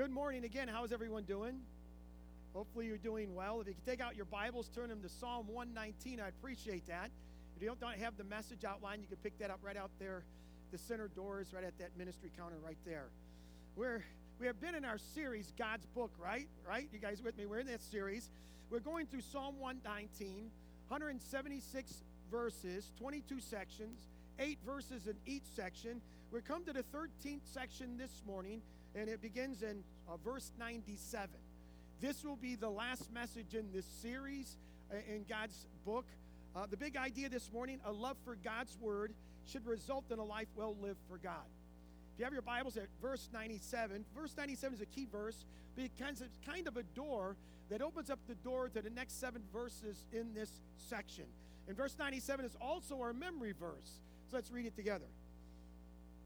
Good 0.00 0.12
morning 0.12 0.44
again. 0.44 0.66
How's 0.66 0.92
everyone 0.92 1.24
doing? 1.24 1.60
Hopefully, 2.54 2.86
you're 2.86 2.96
doing 2.96 3.34
well. 3.34 3.60
If 3.60 3.66
you 3.66 3.74
could 3.74 3.84
take 3.84 4.00
out 4.00 4.16
your 4.16 4.24
Bibles, 4.24 4.70
turn 4.74 4.88
them 4.88 5.02
to 5.02 5.10
Psalm 5.10 5.46
119, 5.46 6.18
I'd 6.18 6.28
appreciate 6.40 6.86
that. 6.86 7.10
If 7.54 7.60
you 7.60 7.68
don't, 7.68 7.78
don't 7.78 7.98
have 7.98 8.16
the 8.16 8.24
message 8.24 8.64
outline, 8.64 9.02
you 9.02 9.08
can 9.08 9.18
pick 9.18 9.38
that 9.40 9.50
up 9.50 9.58
right 9.62 9.76
out 9.76 9.90
there, 9.98 10.22
the 10.72 10.78
center 10.78 11.08
doors, 11.08 11.48
right 11.52 11.64
at 11.64 11.78
that 11.80 11.90
ministry 11.98 12.30
counter 12.34 12.56
right 12.64 12.78
there. 12.86 13.08
We're, 13.76 14.02
we 14.40 14.46
have 14.46 14.58
been 14.58 14.74
in 14.74 14.86
our 14.86 14.96
series, 14.96 15.52
God's 15.58 15.84
Book, 15.84 16.12
right? 16.18 16.48
Right? 16.66 16.88
You 16.94 16.98
guys 16.98 17.20
with 17.22 17.36
me? 17.36 17.44
We're 17.44 17.58
in 17.58 17.66
that 17.66 17.82
series. 17.82 18.30
We're 18.70 18.80
going 18.80 19.04
through 19.04 19.20
Psalm 19.20 19.56
119, 19.58 20.50
176 20.88 21.94
verses, 22.30 22.90
22 22.98 23.38
sections, 23.38 24.08
eight 24.38 24.60
verses 24.64 25.08
in 25.08 25.16
each 25.26 25.44
section. 25.54 26.00
We 26.32 26.40
come 26.40 26.64
to 26.64 26.72
the 26.72 26.84
13th 26.84 27.42
section 27.52 27.98
this 27.98 28.22
morning, 28.26 28.62
and 28.94 29.08
it 29.08 29.22
begins 29.22 29.62
in 29.62 29.82
uh, 30.08 30.16
verse 30.24 30.52
97. 30.58 31.28
This 32.00 32.24
will 32.24 32.36
be 32.36 32.54
the 32.54 32.70
last 32.70 33.12
message 33.12 33.54
in 33.54 33.70
this 33.72 33.84
series 33.84 34.56
uh, 34.92 34.96
in 35.08 35.24
God's 35.28 35.66
book. 35.84 36.06
Uh, 36.56 36.66
the 36.68 36.76
big 36.76 36.96
idea 36.96 37.28
this 37.28 37.52
morning 37.52 37.78
a 37.84 37.92
love 37.92 38.16
for 38.24 38.36
God's 38.36 38.76
word 38.80 39.12
should 39.46 39.66
result 39.66 40.04
in 40.10 40.18
a 40.18 40.24
life 40.24 40.48
well 40.56 40.76
lived 40.80 41.00
for 41.08 41.18
God. 41.18 41.46
If 42.14 42.18
you 42.18 42.24
have 42.24 42.32
your 42.32 42.42
Bibles 42.42 42.76
at 42.76 42.88
verse 43.00 43.28
97, 43.32 44.04
verse 44.14 44.34
97 44.36 44.76
is 44.76 44.80
a 44.82 44.86
key 44.86 45.06
verse 45.10 45.44
because 45.76 46.20
it's 46.20 46.38
kind 46.46 46.66
of 46.66 46.76
a 46.76 46.82
door 46.82 47.36
that 47.70 47.82
opens 47.82 48.10
up 48.10 48.18
the 48.26 48.34
door 48.36 48.68
to 48.68 48.82
the 48.82 48.90
next 48.90 49.20
seven 49.20 49.42
verses 49.52 50.04
in 50.12 50.34
this 50.34 50.50
section. 50.76 51.24
And 51.68 51.76
verse 51.76 51.96
97 51.98 52.44
is 52.44 52.56
also 52.60 53.00
our 53.00 53.12
memory 53.12 53.52
verse. 53.52 54.00
So 54.30 54.36
let's 54.36 54.50
read 54.50 54.66
it 54.66 54.74
together. 54.74 55.06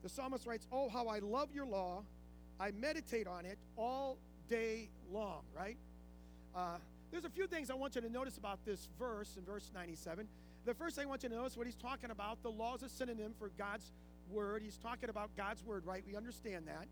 The 0.02 0.08
psalmist 0.08 0.46
writes, 0.46 0.66
Oh, 0.72 0.88
how 0.88 1.08
I 1.08 1.18
love 1.18 1.48
your 1.54 1.66
law. 1.66 2.02
I 2.60 2.70
meditate 2.72 3.26
on 3.26 3.46
it 3.46 3.58
all 3.76 4.18
day 4.48 4.88
long, 5.12 5.42
right? 5.56 5.76
Uh, 6.54 6.76
there's 7.10 7.24
a 7.24 7.30
few 7.30 7.46
things 7.46 7.70
I 7.70 7.74
want 7.74 7.94
you 7.94 8.00
to 8.00 8.08
notice 8.08 8.38
about 8.38 8.64
this 8.64 8.88
verse 8.98 9.36
in 9.36 9.44
verse 9.44 9.70
97. 9.74 10.26
The 10.64 10.74
first 10.74 10.96
thing 10.96 11.06
I 11.06 11.08
want 11.08 11.22
you 11.22 11.28
to 11.28 11.34
notice 11.34 11.56
what 11.56 11.66
he's 11.66 11.76
talking 11.76 12.10
about, 12.10 12.42
the 12.42 12.50
law 12.50 12.74
is 12.74 12.82
a 12.82 12.88
synonym 12.88 13.34
for 13.38 13.50
God's 13.58 13.92
word. 14.30 14.62
He's 14.62 14.78
talking 14.78 15.10
about 15.10 15.30
God's 15.36 15.62
word, 15.64 15.84
right? 15.84 16.02
We 16.06 16.16
understand 16.16 16.66
that. 16.66 16.86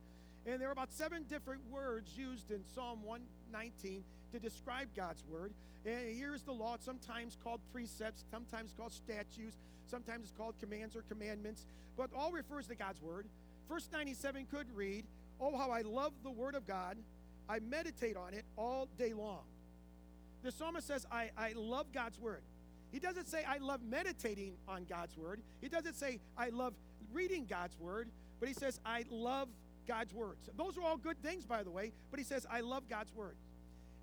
And 0.45 0.61
there 0.61 0.69
are 0.69 0.73
about 0.73 0.93
seven 0.93 1.25
different 1.29 1.63
words 1.71 2.17
used 2.17 2.51
in 2.51 2.63
Psalm 2.75 3.03
119 3.05 4.03
to 4.33 4.39
describe 4.39 4.89
God's 4.97 5.25
word. 5.31 5.53
And 5.87 6.17
here's 6.17 6.43
the 6.43 6.53
law. 6.53 6.77
Sometimes 6.81 7.37
called 7.43 7.61
precepts, 7.73 8.25
sometimes 8.31 8.75
called 8.77 8.93
statutes, 8.93 9.57
sometimes 9.87 10.25
it's 10.29 10.37
called 10.37 10.55
commands 10.61 10.97
or 10.97 11.03
commandments, 11.09 11.67
but 11.97 12.11
all 12.17 12.33
refers 12.33 12.67
to 12.69 12.75
God's 12.75 13.01
word. 13.01 13.27
Verse 13.69 13.89
97 13.93 14.47
could 14.51 14.67
read, 14.75 15.05
Oh, 15.43 15.57
how 15.59 15.71
I 15.71 15.83
love 15.83 16.13
the 16.23 16.31
word 16.31 16.55
of 16.55 16.67
God. 16.67 16.97
I 17.49 17.59
meditate 17.59 18.17
on 18.17 18.33
it 18.33 18.45
all 18.57 18.89
day 18.97 19.13
long. 19.13 19.43
The 20.45 20.53
psalmist 20.53 20.87
says, 20.87 21.05
I, 21.11 21.31
I 21.37 21.53
love 21.57 21.87
God's 21.93 22.19
word. 22.21 22.43
He 22.93 23.01
doesn't 23.01 23.27
say, 23.27 23.43
I 23.47 23.59
love 23.59 23.81
meditating 23.83 24.55
on 24.69 24.85
God's 24.85 25.17
word. 25.17 25.41
He 25.61 25.69
doesn't 25.69 25.95
say, 25.95 26.21
I 26.39 26.51
love 26.51 26.75
reading 27.13 27.47
God's 27.49 27.77
word, 27.81 28.09
but 28.39 28.49
he 28.49 28.55
says, 28.55 28.79
I 28.87 29.05
love 29.11 29.49
God's 29.89 30.15
words. 30.15 30.49
Those 30.57 30.79
are 30.79 30.83
all 30.83 30.97
good 30.97 31.21
things, 31.23 31.45
by 31.45 31.65
the 31.65 31.71
way, 31.71 31.93
but 32.11 32.21
he 32.21 32.25
says, 32.25 32.47
I 32.51 32.61
love 32.61 32.89
God's 32.89 33.13
words. 33.15 33.41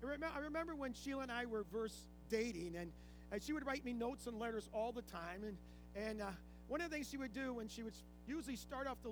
I 0.02 0.40
remember 0.40 0.74
when 0.74 0.92
Sheila 0.92 1.22
and 1.22 1.32
I 1.32 1.46
were 1.46 1.64
verse 1.72 1.96
dating, 2.28 2.74
and, 2.76 2.90
and 3.32 3.42
she 3.42 3.52
would 3.52 3.66
write 3.66 3.84
me 3.84 3.92
notes 3.92 4.26
and 4.26 4.38
letters 4.38 4.68
all 4.72 4.92
the 4.92 5.02
time. 5.02 5.44
And, 5.46 5.56
and 5.94 6.22
uh, 6.22 6.26
one 6.68 6.80
of 6.80 6.90
the 6.90 6.94
things 6.94 7.08
she 7.08 7.16
would 7.16 7.32
do 7.32 7.54
when 7.54 7.68
she 7.68 7.82
would 7.82 7.94
usually 8.26 8.56
start 8.56 8.86
off 8.86 8.98
the 9.02 9.10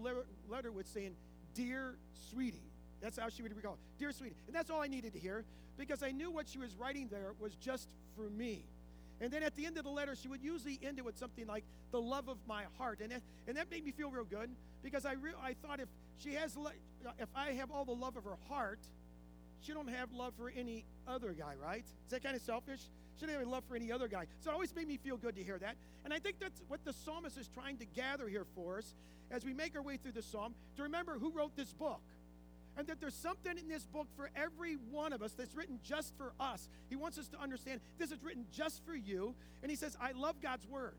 letter 0.48 0.73
with 0.73 0.87
saying, 0.89 1.15
Dear 1.59 1.97
sweetie. 2.31 2.70
That's 3.01 3.19
how 3.19 3.28
she 3.28 3.42
would 3.42 3.55
recall, 3.55 3.78
Dear 3.98 4.12
sweetie. 4.12 4.37
And 4.47 4.55
that's 4.55 4.70
all 4.70 4.81
I 4.81 4.87
needed 4.87 5.12
to 5.14 5.19
hear 5.19 5.45
because 5.77 6.05
I 6.05 6.12
knew 6.12 6.31
what 6.31 6.48
she 6.48 6.59
was 6.59 6.77
writing 6.77 7.09
there 7.11 7.33
was 7.41 7.55
just 7.56 7.89
for 8.17 8.31
me. 8.31 8.64
And 9.20 9.33
then 9.33 9.42
at 9.42 9.56
the 9.56 9.67
end 9.67 9.77
of 9.77 9.83
the 9.83 9.91
letter, 9.91 10.14
she 10.14 10.29
would 10.29 10.41
usually 10.41 10.79
end 10.83 10.98
it 10.98 11.05
with 11.05 11.19
something 11.19 11.48
like 11.48 11.64
the 11.91 12.01
love 12.01 12.29
of 12.29 12.36
my 12.46 12.63
heart. 12.79 13.01
And 13.02 13.11
that, 13.11 13.23
and 13.48 13.57
that 13.57 13.69
made 13.73 13.85
me 13.85 13.91
feel 13.91 14.08
real 14.08 14.24
good 14.24 14.51
because 14.85 15.05
I, 15.05 15.14
re- 15.14 15.33
I 15.42 15.55
thought 15.55 15.80
if 15.80 15.89
she 16.19 16.35
has, 16.35 16.57
le- 16.57 16.70
uh, 17.05 17.11
if 17.19 17.29
I 17.35 17.51
have 17.51 17.73
all 17.73 17.85
the 17.85 17.90
love 17.92 18.17
of 18.17 18.23
her 18.23 18.36
heart, 18.48 18.79
she 19.61 19.73
don't 19.73 19.89
have 19.89 20.13
love 20.13 20.35
for 20.39 20.52
any 20.57 20.85
other 21.08 21.33
guy, 21.33 21.55
right? 21.61 21.85
Is 21.85 22.11
that 22.11 22.23
kind 22.23 22.36
of 22.36 22.42
selfish? 22.42 22.83
She 23.18 23.27
don't 23.27 23.34
have 23.34 23.42
any 23.42 23.51
love 23.51 23.64
for 23.68 23.77
any 23.77 23.90
other 23.90 24.08
guy. 24.08 24.27
So 24.40 24.51
it 24.51 24.55
always 24.55 24.74
made 24.74 24.86
me 24.89 24.96
feel 24.96 25.17
good 25.17 25.36
to 25.36 25.42
hear 25.42 25.58
that. 25.58 25.77
And 26.05 26.14
I 26.14 26.18
think 26.18 26.39
that's 26.39 26.62
what 26.68 26.84
the 26.84 26.92
psalmist 26.92 27.36
is 27.36 27.48
trying 27.48 27.77
to 27.79 27.84
gather 27.84 28.29
here 28.29 28.46
for 28.55 28.79
us 28.79 28.95
as 29.30 29.45
we 29.45 29.52
make 29.52 29.77
our 29.77 29.83
way 29.83 29.96
through 29.96 30.12
the 30.12 30.23
psalm 30.23 30.55
to 30.77 30.83
remember 30.84 31.18
who 31.18 31.30
wrote 31.30 31.57
this 31.57 31.73
book 31.73 32.01
and 32.78 32.86
that 32.86 33.01
there's 33.01 33.14
something 33.14 33.58
in 33.58 33.68
this 33.68 33.84
book 33.86 34.07
for 34.17 34.30
every 34.36 34.74
one 34.92 35.12
of 35.12 35.20
us 35.20 35.33
that's 35.33 35.55
written 35.55 35.80
just 35.83 36.17
for 36.17 36.33
us. 36.39 36.68
He 36.89 36.95
wants 36.95 37.18
us 37.18 37.27
to 37.28 37.40
understand 37.40 37.80
this 37.98 38.12
is 38.12 38.23
written 38.23 38.46
just 38.52 38.84
for 38.86 38.95
you. 38.95 39.34
And 39.62 39.70
he 39.70 39.77
says, 39.77 39.96
I 40.01 40.12
love 40.12 40.36
God's 40.40 40.67
word. 40.67 40.95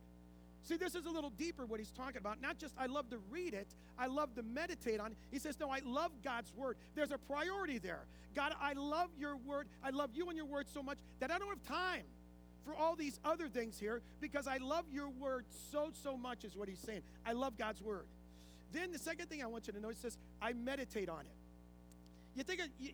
See, 0.64 0.76
this 0.76 0.94
is 0.94 1.06
a 1.06 1.10
little 1.10 1.30
deeper 1.30 1.66
what 1.66 1.80
he's 1.80 1.92
talking 1.92 2.18
about. 2.18 2.42
Not 2.42 2.58
just 2.58 2.76
I 2.78 2.88
love 2.88 3.10
to 3.12 3.18
read 3.32 3.54
it, 3.54 3.68
I 4.00 4.08
love 4.08 4.34
to 4.36 4.44
meditate 4.44 5.00
on. 5.00 5.16
He 5.30 5.40
says, 5.40 5.60
No, 5.60 5.70
I 5.70 5.82
love 5.86 6.12
God's 6.24 6.54
word. 6.56 6.78
There's 6.96 7.12
a 7.12 7.18
priority 7.18 7.78
there. 7.78 8.06
God, 8.36 8.54
I 8.62 8.74
love 8.74 9.10
your 9.20 9.36
word. 9.36 9.68
I 9.84 9.90
love 9.90 10.12
you 10.14 10.30
and 10.30 10.38
your 10.38 10.46
word 10.46 10.68
so 10.74 10.82
much 10.82 10.98
that 11.20 11.32
I 11.32 11.38
don't 11.38 11.50
have 11.50 11.64
time 11.64 12.04
for 12.66 12.74
all 12.76 12.96
these 12.96 13.20
other 13.26 13.48
things 13.48 13.80
here 13.80 14.02
because 14.22 14.48
I 14.48 14.58
love 14.58 14.86
your 14.92 15.10
word 15.10 15.46
so, 15.72 15.90
so 16.04 16.16
much, 16.16 16.44
is 16.44 16.56
what 16.56 16.70
he's 16.70 16.80
saying. 16.80 17.02
I 17.26 17.34
love 17.34 17.58
God's 17.58 17.82
word. 17.82 18.06
Then 18.72 18.92
the 18.92 19.00
second 19.00 19.28
thing 19.30 19.42
I 19.44 19.48
want 19.48 19.68
you 19.68 19.74
to 19.74 19.80
know, 19.80 19.90
he 19.90 19.96
says, 19.96 20.18
I 20.42 20.54
meditate 20.54 21.10
on 21.10 21.22
it. 21.22 21.36
You 22.36 22.44
think, 22.44 22.62
you, 22.80 22.92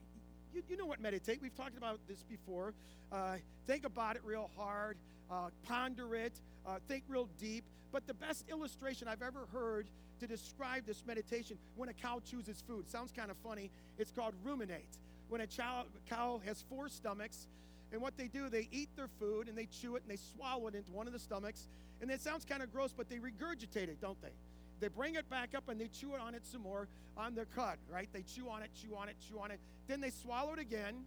you, 0.54 0.64
you 0.70 0.78
know 0.78 0.86
what 0.86 1.02
meditate. 1.02 1.42
We've 1.42 1.56
talked 1.56 1.78
about 1.78 2.00
this 2.08 2.24
before. 2.24 2.74
Uh, 3.12 3.36
think 3.68 3.86
about 3.86 4.16
it 4.16 4.22
real 4.24 4.50
hard, 4.56 4.98
uh, 5.30 5.50
ponder 5.68 6.16
it, 6.16 6.34
uh, 6.66 6.78
think 6.88 7.04
real 7.08 7.28
deep. 7.40 7.66
But 7.92 8.08
the 8.08 8.14
best 8.14 8.46
illustration 8.50 9.08
I've 9.08 9.22
ever 9.22 9.48
heard 9.52 9.88
to 10.20 10.28
describe 10.28 10.86
this 10.86 11.04
meditation 11.06 11.58
when 11.76 11.90
a 11.90 11.94
cow 11.94 12.22
chooses 12.30 12.64
food 12.68 12.90
sounds 12.90 13.12
kind 13.12 13.32
of 13.32 13.38
funny. 13.38 13.70
It's 13.98 14.12
called 14.12 14.34
ruminate. 14.44 14.98
When 15.30 15.42
a 15.42 15.48
chow, 15.48 15.86
cow 16.10 16.42
has 16.46 16.64
four 16.70 16.88
stomachs, 16.90 17.48
and 17.92 18.02
what 18.02 18.18
they 18.18 18.28
do, 18.28 18.50
they 18.50 18.68
eat 18.72 18.90
their 18.96 19.08
food 19.20 19.48
and 19.48 19.58
they 19.58 19.68
chew 19.68 19.96
it 19.96 20.04
and 20.04 20.12
they 20.12 20.22
swallow 20.36 20.68
it 20.68 20.76
into 20.76 20.92
one 20.92 21.08
of 21.08 21.14
the 21.14 21.20
stomachs. 21.20 21.68
And 22.02 22.12
it 22.12 22.22
sounds 22.22 22.44
kind 22.44 22.62
of 22.62 22.72
gross, 22.72 22.94
but 22.96 23.10
they 23.10 23.18
regurgitate 23.18 23.88
it, 23.88 24.02
don't 24.02 24.22
they? 24.22 24.34
They 24.82 24.90
bring 24.90 25.16
it 25.16 25.30
back 25.30 25.56
up 25.56 25.70
and 25.70 25.80
they 25.80 25.88
chew 25.88 26.14
it 26.14 26.20
on 26.20 26.36
it 26.36 26.46
some 26.46 26.62
more 26.62 26.88
on 27.16 27.36
their 27.36 27.46
cut, 27.46 27.78
right? 27.90 28.10
They 28.12 28.24
chew 28.24 28.50
on 28.50 28.64
it, 28.64 28.72
chew 28.76 28.96
on 28.96 29.08
it, 29.08 29.16
chew 29.30 29.40
on 29.40 29.52
it. 29.52 29.60
Then 29.88 30.02
they 30.02 30.10
swallow 30.10 30.54
it 30.54 30.60
again, 30.60 31.06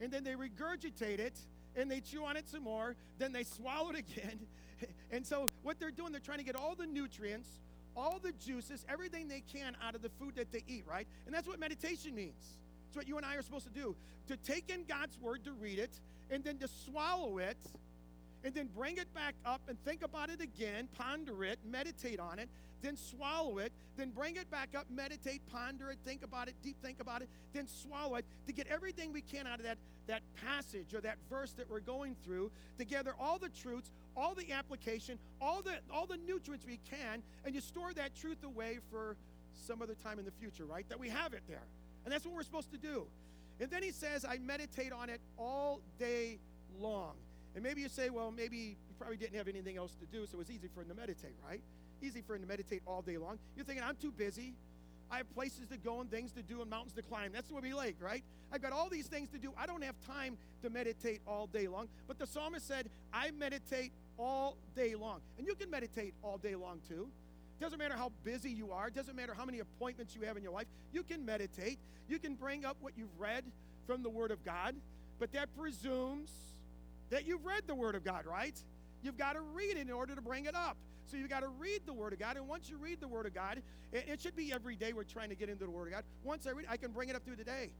and 0.00 0.10
then 0.10 0.24
they 0.24 0.32
regurgitate 0.32 1.20
it 1.20 1.38
and 1.76 1.90
they 1.90 2.00
chew 2.00 2.24
on 2.24 2.36
it 2.36 2.48
some 2.48 2.64
more. 2.64 2.96
Then 3.18 3.32
they 3.32 3.44
swallow 3.56 3.90
it 3.90 3.98
again. 3.98 4.40
and 5.10 5.24
so 5.24 5.48
what 5.62 5.78
they're 5.78 5.90
doing, 5.90 6.10
they're 6.10 6.20
trying 6.20 6.38
to 6.38 6.44
get 6.44 6.56
all 6.56 6.74
the 6.74 6.86
nutrients, 6.86 7.48
all 7.96 8.18
the 8.22 8.32
juices, 8.32 8.84
everything 8.88 9.28
they 9.28 9.42
can 9.52 9.76
out 9.82 9.94
of 9.94 10.02
the 10.02 10.10
food 10.10 10.36
that 10.36 10.52
they 10.52 10.62
eat, 10.68 10.84
right? 10.86 11.06
And 11.26 11.34
that's 11.34 11.48
what 11.48 11.58
meditation 11.58 12.14
means. 12.14 12.58
It's 12.88 12.96
what 12.96 13.08
you 13.08 13.16
and 13.16 13.26
I 13.26 13.36
are 13.36 13.42
supposed 13.42 13.66
to 13.66 13.72
do. 13.72 13.96
To 14.28 14.36
take 14.36 14.70
in 14.70 14.84
God's 14.84 15.18
word, 15.18 15.44
to 15.44 15.52
read 15.52 15.78
it, 15.78 16.00
and 16.30 16.44
then 16.44 16.58
to 16.58 16.68
swallow 16.68 17.38
it, 17.38 17.58
and 18.44 18.54
then 18.54 18.68
bring 18.76 18.96
it 18.96 19.12
back 19.14 19.34
up 19.44 19.60
and 19.68 19.76
think 19.84 20.04
about 20.04 20.30
it 20.30 20.40
again, 20.40 20.88
ponder 20.96 21.44
it, 21.44 21.58
meditate 21.64 22.20
on 22.20 22.38
it, 22.38 22.48
then 22.82 22.96
swallow 22.96 23.58
it, 23.58 23.72
then 23.96 24.10
bring 24.10 24.36
it 24.36 24.48
back 24.50 24.68
up, 24.76 24.86
meditate, 24.90 25.40
ponder 25.50 25.90
it, 25.90 25.98
think 26.04 26.22
about 26.22 26.46
it, 26.46 26.54
deep 26.62 26.76
think 26.82 27.00
about 27.00 27.22
it, 27.22 27.28
then 27.52 27.66
swallow 27.66 28.14
it 28.14 28.24
to 28.46 28.52
get 28.52 28.66
everything 28.68 29.12
we 29.12 29.20
can 29.20 29.46
out 29.46 29.58
of 29.58 29.64
that, 29.64 29.78
that 30.06 30.22
passage 30.44 30.94
or 30.94 31.00
that 31.00 31.16
verse 31.28 31.52
that 31.52 31.68
we're 31.68 31.80
going 31.80 32.14
through, 32.24 32.50
to 32.78 32.84
gather 32.84 33.14
all 33.18 33.38
the 33.38 33.48
truths, 33.48 33.90
all 34.16 34.34
the 34.34 34.52
application, 34.52 35.18
all 35.40 35.62
the 35.62 35.74
all 35.92 36.06
the 36.06 36.16
nutrients 36.26 36.64
we 36.66 36.80
can, 36.90 37.22
and 37.44 37.54
you 37.54 37.60
store 37.60 37.92
that 37.94 38.14
truth 38.14 38.42
away 38.44 38.78
for 38.90 39.16
some 39.66 39.82
other 39.82 39.94
time 39.94 40.18
in 40.18 40.24
the 40.24 40.30
future, 40.30 40.64
right? 40.64 40.88
That 40.88 40.98
we 40.98 41.08
have 41.08 41.32
it 41.34 41.42
there. 41.48 41.66
And 42.04 42.12
that's 42.12 42.24
what 42.24 42.34
we're 42.34 42.42
supposed 42.42 42.70
to 42.72 42.78
do. 42.78 43.06
And 43.60 43.70
then 43.70 43.82
he 43.82 43.90
says, 43.90 44.24
I 44.24 44.38
meditate 44.38 44.92
on 44.92 45.08
it 45.08 45.20
all 45.38 45.80
day 45.98 46.38
long. 46.78 47.14
And 47.54 47.64
maybe 47.64 47.80
you 47.80 47.88
say, 47.88 48.10
well, 48.10 48.30
maybe 48.30 48.56
you 48.56 48.94
probably 48.98 49.16
didn't 49.16 49.36
have 49.36 49.48
anything 49.48 49.76
else 49.76 49.94
to 49.96 50.06
do, 50.06 50.26
so 50.26 50.34
it 50.34 50.38
was 50.38 50.50
easy 50.50 50.68
for 50.74 50.82
him 50.82 50.88
to 50.88 50.94
meditate, 50.94 51.34
right? 51.48 51.62
Easy 52.02 52.20
for 52.20 52.34
him 52.34 52.42
to 52.42 52.48
meditate 52.48 52.82
all 52.86 53.00
day 53.00 53.16
long. 53.16 53.38
You're 53.56 53.64
thinking, 53.64 53.82
I'm 53.82 53.96
too 53.96 54.12
busy. 54.12 54.54
I 55.10 55.18
have 55.18 55.34
places 55.34 55.66
to 55.70 55.78
go 55.78 56.00
and 56.00 56.10
things 56.10 56.32
to 56.32 56.42
do 56.42 56.60
and 56.60 56.68
mountains 56.68 56.92
to 56.94 57.02
climb. 57.02 57.32
That's 57.32 57.50
what 57.50 57.62
we 57.62 57.72
like, 57.72 57.96
right? 58.00 58.22
I've 58.52 58.60
got 58.60 58.72
all 58.72 58.90
these 58.90 59.06
things 59.06 59.30
to 59.30 59.38
do. 59.38 59.52
I 59.56 59.64
don't 59.64 59.82
have 59.82 59.94
time 60.06 60.36
to 60.62 60.70
meditate 60.70 61.20
all 61.26 61.46
day 61.46 61.68
long. 61.68 61.88
But 62.06 62.18
the 62.18 62.26
psalmist 62.26 62.66
said, 62.66 62.90
I 63.12 63.30
meditate 63.30 63.92
all 64.18 64.56
day 64.74 64.94
long. 64.94 65.20
And 65.38 65.46
you 65.46 65.54
can 65.54 65.70
meditate 65.70 66.14
all 66.22 66.38
day 66.38 66.54
long 66.54 66.80
too. 66.88 67.08
Doesn't 67.60 67.78
matter 67.78 67.94
how 67.96 68.12
busy 68.22 68.50
you 68.50 68.72
are, 68.72 68.90
doesn't 68.90 69.16
matter 69.16 69.34
how 69.34 69.44
many 69.44 69.60
appointments 69.60 70.14
you 70.14 70.22
have 70.22 70.36
in 70.36 70.42
your 70.42 70.52
life. 70.52 70.66
You 70.92 71.02
can 71.02 71.24
meditate. 71.24 71.78
You 72.08 72.18
can 72.18 72.34
bring 72.34 72.64
up 72.64 72.76
what 72.80 72.92
you've 72.96 73.18
read 73.18 73.44
from 73.86 74.02
the 74.02 74.10
Word 74.10 74.30
of 74.30 74.44
God, 74.44 74.74
but 75.18 75.32
that 75.32 75.48
presumes 75.56 76.30
that 77.10 77.26
you've 77.26 77.44
read 77.44 77.62
the 77.66 77.74
Word 77.74 77.94
of 77.94 78.04
God, 78.04 78.26
right? 78.26 78.54
You've 79.02 79.16
got 79.16 79.34
to 79.34 79.40
read 79.40 79.76
it 79.76 79.78
in 79.78 79.90
order 79.90 80.14
to 80.14 80.20
bring 80.20 80.46
it 80.46 80.54
up. 80.54 80.76
So 81.06 81.16
you've 81.16 81.30
got 81.30 81.40
to 81.40 81.48
read 81.48 81.82
the 81.86 81.92
Word 81.92 82.12
of 82.12 82.18
God. 82.18 82.36
And 82.36 82.48
once 82.48 82.68
you 82.68 82.76
read 82.76 83.00
the 83.00 83.08
Word 83.08 83.26
of 83.26 83.34
God, 83.34 83.62
it, 83.92 84.04
it, 84.08 84.20
should 84.20 84.34
be 84.34 84.52
every 84.52 84.74
day 84.74 84.92
we're 84.92 85.04
trying 85.04 85.28
to 85.28 85.36
get 85.36 85.48
into 85.48 85.64
the 85.64 85.70
Word 85.70 85.86
of 85.86 85.94
God. 85.94 86.04
Once 86.24 86.46
I 86.46 86.50
read, 86.50 86.66
I 86.68 86.76
can 86.76 86.90
bring 86.90 87.08
it 87.08 87.16
up 87.16 87.24
through 87.24 87.36
the 87.36 87.44
day. 87.44 87.70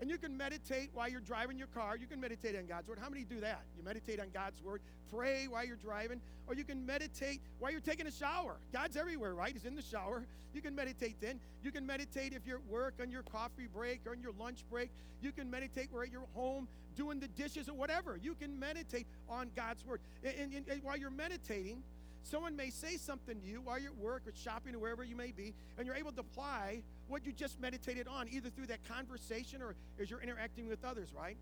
And 0.00 0.10
you 0.10 0.18
can 0.18 0.36
meditate 0.36 0.90
while 0.92 1.08
you're 1.08 1.20
driving 1.20 1.56
your 1.56 1.68
car. 1.68 1.96
You 1.96 2.06
can 2.06 2.20
meditate 2.20 2.56
on 2.56 2.66
God's 2.66 2.88
word. 2.88 2.98
How 3.00 3.08
many 3.08 3.24
do 3.24 3.40
that? 3.40 3.62
You 3.76 3.84
meditate 3.84 4.20
on 4.20 4.26
God's 4.32 4.62
word, 4.62 4.82
pray 5.10 5.46
while 5.48 5.64
you're 5.64 5.76
driving, 5.76 6.20
or 6.46 6.54
you 6.54 6.64
can 6.64 6.84
meditate 6.84 7.40
while 7.58 7.70
you're 7.70 7.80
taking 7.80 8.06
a 8.06 8.10
shower. 8.10 8.56
God's 8.72 8.96
everywhere, 8.96 9.34
right? 9.34 9.52
He's 9.52 9.64
in 9.64 9.74
the 9.74 9.82
shower. 9.82 10.26
You 10.52 10.60
can 10.60 10.74
meditate 10.74 11.20
then. 11.20 11.40
You 11.62 11.72
can 11.72 11.86
meditate 11.86 12.32
if 12.32 12.46
you're 12.46 12.58
at 12.58 12.66
work 12.66 12.94
on 13.00 13.10
your 13.10 13.22
coffee 13.22 13.68
break 13.72 14.00
or 14.06 14.12
on 14.12 14.20
your 14.20 14.32
lunch 14.38 14.64
break. 14.70 14.90
You 15.22 15.32
can 15.32 15.50
meditate 15.50 15.88
where 15.90 16.04
at 16.04 16.12
your 16.12 16.26
home 16.34 16.68
doing 16.96 17.20
the 17.20 17.28
dishes 17.28 17.68
or 17.68 17.74
whatever. 17.74 18.18
You 18.20 18.34
can 18.34 18.58
meditate 18.58 19.06
on 19.28 19.50
God's 19.54 19.84
word. 19.84 20.00
And, 20.24 20.52
and, 20.54 20.68
and 20.68 20.82
while 20.82 20.96
you're 20.96 21.10
meditating, 21.10 21.82
Someone 22.28 22.56
may 22.56 22.70
say 22.70 22.96
something 22.96 23.40
to 23.40 23.46
you 23.46 23.60
while 23.60 23.78
you're 23.78 23.92
at 23.92 23.98
work 23.98 24.22
or 24.26 24.32
shopping 24.34 24.74
or 24.74 24.80
wherever 24.80 25.04
you 25.04 25.14
may 25.14 25.30
be, 25.30 25.54
and 25.78 25.86
you're 25.86 25.94
able 25.94 26.10
to 26.10 26.20
apply 26.20 26.82
what 27.06 27.24
you 27.24 27.30
just 27.30 27.60
meditated 27.60 28.08
on, 28.08 28.26
either 28.32 28.50
through 28.50 28.66
that 28.66 28.82
conversation 28.88 29.62
or 29.62 29.76
as 30.00 30.10
you're 30.10 30.20
interacting 30.20 30.66
with 30.66 30.84
others, 30.84 31.10
right? 31.16 31.36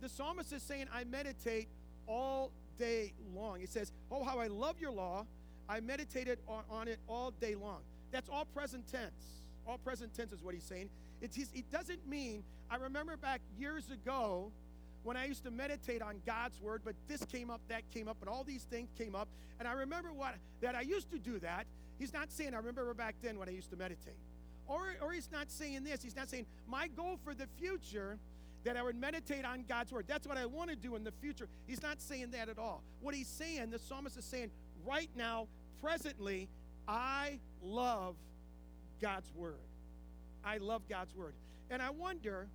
The 0.00 0.08
psalmist 0.08 0.52
is 0.52 0.62
saying, 0.62 0.86
I 0.94 1.02
meditate 1.02 1.66
all 2.06 2.52
day 2.78 3.14
long. 3.34 3.58
He 3.58 3.66
says, 3.66 3.90
Oh, 4.12 4.22
how 4.22 4.38
I 4.38 4.46
love 4.46 4.80
your 4.80 4.92
law. 4.92 5.26
I 5.68 5.80
meditated 5.80 6.38
on, 6.46 6.62
on 6.70 6.86
it 6.86 7.00
all 7.08 7.32
day 7.40 7.56
long. 7.56 7.80
That's 8.12 8.28
all 8.28 8.44
present 8.44 8.86
tense. 8.86 9.42
All 9.66 9.78
present 9.78 10.14
tense 10.14 10.30
is 10.30 10.40
what 10.40 10.54
he's 10.54 10.62
saying. 10.62 10.88
It 11.20 11.72
doesn't 11.72 12.06
mean, 12.06 12.44
I 12.70 12.76
remember 12.76 13.16
back 13.16 13.40
years 13.58 13.90
ago, 13.90 14.52
when 15.06 15.16
I 15.16 15.26
used 15.26 15.44
to 15.44 15.50
meditate 15.50 16.02
on 16.02 16.16
God's 16.26 16.60
word, 16.60 16.82
but 16.84 16.94
this 17.06 17.24
came 17.24 17.48
up, 17.48 17.60
that 17.68 17.88
came 17.94 18.08
up, 18.08 18.16
and 18.20 18.28
all 18.28 18.42
these 18.42 18.64
things 18.64 18.88
came 18.98 19.14
up. 19.14 19.28
And 19.60 19.68
I 19.68 19.72
remember 19.72 20.12
what 20.12 20.34
that 20.60 20.74
I 20.74 20.80
used 20.80 21.10
to 21.12 21.18
do 21.18 21.38
that. 21.38 21.66
He's 21.98 22.12
not 22.12 22.32
saying 22.32 22.54
I 22.54 22.58
remember 22.58 22.92
back 22.92 23.14
then 23.22 23.38
when 23.38 23.48
I 23.48 23.52
used 23.52 23.70
to 23.70 23.76
meditate. 23.76 24.18
Or, 24.66 24.96
or 25.00 25.12
he's 25.12 25.30
not 25.30 25.50
saying 25.50 25.84
this. 25.84 26.02
He's 26.02 26.16
not 26.16 26.28
saying 26.28 26.46
my 26.66 26.88
goal 26.88 27.18
for 27.22 27.34
the 27.34 27.46
future 27.56 28.18
that 28.64 28.76
I 28.76 28.82
would 28.82 28.96
meditate 28.96 29.44
on 29.44 29.64
God's 29.68 29.92
word. 29.92 30.06
That's 30.08 30.26
what 30.26 30.36
I 30.36 30.46
want 30.46 30.70
to 30.70 30.76
do 30.76 30.96
in 30.96 31.04
the 31.04 31.12
future. 31.12 31.46
He's 31.68 31.82
not 31.82 32.00
saying 32.00 32.32
that 32.32 32.48
at 32.48 32.58
all. 32.58 32.82
What 33.00 33.14
he's 33.14 33.28
saying, 33.28 33.70
the 33.70 33.78
psalmist 33.78 34.18
is 34.18 34.24
saying, 34.24 34.50
right 34.84 35.08
now, 35.14 35.46
presently, 35.80 36.48
I 36.88 37.38
love 37.62 38.16
God's 39.00 39.30
word. 39.36 39.54
I 40.44 40.58
love 40.58 40.82
God's 40.88 41.14
word. 41.14 41.34
And 41.70 41.80
I 41.80 41.90
wonder, 41.90 42.48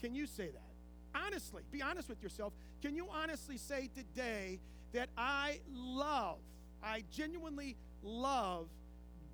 can 0.00 0.12
you 0.12 0.26
say 0.26 0.48
that? 0.48 0.69
Honestly, 1.14 1.62
be 1.70 1.82
honest 1.82 2.08
with 2.08 2.22
yourself. 2.22 2.52
Can 2.82 2.94
you 2.94 3.08
honestly 3.10 3.56
say 3.56 3.88
today 3.94 4.58
that 4.92 5.08
I 5.16 5.60
love, 5.72 6.38
I 6.82 7.04
genuinely 7.12 7.76
love 8.02 8.68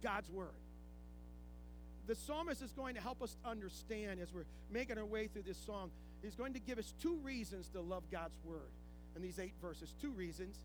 God's 0.03 0.31
word? 0.31 0.49
The 2.07 2.15
psalmist 2.15 2.63
is 2.63 2.73
going 2.73 2.95
to 2.95 3.01
help 3.01 3.21
us 3.23 3.37
understand 3.45 4.21
as 4.21 4.33
we're 4.33 4.45
making 4.71 4.99
our 4.99 5.05
way 5.05 5.27
through 5.27 5.43
this 5.43 5.59
song. 5.59 5.91
He's 6.23 6.37
going 6.37 6.53
to 6.55 6.61
give 6.61 6.79
us 6.79 6.95
two 7.01 7.19
reasons 7.23 7.69
to 7.71 7.81
love 7.81 8.05
God's 8.11 8.37
word 8.45 8.71
in 9.17 9.23
these 9.23 9.39
eight 9.39 9.55
verses. 9.61 9.93
Two 10.01 10.11
reasons. 10.11 10.57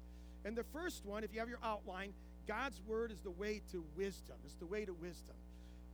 And 0.45 0.55
the 0.55 0.63
first 0.63 1.05
one, 1.05 1.23
if 1.23 1.33
you 1.33 1.39
have 1.39 1.49
your 1.49 1.59
outline, 1.63 2.13
God's 2.47 2.81
word 2.87 3.11
is 3.11 3.19
the 3.21 3.31
way 3.31 3.61
to 3.71 3.83
wisdom. 3.95 4.35
It's 4.45 4.55
the 4.55 4.65
way 4.65 4.85
to 4.85 4.93
wisdom. 4.93 5.35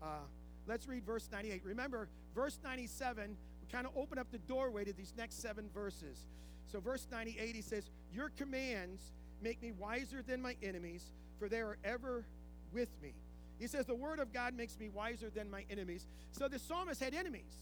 Uh, 0.01 0.25
let's 0.67 0.87
read 0.87 1.05
verse 1.05 1.29
98. 1.31 1.61
Remember, 1.63 2.07
verse 2.35 2.59
97 2.63 3.35
kind 3.71 3.85
of 3.85 3.93
open 3.95 4.17
up 4.17 4.31
the 4.31 4.37
doorway 4.39 4.83
to 4.85 4.93
these 4.93 5.13
next 5.17 5.41
seven 5.41 5.69
verses. 5.73 6.25
So, 6.71 6.79
verse 6.79 7.07
98, 7.11 7.55
he 7.55 7.61
says, 7.61 7.89
Your 8.13 8.29
commands 8.37 9.01
make 9.41 9.61
me 9.61 9.71
wiser 9.71 10.21
than 10.21 10.41
my 10.41 10.55
enemies, 10.61 11.03
for 11.39 11.47
they 11.47 11.59
are 11.59 11.77
ever 11.83 12.25
with 12.73 12.89
me. 13.01 13.13
He 13.59 13.67
says, 13.67 13.85
The 13.85 13.95
word 13.95 14.19
of 14.19 14.33
God 14.33 14.53
makes 14.53 14.77
me 14.79 14.89
wiser 14.89 15.29
than 15.29 15.49
my 15.49 15.63
enemies. 15.69 16.05
So, 16.31 16.47
the 16.47 16.59
psalmist 16.59 17.01
had 17.01 17.13
enemies. 17.13 17.53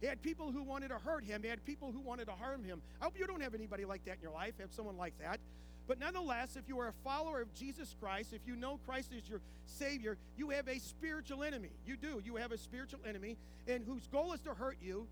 He 0.00 0.08
had 0.08 0.20
people 0.20 0.50
who 0.50 0.64
wanted 0.64 0.88
to 0.88 0.98
hurt 0.98 1.24
him, 1.24 1.42
he 1.42 1.48
had 1.48 1.64
people 1.64 1.92
who 1.92 2.00
wanted 2.00 2.26
to 2.26 2.32
harm 2.32 2.64
him. 2.64 2.82
I 3.00 3.04
hope 3.04 3.14
you 3.16 3.26
don't 3.26 3.40
have 3.40 3.54
anybody 3.54 3.84
like 3.84 4.04
that 4.06 4.16
in 4.16 4.22
your 4.22 4.32
life, 4.32 4.54
have 4.58 4.72
someone 4.72 4.96
like 4.96 5.14
that. 5.20 5.38
But 5.86 5.98
nonetheless, 5.98 6.56
if 6.56 6.68
you 6.68 6.78
are 6.80 6.88
a 6.88 6.92
follower 7.04 7.40
of 7.40 7.52
Jesus 7.54 7.94
Christ, 8.00 8.32
if 8.32 8.40
you 8.46 8.56
know 8.56 8.78
Christ 8.86 9.12
is 9.12 9.28
your 9.28 9.40
Savior, 9.66 10.16
you 10.36 10.50
have 10.50 10.68
a 10.68 10.78
spiritual 10.78 11.42
enemy. 11.42 11.70
You 11.86 11.96
do. 11.96 12.20
You 12.24 12.36
have 12.36 12.52
a 12.52 12.58
spiritual 12.58 13.00
enemy, 13.08 13.36
and 13.66 13.84
whose 13.84 14.06
goal 14.08 14.32
is 14.32 14.40
to 14.40 14.54
hurt 14.54 14.78
you, 14.82 15.06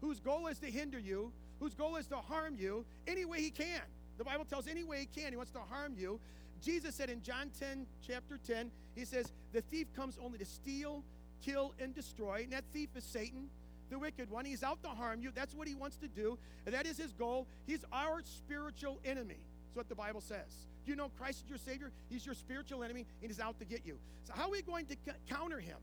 whose 0.00 0.20
goal 0.20 0.46
is 0.46 0.58
to 0.58 0.66
hinder 0.66 0.98
you, 0.98 1.32
whose 1.58 1.74
goal 1.74 1.96
is 1.96 2.06
to 2.08 2.16
harm 2.16 2.56
you 2.58 2.84
any 3.06 3.24
way 3.24 3.40
he 3.40 3.50
can. 3.50 3.82
The 4.18 4.24
Bible 4.24 4.44
tells 4.44 4.66
any 4.66 4.84
way 4.84 5.00
he 5.00 5.20
can, 5.20 5.32
he 5.32 5.36
wants 5.36 5.52
to 5.52 5.60
harm 5.60 5.94
you. 5.96 6.20
Jesus 6.62 6.94
said 6.94 7.08
in 7.08 7.22
John 7.22 7.50
10, 7.58 7.86
chapter 8.06 8.38
10, 8.46 8.70
he 8.94 9.04
says, 9.04 9.32
The 9.52 9.62
thief 9.62 9.86
comes 9.94 10.18
only 10.22 10.38
to 10.38 10.44
steal, 10.44 11.02
kill, 11.42 11.74
and 11.80 11.94
destroy. 11.94 12.42
And 12.42 12.52
that 12.52 12.64
thief 12.72 12.90
is 12.96 13.04
Satan, 13.04 13.48
the 13.88 13.98
wicked 13.98 14.30
one. 14.30 14.44
He's 14.44 14.62
out 14.62 14.82
to 14.82 14.88
harm 14.88 15.22
you. 15.22 15.30
That's 15.34 15.54
what 15.54 15.68
he 15.68 15.74
wants 15.74 15.96
to 15.98 16.08
do. 16.08 16.38
And 16.66 16.74
that 16.74 16.86
is 16.86 16.98
his 16.98 17.12
goal. 17.12 17.46
He's 17.66 17.84
our 17.92 18.20
spiritual 18.24 18.98
enemy. 19.04 19.38
That's 19.66 19.76
what 19.76 19.88
the 19.88 19.94
Bible 19.94 20.20
says. 20.20 20.66
Do 20.84 20.90
you 20.90 20.96
know 20.96 21.10
Christ 21.18 21.44
is 21.44 21.48
your 21.48 21.58
Savior? 21.58 21.90
He's 22.08 22.24
your 22.24 22.34
spiritual 22.34 22.82
enemy, 22.82 23.06
and 23.22 23.30
he's 23.30 23.40
out 23.40 23.58
to 23.58 23.64
get 23.64 23.86
you. 23.86 23.98
So, 24.24 24.32
how 24.34 24.44
are 24.44 24.50
we 24.50 24.62
going 24.62 24.86
to 24.86 24.96
counter 25.28 25.60
him? 25.60 25.76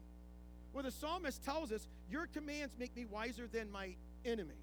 Well, 0.74 0.84
the 0.84 0.92
psalmist 0.92 1.44
tells 1.44 1.72
us, 1.72 1.88
Your 2.10 2.28
commands 2.28 2.76
make 2.78 2.96
me 2.96 3.06
wiser 3.06 3.48
than 3.52 3.72
my 3.72 3.96
enemy. 4.26 4.56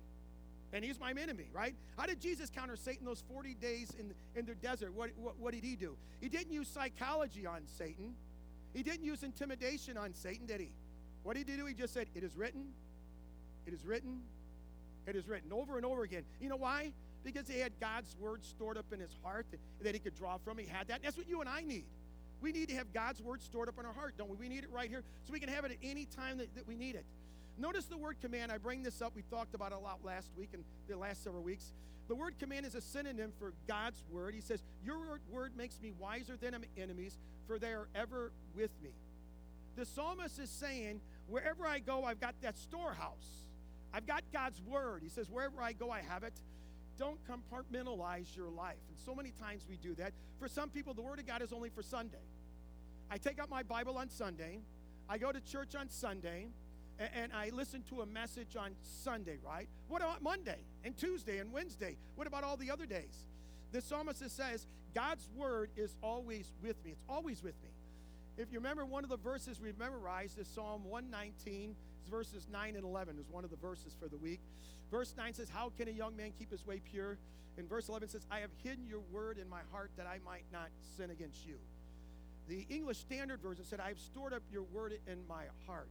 And 0.73 0.85
he's 0.85 0.99
my 0.99 1.11
enemy, 1.11 1.49
right? 1.53 1.75
How 1.97 2.06
did 2.06 2.21
Jesus 2.21 2.51
counter 2.51 2.75
Satan 2.75 3.06
those 3.06 3.23
40 3.33 3.55
days 3.55 3.93
in, 3.99 4.12
in 4.35 4.45
the 4.45 4.56
desert? 4.56 4.93
What, 4.93 5.11
what, 5.17 5.39
what 5.39 5.55
did 5.55 5.62
he 5.62 5.77
do? 5.77 5.97
He 6.21 6.29
didn't 6.29 6.53
use 6.53 6.69
psychology 6.69 7.47
on 7.47 7.62
Satan. 7.79 8.15
He 8.73 8.83
didn't 8.83 9.05
use 9.05 9.23
intimidation 9.23 9.97
on 9.97 10.15
Satan, 10.15 10.47
did 10.47 10.61
he? 10.61 10.73
What 11.23 11.37
did 11.37 11.49
he 11.49 11.56
do? 11.56 11.65
He 11.67 11.75
just 11.75 11.95
said, 11.95 12.09
It 12.15 12.25
is 12.25 12.37
written, 12.37 12.67
it 13.67 13.73
is 13.73 13.85
written, 13.85 14.21
it 15.06 15.15
is 15.15 15.29
written 15.29 15.53
over 15.53 15.77
and 15.77 15.87
over 15.87 16.03
again. 16.03 16.25
You 16.41 16.49
know 16.49 16.56
why? 16.56 16.93
Because 17.23 17.49
he 17.49 17.59
had 17.61 17.73
God's 17.81 18.17
word 18.19 18.45
stored 18.45 18.77
up 18.77 18.93
in 18.93 19.01
his 19.01 19.17
heart 19.23 19.47
that, 19.53 19.61
that 19.83 19.95
he 19.95 20.01
could 20.01 20.17
draw 20.17 20.39
from. 20.39 20.59
He 20.59 20.67
had 20.67 20.89
that. 20.89 20.97
And 20.97 21.05
that's 21.05 21.17
what 21.17 21.29
you 21.29 21.41
and 21.41 21.49
I 21.49 21.62
need. 21.62 21.85
We 22.41 22.53
need 22.53 22.69
to 22.69 22.75
have 22.75 22.93
God's 22.93 23.23
word 23.23 23.43
stored 23.43 23.69
up 23.69 23.79
in 23.79 23.87
our 23.87 23.93
heart, 23.93 24.15
don't 24.19 24.29
we? 24.29 24.37
We 24.37 24.49
need 24.49 24.65
it 24.65 24.71
right 24.71 24.91
here 24.91 25.03
so 25.23 25.33
we 25.33 25.41
can 25.41 25.49
have 25.49 25.65
it 25.65 25.71
at 25.71 25.79
any 25.83 26.05
time 26.05 26.39
that, 26.39 26.55
that 26.56 26.67
we 26.67 26.75
need 26.75 26.95
it. 26.95 27.06
Notice 27.56 27.85
the 27.85 27.97
word 27.97 28.17
command. 28.21 28.51
I 28.51 28.59
bring 28.59 28.83
this 28.83 29.01
up. 29.01 29.12
We 29.15 29.23
talked 29.23 29.55
about 29.55 29.73
a 29.73 29.79
lot 29.79 30.05
last 30.05 30.31
week 30.37 30.51
and 30.55 30.65
the 30.89 30.97
last 30.97 31.23
several 31.23 31.43
weeks. 31.43 31.73
The 32.09 32.15
word 32.15 32.39
command 32.39 32.67
is 32.67 32.75
a 32.75 32.81
synonym 32.81 33.33
for 33.39 33.53
God's 33.69 34.03
word. 34.11 34.35
He 34.35 34.41
says, 34.41 34.62
Your 34.85 35.21
word 35.31 35.53
makes 35.56 35.81
me 35.81 35.93
wiser 35.99 36.37
than 36.37 36.53
my 36.53 36.83
enemies, 36.83 37.17
for 37.47 37.59
they 37.59 37.73
are 37.73 37.89
ever 37.95 38.33
with 38.55 38.71
me. 38.83 38.91
The 39.77 39.87
psalmist 39.87 40.39
is 40.39 40.51
saying, 40.51 41.01
Wherever 41.29 41.67
I 41.67 41.79
go, 41.79 42.05
I've 42.05 42.21
got 42.21 42.35
that 42.43 42.59
storehouse. 42.59 43.45
I've 43.93 44.06
got 44.06 44.25
God's 44.33 44.61
word. 44.61 45.03
He 45.03 45.09
says, 45.09 45.31
Wherever 45.31 45.63
I 45.63 45.73
go, 45.73 45.91
I 45.91 46.03
have 46.03 46.25
it. 46.25 46.34
Don't 46.99 47.19
compartmentalize 47.27 48.37
your 48.37 48.51
life. 48.51 48.77
And 48.89 48.99
so 49.05 49.15
many 49.15 49.32
times 49.41 49.65
we 49.69 49.77
do 49.77 49.94
that. 49.94 50.13
For 50.39 50.49
some 50.49 50.70
people, 50.70 50.94
the 50.94 51.03
word 51.03 51.19
of 51.19 51.27
God 51.27 51.43
is 51.43 51.53
only 51.53 51.70
for 51.70 51.82
Sunday. 51.82 52.19
I 53.11 53.19
take 53.19 53.39
out 53.39 53.49
my 53.49 53.63
Bible 53.63 53.96
on 53.96 54.11
Sunday, 54.11 54.58
I 55.08 55.19
go 55.19 55.31
to 55.31 55.41
church 55.41 55.75
on 55.75 55.89
Sunday 55.89 56.49
and, 56.98 57.32
I 57.32 57.51
listened 57.51 57.89
to 57.89 58.03
a 58.03 58.06
message 58.06 58.56
on 58.56 58.70
Sunday, 59.03 59.39
right? 59.44 59.69
What 59.89 60.01
about 60.03 60.22
Monday 60.22 60.58
and 60.84 60.96
Tuesday 60.96 61.39
and 61.39 61.53
Wednesday? 61.53 61.96
What 62.15 62.27
about 62.27 62.44
all 62.44 62.56
the 62.56 62.70
other 62.70 62.86
days? 62.86 63.27
The 63.72 63.81
psalmist 63.81 64.29
says, 64.31 64.67
God's 64.94 65.29
word 65.36 65.70
is 65.77 65.96
always 66.03 66.53
with 66.63 66.77
me. 66.84 66.93
It's 66.93 67.03
always 67.08 67.43
with 67.43 67.55
me. 67.63 67.70
If 68.36 68.53
you 68.53 68.58
remember 68.58 68.84
one 68.84 69.05
of 69.05 69.10
the 69.10 69.17
verses 69.17 69.60
we've 69.60 69.79
memorized 69.79 70.39
is 70.39 70.46
Psalm 70.46 70.84
119, 70.84 71.74
verses 72.10 72.46
9 72.53 72.77
and 72.77 72.84
11 72.84 73.19
is 73.19 73.29
one 73.31 73.44
of 73.44 73.51
the 73.51 73.56
verses 73.56 73.96
for 74.01 74.08
the 74.08 74.17
week. 74.17 74.41
Verse 74.91 75.15
9 75.17 75.34
says, 75.34 75.48
How 75.48 75.72
can 75.77 75.89
a 75.89 75.93
young 75.93 76.17
man 76.17 76.32
keep 76.39 76.51
his 76.51 76.67
way 76.67 76.81
pure? 76.91 77.19
And 77.58 77.69
verse 77.69 77.89
11 77.89 78.08
says, 78.08 78.27
I 78.31 78.41
have 78.41 78.51
hidden 78.63 78.86
your 78.89 79.01
word 79.13 79.39
in 79.39 79.48
my 79.48 79.60
heart 79.72 79.91
that 79.96 80.06
I 80.06 80.19
might 80.24 80.44
not 80.53 80.69
sin 80.96 81.10
against 81.10 81.46
you. 81.46 81.55
The 82.48 82.67
English 82.69 82.98
Standard 82.98 83.41
Version 83.41 83.65
said, 83.65 83.81
I 83.81 83.89
have 83.89 83.98
stored 83.98 84.32
up 84.32 84.43
your 84.53 84.65
word 84.65 84.98
in 85.06 85.19
my 85.29 85.44
heart. 85.67 85.89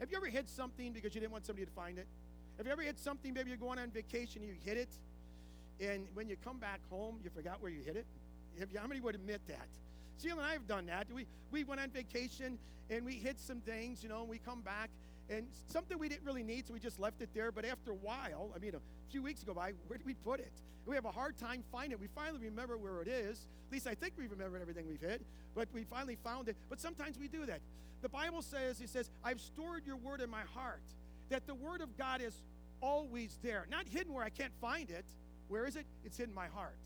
Have 0.00 0.10
you 0.10 0.16
ever 0.16 0.26
hid 0.26 0.48
something 0.48 0.92
because 0.92 1.14
you 1.14 1.20
didn't 1.20 1.32
want 1.32 1.46
somebody 1.46 1.64
to 1.66 1.72
find 1.72 1.98
it? 1.98 2.06
Have 2.58 2.66
you 2.66 2.72
ever 2.72 2.82
hid 2.82 2.98
something, 2.98 3.34
maybe 3.34 3.50
you're 3.50 3.58
going 3.58 3.78
on 3.78 3.90
vacation, 3.90 4.42
you 4.42 4.54
hid 4.64 4.78
it, 4.78 4.88
and 5.80 6.06
when 6.14 6.28
you 6.28 6.36
come 6.42 6.58
back 6.58 6.80
home, 6.90 7.16
you 7.22 7.30
forgot 7.30 7.60
where 7.60 7.70
you 7.70 7.82
hid 7.84 7.96
it? 7.96 8.06
You, 8.58 8.66
how 8.78 8.86
many 8.86 9.00
would 9.00 9.14
admit 9.14 9.40
that? 9.48 9.68
Sheila 10.22 10.38
and 10.38 10.46
I 10.46 10.52
have 10.52 10.66
done 10.66 10.86
that. 10.86 11.06
We, 11.14 11.26
we 11.50 11.64
went 11.64 11.80
on 11.80 11.90
vacation 11.90 12.58
and 12.88 13.04
we 13.04 13.14
hid 13.14 13.38
some 13.38 13.60
things, 13.60 14.02
you 14.02 14.08
know, 14.08 14.20
and 14.20 14.28
we 14.28 14.38
come 14.38 14.60
back 14.62 14.88
and 15.28 15.46
something 15.68 15.98
we 15.98 16.08
didn't 16.08 16.24
really 16.24 16.42
need, 16.42 16.66
so 16.66 16.74
we 16.74 16.80
just 16.80 17.00
left 17.00 17.20
it 17.20 17.30
there. 17.34 17.50
But 17.50 17.64
after 17.64 17.90
a 17.90 17.94
while, 17.94 18.50
I 18.54 18.58
mean, 18.58 18.74
a 18.74 19.10
few 19.10 19.22
weeks 19.22 19.42
go 19.42 19.54
by, 19.54 19.72
where 19.86 19.98
did 19.98 20.06
we 20.06 20.14
put 20.14 20.40
it? 20.40 20.52
We 20.86 20.94
have 20.94 21.04
a 21.04 21.10
hard 21.10 21.36
time 21.36 21.64
finding 21.72 21.92
it. 21.92 22.00
We 22.00 22.06
finally 22.14 22.44
remember 22.44 22.76
where 22.76 23.02
it 23.02 23.08
is. 23.08 23.46
At 23.68 23.72
least 23.72 23.86
I 23.86 23.94
think 23.94 24.14
we 24.16 24.28
remember 24.28 24.56
everything 24.58 24.86
we've 24.86 25.00
hid, 25.00 25.24
but 25.54 25.68
we 25.72 25.84
finally 25.84 26.16
found 26.22 26.48
it. 26.48 26.56
But 26.68 26.80
sometimes 26.80 27.18
we 27.18 27.26
do 27.26 27.44
that. 27.46 27.60
The 28.02 28.08
Bible 28.08 28.42
says, 28.42 28.78
He 28.78 28.86
says, 28.86 29.10
I've 29.24 29.40
stored 29.40 29.84
your 29.84 29.96
word 29.96 30.20
in 30.20 30.30
my 30.30 30.42
heart. 30.54 30.82
That 31.28 31.46
the 31.46 31.54
word 31.54 31.80
of 31.80 31.96
God 31.98 32.20
is 32.20 32.40
always 32.80 33.36
there, 33.42 33.66
not 33.68 33.88
hidden 33.88 34.12
where 34.12 34.24
I 34.24 34.28
can't 34.28 34.52
find 34.60 34.90
it. 34.90 35.04
Where 35.48 35.66
is 35.66 35.74
it? 35.74 35.86
It's 36.04 36.20
in 36.20 36.32
my 36.32 36.46
heart. 36.46 36.76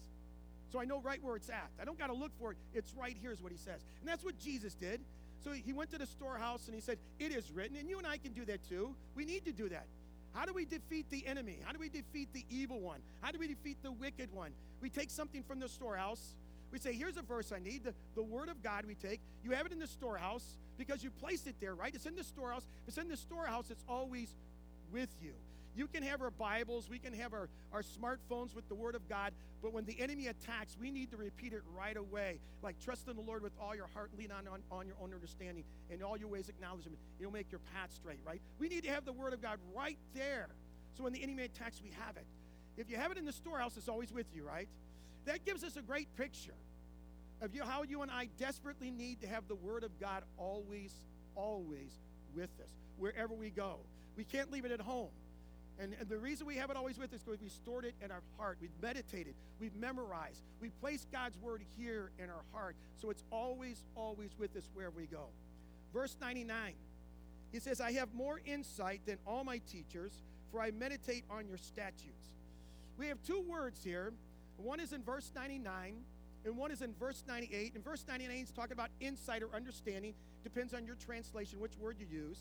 So 0.72 0.80
I 0.80 0.84
know 0.84 1.00
right 1.00 1.22
where 1.22 1.36
it's 1.36 1.50
at. 1.50 1.70
I 1.80 1.84
don't 1.84 1.98
got 1.98 2.06
to 2.06 2.14
look 2.14 2.30
for 2.38 2.52
it. 2.52 2.58
It's 2.72 2.94
right 2.94 3.16
here, 3.20 3.32
is 3.32 3.42
what 3.42 3.52
he 3.52 3.58
says. 3.58 3.80
And 4.00 4.08
that's 4.08 4.24
what 4.24 4.38
Jesus 4.38 4.74
did. 4.74 5.00
So 5.42 5.52
he 5.52 5.72
went 5.72 5.90
to 5.90 5.98
the 5.98 6.06
storehouse 6.06 6.66
and 6.66 6.74
he 6.74 6.80
said, 6.80 6.98
It 7.18 7.32
is 7.32 7.50
written. 7.50 7.76
And 7.76 7.88
you 7.88 7.98
and 7.98 8.06
I 8.06 8.18
can 8.18 8.32
do 8.32 8.44
that 8.46 8.66
too. 8.68 8.94
We 9.14 9.24
need 9.24 9.44
to 9.46 9.52
do 9.52 9.68
that. 9.68 9.86
How 10.32 10.44
do 10.44 10.52
we 10.52 10.64
defeat 10.64 11.06
the 11.10 11.26
enemy? 11.26 11.58
How 11.64 11.72
do 11.72 11.78
we 11.78 11.88
defeat 11.88 12.28
the 12.32 12.44
evil 12.50 12.80
one? 12.80 13.00
How 13.20 13.32
do 13.32 13.38
we 13.38 13.48
defeat 13.48 13.78
the 13.82 13.90
wicked 13.90 14.32
one? 14.32 14.52
We 14.80 14.90
take 14.90 15.10
something 15.10 15.42
from 15.42 15.58
the 15.58 15.68
storehouse. 15.68 16.34
We 16.70 16.78
say, 16.78 16.92
Here's 16.92 17.16
a 17.16 17.22
verse 17.22 17.52
I 17.52 17.58
need. 17.58 17.84
The, 17.84 17.94
the 18.14 18.22
word 18.22 18.48
of 18.48 18.62
God 18.62 18.84
we 18.86 18.94
take. 18.94 19.20
You 19.42 19.52
have 19.52 19.66
it 19.66 19.72
in 19.72 19.78
the 19.78 19.88
storehouse 19.88 20.56
because 20.78 21.02
you 21.02 21.10
placed 21.10 21.46
it 21.46 21.56
there, 21.60 21.74
right? 21.74 21.94
It's 21.94 22.06
in 22.06 22.16
the 22.16 22.24
storehouse. 22.24 22.66
It's 22.86 22.98
in 22.98 23.08
the 23.08 23.16
storehouse, 23.16 23.70
it's 23.70 23.84
always 23.88 24.28
with 24.92 25.10
you. 25.22 25.32
You 25.76 25.86
can 25.86 26.02
have 26.02 26.20
our 26.20 26.30
Bibles, 26.30 26.90
we 26.90 26.98
can 26.98 27.12
have 27.14 27.32
our, 27.32 27.48
our 27.72 27.82
smartphones 27.82 28.54
with 28.54 28.68
the 28.68 28.74
Word 28.74 28.94
of 28.94 29.08
God, 29.08 29.32
but 29.62 29.72
when 29.72 29.84
the 29.84 30.00
enemy 30.00 30.26
attacks, 30.26 30.76
we 30.80 30.90
need 30.90 31.10
to 31.12 31.16
repeat 31.16 31.52
it 31.52 31.62
right 31.76 31.96
away. 31.96 32.40
Like, 32.62 32.80
trust 32.80 33.08
in 33.08 33.14
the 33.14 33.22
Lord 33.22 33.42
with 33.42 33.52
all 33.60 33.74
your 33.74 33.86
heart, 33.94 34.10
lean 34.18 34.32
on, 34.32 34.48
on, 34.48 34.60
on 34.70 34.86
your 34.86 34.96
own 35.00 35.14
understanding, 35.14 35.64
in 35.88 36.02
all 36.02 36.16
your 36.16 36.28
ways 36.28 36.48
acknowledge 36.48 36.84
Him. 36.84 36.96
You'll 37.20 37.30
make 37.30 37.52
your 37.52 37.60
path 37.74 37.92
straight, 37.94 38.18
right? 38.26 38.40
We 38.58 38.68
need 38.68 38.82
to 38.84 38.90
have 38.90 39.04
the 39.04 39.12
Word 39.12 39.32
of 39.32 39.40
God 39.40 39.58
right 39.74 39.98
there. 40.14 40.48
So 40.96 41.04
when 41.04 41.12
the 41.12 41.22
enemy 41.22 41.44
attacks, 41.44 41.80
we 41.82 41.92
have 42.04 42.16
it. 42.16 42.26
If 42.76 42.90
you 42.90 42.96
have 42.96 43.12
it 43.12 43.18
in 43.18 43.24
the 43.24 43.32
storehouse, 43.32 43.76
it's 43.76 43.88
always 43.88 44.12
with 44.12 44.26
you, 44.34 44.44
right? 44.44 44.68
That 45.26 45.44
gives 45.44 45.62
us 45.62 45.76
a 45.76 45.82
great 45.82 46.08
picture 46.16 46.54
of 47.40 47.54
you, 47.54 47.62
how 47.62 47.84
you 47.84 48.02
and 48.02 48.10
I 48.10 48.28
desperately 48.38 48.90
need 48.90 49.20
to 49.20 49.28
have 49.28 49.46
the 49.46 49.54
Word 49.54 49.84
of 49.84 50.00
God 50.00 50.24
always, 50.36 50.92
always 51.36 51.92
with 52.34 52.50
us, 52.60 52.70
wherever 52.98 53.34
we 53.34 53.50
go. 53.50 53.76
We 54.16 54.24
can't 54.24 54.50
leave 54.50 54.64
it 54.64 54.72
at 54.72 54.80
home. 54.80 55.10
And, 55.80 55.94
and, 55.98 56.08
the 56.08 56.18
reason 56.18 56.46
we 56.46 56.56
have 56.56 56.70
it 56.70 56.76
always 56.76 56.98
with 56.98 57.12
us 57.14 57.20
is 57.20 57.24
because 57.24 57.40
we 57.40 57.48
stored 57.48 57.86
it 57.86 57.94
in 58.04 58.10
our 58.10 58.22
heart. 58.36 58.58
We've 58.60 58.70
meditated. 58.82 59.34
We've 59.58 59.74
memorized. 59.74 60.42
We've 60.60 60.78
placed 60.80 61.10
God's 61.10 61.38
word 61.38 61.62
here 61.78 62.10
in 62.18 62.28
our 62.28 62.44
heart. 62.52 62.76
So 63.00 63.08
it's 63.08 63.24
always, 63.30 63.82
always 63.96 64.30
with 64.38 64.54
us 64.56 64.68
where 64.74 64.90
we 64.90 65.06
go. 65.06 65.28
Verse 65.94 66.16
99, 66.20 66.74
he 67.50 67.58
says, 67.58 67.80
I 67.80 67.92
have 67.92 68.12
more 68.14 68.40
insight 68.44 69.00
than 69.06 69.18
all 69.26 69.42
my 69.42 69.58
teachers, 69.58 70.12
for 70.52 70.60
I 70.60 70.70
meditate 70.70 71.24
on 71.30 71.48
your 71.48 71.56
statutes. 71.56 72.34
We 72.98 73.06
have 73.06 73.22
two 73.22 73.40
words 73.40 73.82
here. 73.82 74.12
One 74.58 74.80
is 74.80 74.92
in 74.92 75.02
verse 75.02 75.32
99, 75.34 75.94
and 76.44 76.56
one 76.56 76.70
is 76.70 76.82
in 76.82 76.94
verse 77.00 77.24
98. 77.26 77.72
In 77.74 77.82
verse 77.82 78.04
99, 78.06 78.36
he's 78.36 78.50
talking 78.50 78.72
about 78.72 78.90
insight 79.00 79.42
or 79.42 79.48
understanding. 79.54 80.14
Depends 80.42 80.74
on 80.74 80.86
your 80.86 80.96
translation, 80.96 81.60
which 81.60 81.76
word 81.78 81.96
you 81.98 82.06
use. 82.10 82.38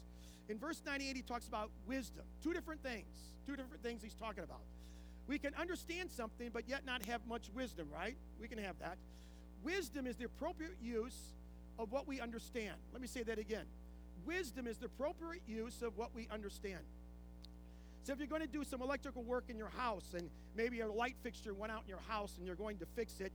In 0.48 0.58
verse 0.58 0.82
98, 0.86 1.16
he 1.16 1.22
talks 1.22 1.48
about 1.48 1.70
wisdom. 1.88 2.24
Two 2.44 2.54
different 2.54 2.82
things. 2.82 3.06
Two 3.46 3.56
different 3.56 3.84
things 3.84 4.02
he's 4.02 4.16
talking 4.16 4.44
about. 4.44 4.62
We 5.28 5.38
can 5.38 5.54
understand 5.56 6.10
something, 6.10 6.50
but 6.52 6.68
yet 6.68 6.86
not 6.86 7.06
have 7.06 7.22
much 7.28 7.50
wisdom, 7.54 7.88
right? 7.94 8.18
We 8.42 8.48
can 8.48 8.58
have 8.58 8.80
that. 8.80 8.98
Wisdom 9.64 10.08
is 10.08 10.16
the 10.16 10.26
appropriate 10.26 10.78
use 10.82 11.36
of 11.78 11.92
what 11.92 12.08
we 12.08 12.20
understand. 12.20 12.76
Let 12.94 13.02
me 13.02 13.08
say 13.08 13.24
that 13.24 13.38
again. 13.38 13.66
Wisdom 14.26 14.66
is 14.66 14.78
the 14.78 14.88
appropriate 14.88 15.44
use 15.48 15.82
of 15.82 15.98
what 15.98 16.16
we 16.16 16.28
understand. 16.32 16.80
So 18.04 18.14
if 18.14 18.20
you're 18.20 18.28
going 18.28 18.42
to 18.42 18.48
do 18.48 18.64
some 18.64 18.82
electrical 18.82 19.24
work 19.24 19.46
in 19.50 19.58
your 19.58 19.70
house 19.70 20.16
and 20.16 20.30
maybe 20.56 20.80
a 20.80 20.88
light 20.88 21.16
fixture 21.22 21.54
went 21.54 21.72
out 21.72 21.84
in 21.84 21.90
your 21.90 22.02
house 22.08 22.34
and 22.38 22.46
you're 22.46 22.56
going 22.56 22.78
to 22.78 22.86
fix 22.96 23.20
it, 23.20 23.32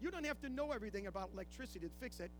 you 0.00 0.10
don't 0.10 0.26
have 0.26 0.40
to 0.42 0.48
know 0.48 0.72
everything 0.72 1.06
about 1.06 1.30
electricity 1.32 1.86
to 1.86 1.92
fix 2.00 2.20
it. 2.20 2.30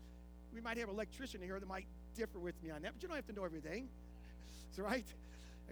We 0.53 0.61
might 0.61 0.77
have 0.77 0.89
an 0.89 0.95
electrician 0.95 1.41
here 1.41 1.59
that 1.59 1.67
might 1.67 1.85
differ 2.15 2.39
with 2.39 2.61
me 2.63 2.71
on 2.71 2.81
that, 2.81 2.93
but 2.93 3.01
you 3.01 3.07
don't 3.07 3.15
have 3.15 3.27
to 3.27 3.33
know 3.33 3.45
everything. 3.45 3.87
That's 4.69 4.79
right. 4.79 5.05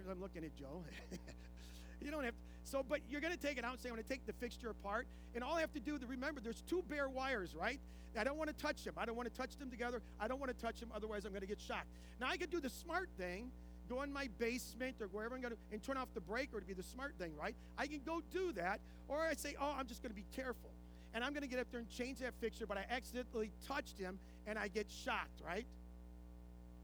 I'm 0.09 0.21
looking 0.21 0.43
at 0.43 0.55
Joe. 0.55 0.83
you 2.01 2.11
don't 2.11 2.23
have 2.23 2.33
to. 2.33 2.39
So, 2.63 2.83
but 2.87 2.99
you're 3.09 3.21
going 3.21 3.33
to 3.33 3.39
take 3.39 3.57
it 3.57 3.63
out 3.63 3.73
and 3.73 3.81
say, 3.81 3.89
I'm 3.89 3.95
going 3.95 4.03
to 4.03 4.09
take 4.09 4.25
the 4.25 4.33
fixture 4.33 4.69
apart. 4.69 5.07
And 5.33 5.43
all 5.43 5.55
I 5.55 5.61
have 5.61 5.73
to 5.73 5.79
do 5.79 5.97
to 5.97 6.05
remember, 6.05 6.41
there's 6.41 6.61
two 6.67 6.83
bare 6.89 7.07
wires, 7.07 7.55
right? 7.55 7.79
I 8.17 8.23
don't 8.23 8.37
want 8.37 8.49
to 8.49 8.55
touch 8.55 8.83
them. 8.83 8.93
I 8.97 9.05
don't 9.05 9.15
want 9.15 9.31
to 9.31 9.37
touch 9.37 9.55
them 9.57 9.69
together. 9.69 10.01
I 10.19 10.27
don't 10.27 10.39
want 10.39 10.55
to 10.55 10.65
touch 10.65 10.79
them, 10.79 10.89
otherwise, 10.93 11.25
I'm 11.25 11.31
going 11.31 11.41
to 11.41 11.47
get 11.47 11.61
shocked. 11.61 11.87
Now, 12.19 12.27
I 12.27 12.37
could 12.37 12.49
do 12.49 12.59
the 12.59 12.69
smart 12.69 13.09
thing, 13.17 13.51
go 13.89 14.01
in 14.01 14.11
my 14.11 14.27
basement 14.37 14.97
or 14.99 15.07
wherever 15.07 15.35
I'm 15.35 15.41
going 15.41 15.53
to, 15.53 15.59
and 15.71 15.81
turn 15.81 15.97
off 15.97 16.09
the 16.13 16.21
breaker 16.21 16.59
to 16.59 16.65
be 16.65 16.73
the 16.73 16.83
smart 16.83 17.13
thing, 17.17 17.31
right? 17.39 17.55
I 17.77 17.87
can 17.87 18.01
go 18.05 18.21
do 18.33 18.51
that. 18.53 18.79
Or 19.07 19.21
I 19.21 19.33
say, 19.33 19.55
oh, 19.61 19.75
I'm 19.77 19.87
just 19.87 20.01
going 20.01 20.11
to 20.11 20.15
be 20.15 20.25
careful. 20.35 20.71
And 21.13 21.23
I'm 21.23 21.31
going 21.31 21.43
to 21.43 21.49
get 21.49 21.59
up 21.59 21.67
there 21.71 21.79
and 21.79 21.89
change 21.89 22.19
that 22.19 22.33
fixture, 22.41 22.65
but 22.65 22.77
I 22.77 22.85
accidentally 22.89 23.51
touched 23.67 23.97
him 23.97 24.19
and 24.47 24.57
I 24.57 24.69
get 24.69 24.87
shocked, 24.89 25.41
right? 25.45 25.67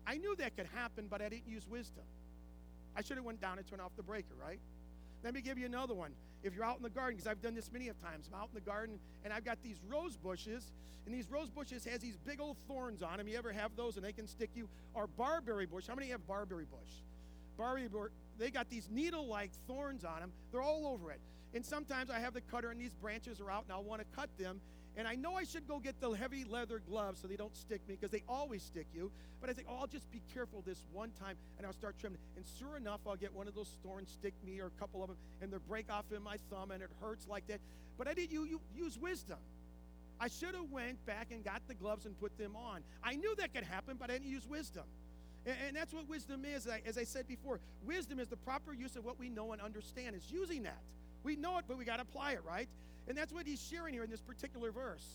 I 0.05 0.17
knew 0.17 0.36
that 0.36 0.55
could 0.55 0.67
happen, 0.75 1.08
but 1.10 1.22
I 1.22 1.29
didn't 1.29 1.48
use 1.48 1.67
wisdom. 1.67 2.03
I 2.96 3.01
should 3.01 3.17
have 3.17 3.25
went 3.25 3.41
down 3.41 3.58
and 3.58 3.65
turned 3.65 3.82
off 3.82 3.96
the 3.96 4.03
breaker, 4.03 4.36
right? 4.39 4.60
Let 5.24 5.34
me 5.34 5.41
give 5.41 5.58
you 5.58 5.65
another 5.65 5.93
one. 5.93 6.12
If 6.43 6.53
you're 6.53 6.65
out 6.65 6.77
in 6.77 6.84
the 6.84 6.89
garden, 6.89 7.15
because 7.15 7.27
I've 7.27 7.41
done 7.41 7.55
this 7.55 7.72
many 7.72 7.88
of 7.88 8.00
times, 8.01 8.29
I'm 8.32 8.39
out 8.39 8.50
in 8.50 8.55
the 8.55 8.62
garden 8.62 9.00
and 9.24 9.32
I've 9.32 9.46
got 9.46 9.58
these 9.63 9.79
rose 9.88 10.17
bushes, 10.17 10.74
and 11.05 11.15
these 11.15 11.32
rose 11.32 11.50
bushes 11.50 11.86
has 11.86 12.01
these 12.01 12.17
big 12.17 12.39
old 12.41 12.58
thorns 12.67 13.01
on 13.01 13.17
them. 13.17 13.27
You 13.27 13.38
ever 13.38 13.51
have 13.51 13.75
those 13.75 13.96
and 13.96 14.05
they 14.05 14.12
can 14.12 14.27
stick 14.27 14.50
you? 14.53 14.67
Or 14.93 15.08
barberry 15.08 15.65
bush. 15.65 15.86
How 15.88 15.96
many 15.96 16.10
have 16.10 16.25
barberry 16.27 16.65
bush? 16.65 16.91
Barberry 17.58 17.88
bush. 17.88 18.12
They 18.38 18.50
got 18.51 18.70
these 18.70 18.89
needle-like 18.91 19.51
thorns 19.67 20.05
on 20.05 20.20
them. 20.20 20.32
They're 20.51 20.62
all 20.62 20.88
over 20.88 21.12
it. 21.12 21.20
And 21.53 21.65
sometimes 21.65 22.10
I 22.10 22.20
have 22.20 22.34
the 22.34 22.41
cutter 22.41 22.72
and 22.72 22.79
these 22.79 22.93
branches 22.93 23.39
are 23.41 23.51
out 23.51 23.63
and 23.63 23.74
I'll 23.74 23.84
want 23.84 24.01
to 24.01 24.08
cut 24.15 24.29
them 24.38 24.60
and 24.95 25.07
I 25.07 25.15
know 25.15 25.35
I 25.35 25.43
should 25.43 25.67
go 25.67 25.79
get 25.79 26.00
the 26.00 26.12
heavy 26.12 26.43
leather 26.43 26.79
gloves 26.88 27.21
so 27.21 27.27
they 27.27 27.35
don't 27.35 27.55
stick 27.55 27.81
me 27.88 27.95
because 28.00 28.12
they 28.12 28.23
always 28.29 28.62
stick 28.62 28.85
you. 28.93 29.12
But 29.41 29.50
I 29.50 29.53
think, 29.53 29.67
oh, 29.69 29.77
I'll 29.81 29.88
just 29.88 30.09
be 30.12 30.21
careful 30.33 30.63
this 30.65 30.83
one 30.93 31.12
time 31.19 31.35
and 31.57 31.65
I'll 31.65 31.73
start 31.73 31.95
trimming. 32.00 32.19
And 32.35 32.45
sure 32.59 32.77
enough, 32.77 33.00
I'll 33.07 33.15
get 33.15 33.33
one 33.33 33.47
of 33.47 33.55
those 33.55 33.75
thorns 33.83 34.09
stick 34.12 34.33
me 34.45 34.59
or 34.59 34.67
a 34.67 34.79
couple 34.79 35.01
of 35.01 35.09
them 35.09 35.17
and 35.41 35.51
they'll 35.51 35.59
break 35.67 35.91
off 35.91 36.05
in 36.15 36.21
my 36.21 36.38
thumb 36.50 36.71
and 36.71 36.83
it 36.83 36.89
hurts 37.01 37.27
like 37.27 37.47
that. 37.47 37.59
But 37.97 38.07
I 38.07 38.13
didn't 38.13 38.31
you, 38.31 38.45
you, 38.45 38.62
use 38.75 38.97
wisdom. 39.00 39.39
I 40.19 40.27
should 40.27 40.53
have 40.53 40.71
went 40.71 41.03
back 41.05 41.27
and 41.31 41.43
got 41.43 41.62
the 41.67 41.73
gloves 41.73 42.05
and 42.05 42.17
put 42.19 42.38
them 42.38 42.55
on. 42.55 42.81
I 43.03 43.15
knew 43.15 43.35
that 43.38 43.53
could 43.53 43.63
happen, 43.63 43.97
but 44.00 44.09
I 44.09 44.13
didn't 44.13 44.29
use 44.29 44.47
wisdom. 44.47 44.83
And, 45.45 45.55
and 45.67 45.75
that's 45.75 45.91
what 45.91 46.07
wisdom 46.07 46.45
is. 46.45 46.67
As 46.85 46.97
I 46.97 47.03
said 47.03 47.27
before, 47.27 47.59
wisdom 47.83 48.19
is 48.19 48.27
the 48.27 48.38
proper 48.38 48.73
use 48.73 48.95
of 48.95 49.03
what 49.03 49.19
we 49.19 49.29
know 49.29 49.53
and 49.53 49.62
understand. 49.62 50.15
It's 50.15 50.31
using 50.31 50.63
that. 50.63 50.79
We 51.23 51.35
know 51.35 51.57
it, 51.57 51.65
but 51.67 51.77
we 51.77 51.85
got 51.85 51.97
to 51.97 52.03
apply 52.03 52.33
it, 52.33 52.41
right? 52.47 52.69
And 53.07 53.17
that's 53.17 53.33
what 53.33 53.45
he's 53.45 53.62
sharing 53.62 53.93
here 53.93 54.03
in 54.03 54.10
this 54.10 54.22
particular 54.22 54.72
verse. 54.72 55.05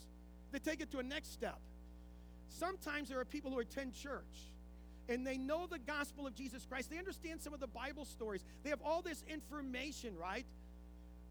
They 0.52 0.58
take 0.58 0.80
it 0.80 0.90
to 0.92 0.98
a 0.98 1.02
next 1.02 1.32
step. 1.32 1.58
Sometimes 2.48 3.08
there 3.08 3.20
are 3.20 3.24
people 3.24 3.50
who 3.50 3.60
attend 3.60 3.94
church 3.94 4.52
and 5.08 5.26
they 5.26 5.38
know 5.38 5.66
the 5.66 5.78
gospel 5.78 6.26
of 6.26 6.34
Jesus 6.34 6.66
Christ. 6.66 6.90
They 6.90 6.98
understand 6.98 7.40
some 7.40 7.54
of 7.54 7.60
the 7.60 7.66
Bible 7.66 8.04
stories. 8.04 8.44
They 8.62 8.70
have 8.70 8.82
all 8.84 9.00
this 9.00 9.24
information, 9.28 10.14
right? 10.16 10.44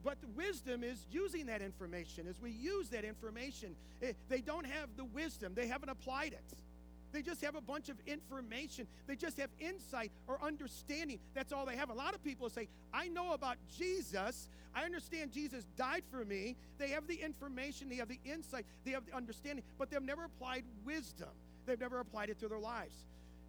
But 0.03 0.21
the 0.21 0.27
wisdom 0.29 0.83
is 0.83 1.05
using 1.11 1.47
that 1.47 1.61
information. 1.61 2.27
As 2.27 2.39
we 2.41 2.51
use 2.51 2.89
that 2.89 3.03
information, 3.03 3.75
eh, 4.01 4.13
they 4.29 4.41
don't 4.41 4.65
have 4.65 4.89
the 4.95 5.05
wisdom, 5.05 5.53
they 5.55 5.67
haven't 5.67 5.89
applied 5.89 6.33
it. 6.33 6.57
They 7.17 7.23
just 7.23 7.43
have 7.43 7.55
a 7.55 7.61
bunch 7.61 7.89
of 7.89 7.97
information. 8.05 8.85
They 9.07 9.15
just 9.15 9.39
have 9.39 9.49
insight 9.59 10.11
or 10.27 10.39
understanding. 10.39 11.17
That's 11.33 11.51
all 11.51 11.65
they 11.65 11.75
have. 11.75 11.89
A 11.89 11.93
lot 11.95 12.13
of 12.13 12.23
people 12.23 12.47
say, 12.47 12.67
I 12.93 13.07
know 13.07 13.33
about 13.33 13.57
Jesus. 13.75 14.47
I 14.75 14.83
understand 14.83 15.31
Jesus 15.31 15.65
died 15.75 16.03
for 16.11 16.23
me. 16.23 16.55
They 16.77 16.89
have 16.89 17.07
the 17.07 17.15
information, 17.15 17.89
they 17.89 17.95
have 17.95 18.07
the 18.07 18.19
insight, 18.23 18.67
they 18.85 18.91
have 18.91 19.07
the 19.07 19.15
understanding, 19.15 19.65
but 19.79 19.89
they've 19.89 19.99
never 19.99 20.25
applied 20.25 20.63
wisdom. 20.85 21.29
They've 21.65 21.79
never 21.79 22.01
applied 22.01 22.29
it 22.29 22.37
to 22.41 22.47
their 22.47 22.59
lives. 22.59 22.95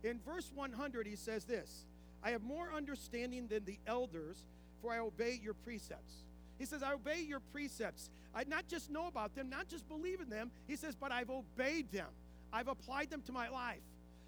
In 0.02 0.18
verse 0.24 0.50
100, 0.54 1.06
he 1.06 1.14
says 1.14 1.44
this 1.44 1.84
I 2.24 2.30
have 2.30 2.42
more 2.42 2.72
understanding 2.74 3.48
than 3.48 3.66
the 3.66 3.78
elders, 3.86 4.46
for 4.80 4.94
I 4.94 5.00
obey 5.00 5.38
your 5.42 5.52
precepts. 5.52 6.24
He 6.58 6.64
says, 6.64 6.82
I 6.82 6.94
obey 6.94 7.20
your 7.20 7.40
precepts. 7.52 8.08
I 8.34 8.44
not 8.44 8.66
just 8.66 8.90
know 8.90 9.08
about 9.08 9.34
them, 9.34 9.50
not 9.50 9.68
just 9.68 9.86
believe 9.90 10.22
in 10.22 10.30
them. 10.30 10.52
He 10.66 10.76
says, 10.76 10.96
but 10.98 11.12
I've 11.12 11.28
obeyed 11.28 11.92
them. 11.92 12.08
I've 12.52 12.68
applied 12.68 13.10
them 13.10 13.22
to 13.22 13.32
my 13.32 13.48
life. 13.48 13.80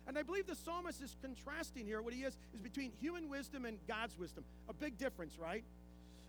And 0.07 0.19
I 0.19 0.23
believe 0.23 0.47
the 0.47 0.57
psalmist 0.57 1.03
is 1.03 1.17
contrasting 1.23 1.87
here. 1.87 2.03
What 2.03 2.15
he 2.15 2.23
is, 2.23 2.37
is 2.55 2.61
between 2.61 2.91
human 3.01 3.29
wisdom 3.29 3.65
and 3.65 3.79
God's 3.87 4.19
wisdom. 4.19 4.45
A 4.69 4.73
big 4.73 4.99
difference, 4.99 5.39
right? 5.39 5.65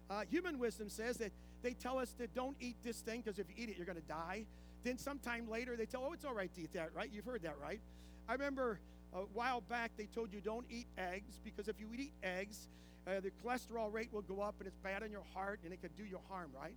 Uh, 0.09 0.21
human 0.29 0.59
wisdom 0.59 0.89
says 0.89 1.17
that 1.17 1.31
they 1.63 1.73
tell 1.73 1.97
us 1.97 2.13
that 2.19 2.33
don't 2.35 2.55
eat 2.59 2.75
this 2.83 2.99
thing 2.99 3.21
because 3.21 3.39
if 3.39 3.47
you 3.49 3.55
eat 3.57 3.69
it, 3.69 3.77
you're 3.77 3.85
going 3.85 4.01
to 4.01 4.07
die. 4.07 4.45
Then 4.83 4.97
sometime 4.97 5.49
later, 5.49 5.75
they 5.75 5.85
tell, 5.85 6.03
oh, 6.07 6.13
it's 6.13 6.25
all 6.25 6.33
right 6.33 6.53
to 6.53 6.61
eat 6.61 6.73
that, 6.73 6.89
right? 6.95 7.09
You've 7.11 7.25
heard 7.25 7.43
that, 7.43 7.55
right? 7.61 7.79
I 8.27 8.33
remember 8.33 8.79
a 9.13 9.19
while 9.33 9.61
back 9.61 9.91
they 9.97 10.05
told 10.05 10.33
you 10.33 10.41
don't 10.41 10.65
eat 10.69 10.87
eggs 10.97 11.39
because 11.43 11.67
if 11.67 11.79
you 11.79 11.87
eat 11.97 12.13
eggs, 12.23 12.67
uh, 13.07 13.19
the 13.19 13.31
cholesterol 13.43 13.91
rate 13.91 14.09
will 14.11 14.21
go 14.21 14.41
up 14.41 14.55
and 14.59 14.67
it's 14.67 14.77
bad 14.77 15.03
on 15.03 15.11
your 15.11 15.23
heart 15.33 15.59
and 15.63 15.73
it 15.73 15.81
could 15.81 15.95
do 15.95 16.03
you 16.03 16.19
harm, 16.29 16.49
right? 16.59 16.75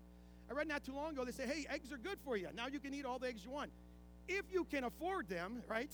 I 0.50 0.54
read 0.54 0.68
not 0.68 0.84
too 0.84 0.94
long 0.94 1.12
ago, 1.12 1.24
they 1.24 1.32
say, 1.32 1.46
hey, 1.46 1.66
eggs 1.70 1.92
are 1.92 1.98
good 1.98 2.18
for 2.24 2.36
you. 2.36 2.48
Now 2.54 2.66
you 2.66 2.78
can 2.78 2.92
eat 2.92 3.04
all 3.04 3.18
the 3.18 3.26
eggs 3.26 3.44
you 3.44 3.50
want 3.50 3.70
if 4.28 4.44
you 4.52 4.64
can 4.64 4.84
afford 4.84 5.28
them, 5.28 5.62
right? 5.68 5.90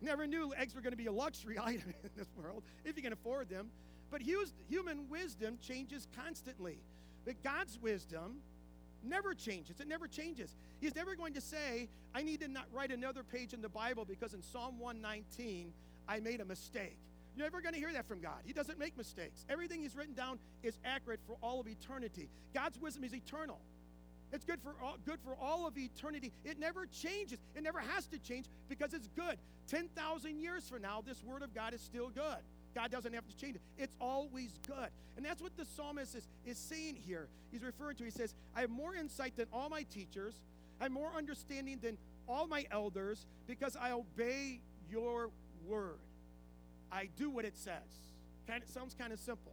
Never 0.00 0.26
knew 0.26 0.52
eggs 0.56 0.74
were 0.74 0.80
going 0.80 0.92
to 0.92 0.96
be 0.96 1.06
a 1.06 1.12
luxury 1.12 1.58
item 1.62 1.94
in 2.02 2.10
this 2.16 2.28
world, 2.36 2.62
if 2.84 2.96
you 2.96 3.02
can 3.02 3.12
afford 3.12 3.48
them. 3.48 3.70
But 4.10 4.22
human 4.22 5.08
wisdom 5.08 5.58
changes 5.60 6.06
constantly. 6.16 6.78
But 7.24 7.42
God's 7.42 7.78
wisdom 7.80 8.36
never 9.02 9.34
changes. 9.34 9.80
It 9.80 9.88
never 9.88 10.06
changes. 10.06 10.54
He's 10.80 10.94
never 10.94 11.14
going 11.14 11.34
to 11.34 11.40
say, 11.40 11.88
I 12.14 12.22
need 12.22 12.40
to 12.40 12.48
not 12.48 12.66
write 12.72 12.90
another 12.90 13.22
page 13.22 13.52
in 13.52 13.62
the 13.62 13.68
Bible 13.68 14.04
because 14.04 14.34
in 14.34 14.42
Psalm 14.42 14.78
119, 14.78 15.72
I 16.08 16.20
made 16.20 16.40
a 16.40 16.44
mistake. 16.44 16.98
You're 17.36 17.46
never 17.46 17.60
going 17.60 17.74
to 17.74 17.80
hear 17.80 17.92
that 17.92 18.06
from 18.06 18.20
God. 18.20 18.38
He 18.44 18.52
doesn't 18.52 18.78
make 18.78 18.96
mistakes. 18.96 19.44
Everything 19.48 19.82
He's 19.82 19.96
written 19.96 20.14
down 20.14 20.38
is 20.62 20.78
accurate 20.84 21.20
for 21.26 21.36
all 21.42 21.60
of 21.60 21.66
eternity. 21.66 22.28
God's 22.52 22.78
wisdom 22.78 23.02
is 23.04 23.14
eternal. 23.14 23.58
It's 24.34 24.44
good 24.44 24.60
for 24.60 24.74
all, 24.82 24.96
good 25.06 25.20
for 25.24 25.36
all 25.40 25.64
of 25.64 25.78
eternity. 25.78 26.32
It 26.44 26.58
never 26.58 26.86
changes. 26.86 27.38
It 27.54 27.62
never 27.62 27.78
has 27.78 28.06
to 28.06 28.18
change 28.18 28.46
because 28.68 28.92
it's 28.92 29.08
good. 29.16 29.38
10,000 29.68 30.40
years 30.40 30.68
from 30.68 30.82
now, 30.82 31.02
this 31.06 31.22
word 31.22 31.42
of 31.42 31.54
God 31.54 31.72
is 31.72 31.80
still 31.80 32.08
good. 32.08 32.42
God 32.74 32.90
doesn't 32.90 33.14
have 33.14 33.24
to 33.28 33.36
change 33.36 33.54
it. 33.54 33.62
It's 33.78 33.94
always 34.00 34.58
good. 34.66 34.88
And 35.16 35.24
that's 35.24 35.40
what 35.40 35.56
the 35.56 35.64
psalmist 35.64 36.16
is, 36.16 36.26
is 36.44 36.58
saying 36.58 36.96
here. 36.96 37.28
He's 37.52 37.62
referring 37.62 37.94
to, 37.98 38.04
he 38.04 38.10
says, 38.10 38.34
I 38.56 38.62
have 38.62 38.70
more 38.70 38.96
insight 38.96 39.36
than 39.36 39.46
all 39.52 39.68
my 39.68 39.84
teachers. 39.84 40.34
I 40.80 40.84
have 40.84 40.92
more 40.92 41.12
understanding 41.16 41.78
than 41.80 41.96
all 42.26 42.48
my 42.48 42.66
elders 42.72 43.26
because 43.46 43.76
I 43.76 43.92
obey 43.92 44.58
your 44.90 45.30
word. 45.64 46.00
I 46.90 47.08
do 47.16 47.30
what 47.30 47.44
it 47.44 47.56
says. 47.56 47.76
Kind 48.48 48.64
of 48.64 48.68
sounds 48.68 48.96
kind 48.98 49.12
of 49.12 49.20
simple. 49.20 49.52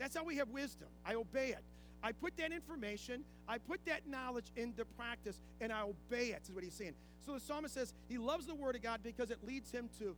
That's 0.00 0.16
how 0.16 0.24
we 0.24 0.36
have 0.38 0.48
wisdom. 0.48 0.88
I 1.06 1.14
obey 1.14 1.50
it. 1.50 1.62
I 2.02 2.12
put 2.12 2.36
that 2.38 2.52
information, 2.52 3.24
I 3.48 3.58
put 3.58 3.84
that 3.86 4.06
knowledge 4.08 4.46
into 4.56 4.84
practice, 4.84 5.38
and 5.60 5.72
I 5.72 5.82
obey 5.82 6.28
it, 6.28 6.40
is 6.44 6.52
what 6.52 6.64
he's 6.64 6.74
saying. 6.74 6.94
So 7.24 7.34
the 7.34 7.40
psalmist 7.40 7.74
says 7.74 7.92
he 8.08 8.18
loves 8.18 8.46
the 8.46 8.54
word 8.54 8.76
of 8.76 8.82
God 8.82 9.00
because 9.02 9.30
it 9.30 9.38
leads 9.44 9.70
him 9.70 9.90
to 9.98 10.16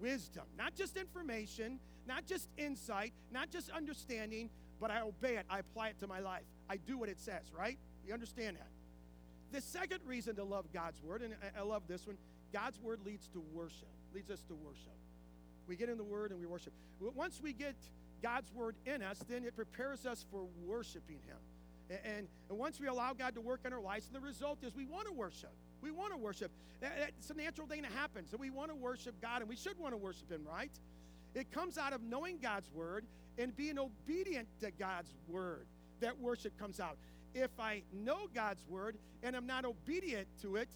wisdom. 0.00 0.44
Not 0.58 0.74
just 0.74 0.96
information, 0.96 1.78
not 2.06 2.26
just 2.26 2.48
insight, 2.58 3.12
not 3.32 3.50
just 3.50 3.70
understanding, 3.70 4.50
but 4.80 4.90
I 4.90 5.00
obey 5.00 5.36
it. 5.36 5.46
I 5.48 5.60
apply 5.60 5.88
it 5.88 6.00
to 6.00 6.06
my 6.06 6.20
life. 6.20 6.42
I 6.68 6.76
do 6.76 6.98
what 6.98 7.08
it 7.08 7.18
says, 7.18 7.52
right? 7.56 7.78
You 8.06 8.12
understand 8.12 8.56
that? 8.56 8.68
The 9.52 9.60
second 9.60 10.00
reason 10.06 10.34
to 10.36 10.44
love 10.44 10.66
God's 10.72 11.00
word, 11.02 11.22
and 11.22 11.34
I 11.56 11.62
love 11.62 11.82
this 11.86 12.06
one, 12.06 12.16
God's 12.52 12.80
word 12.80 13.00
leads 13.04 13.28
to 13.28 13.42
worship, 13.52 13.88
leads 14.14 14.30
us 14.30 14.42
to 14.48 14.54
worship. 14.54 14.92
We 15.66 15.76
get 15.76 15.88
in 15.88 15.96
the 15.96 16.04
word 16.04 16.32
and 16.32 16.40
we 16.40 16.46
worship. 16.46 16.72
Once 17.00 17.40
we 17.42 17.52
get 17.52 17.76
God's 18.22 18.52
word 18.52 18.76
in 18.86 19.02
us, 19.02 19.18
then 19.28 19.44
it 19.44 19.56
prepares 19.56 20.06
us 20.06 20.24
for 20.30 20.46
worshiping 20.64 21.18
him. 21.26 21.36
And, 21.90 22.28
and, 22.48 22.58
once 22.58 22.80
we 22.80 22.86
allow 22.86 23.12
God 23.12 23.34
to 23.34 23.40
work 23.40 23.60
in 23.64 23.72
our 23.72 23.80
lives, 23.80 24.06
and 24.06 24.14
the 24.14 24.26
result 24.26 24.58
is 24.62 24.74
we 24.74 24.86
want 24.86 25.06
to 25.08 25.12
worship. 25.12 25.52
We 25.82 25.90
want 25.90 26.12
to 26.12 26.16
worship. 26.16 26.50
It's 26.80 27.30
a 27.30 27.34
natural 27.34 27.66
thing 27.66 27.82
that 27.82 27.92
happens. 27.92 28.30
So 28.30 28.36
we 28.36 28.50
want 28.50 28.70
to 28.70 28.74
worship 28.74 29.20
God, 29.20 29.40
and 29.40 29.48
we 29.48 29.56
should 29.56 29.78
want 29.78 29.92
to 29.92 29.98
worship 29.98 30.30
Him, 30.30 30.42
right? 30.48 30.70
It 31.34 31.50
comes 31.50 31.78
out 31.78 31.92
of 31.92 32.02
knowing 32.02 32.38
God's 32.40 32.70
word 32.72 33.04
and 33.38 33.54
being 33.56 33.78
obedient 33.78 34.48
to 34.60 34.70
God's 34.70 35.12
word 35.28 35.66
that 36.00 36.18
worship 36.20 36.56
comes 36.58 36.78
out. 36.78 36.96
If 37.34 37.50
I 37.58 37.82
know 37.92 38.28
God's 38.34 38.62
word 38.68 38.96
and 39.22 39.34
I'm 39.34 39.46
not 39.46 39.64
obedient 39.64 40.28
to 40.42 40.56
it, 40.56 40.68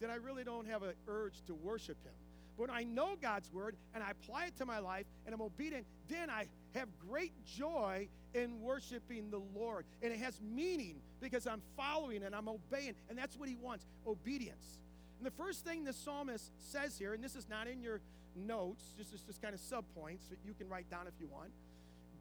then 0.00 0.10
I 0.10 0.16
really 0.16 0.44
don't 0.44 0.68
have 0.68 0.82
an 0.82 0.92
urge 1.08 1.42
to 1.46 1.54
worship 1.54 1.96
Him. 2.04 2.12
But 2.56 2.68
when 2.68 2.76
I 2.76 2.82
know 2.82 3.16
God's 3.20 3.50
word 3.52 3.76
and 3.94 4.04
I 4.04 4.10
apply 4.10 4.46
it 4.46 4.56
to 4.58 4.66
my 4.66 4.78
life 4.78 5.06
and 5.24 5.34
I'm 5.34 5.40
obedient, 5.40 5.86
then 6.08 6.28
I 6.28 6.46
have 6.74 6.88
great 7.08 7.32
joy 7.44 8.08
in 8.34 8.60
worshiping 8.60 9.30
the 9.30 9.40
Lord. 9.54 9.84
And 10.02 10.12
it 10.12 10.18
has 10.20 10.40
meaning 10.40 10.96
because 11.20 11.46
I'm 11.46 11.62
following 11.76 12.22
and 12.22 12.34
I'm 12.34 12.48
obeying. 12.48 12.94
And 13.08 13.18
that's 13.18 13.36
what 13.36 13.48
he 13.48 13.56
wants 13.56 13.86
obedience. 14.06 14.78
And 15.18 15.26
the 15.26 15.42
first 15.42 15.64
thing 15.64 15.84
the 15.84 15.92
psalmist 15.92 16.50
says 16.58 16.98
here, 16.98 17.14
and 17.14 17.22
this 17.22 17.36
is 17.36 17.48
not 17.48 17.68
in 17.68 17.82
your 17.82 18.00
notes, 18.34 18.82
just, 18.96 19.12
just, 19.12 19.26
just 19.26 19.42
kind 19.42 19.54
of 19.54 19.60
subpoints 19.60 20.28
that 20.30 20.38
you 20.44 20.54
can 20.54 20.68
write 20.68 20.90
down 20.90 21.06
if 21.06 21.14
you 21.20 21.28
want 21.28 21.50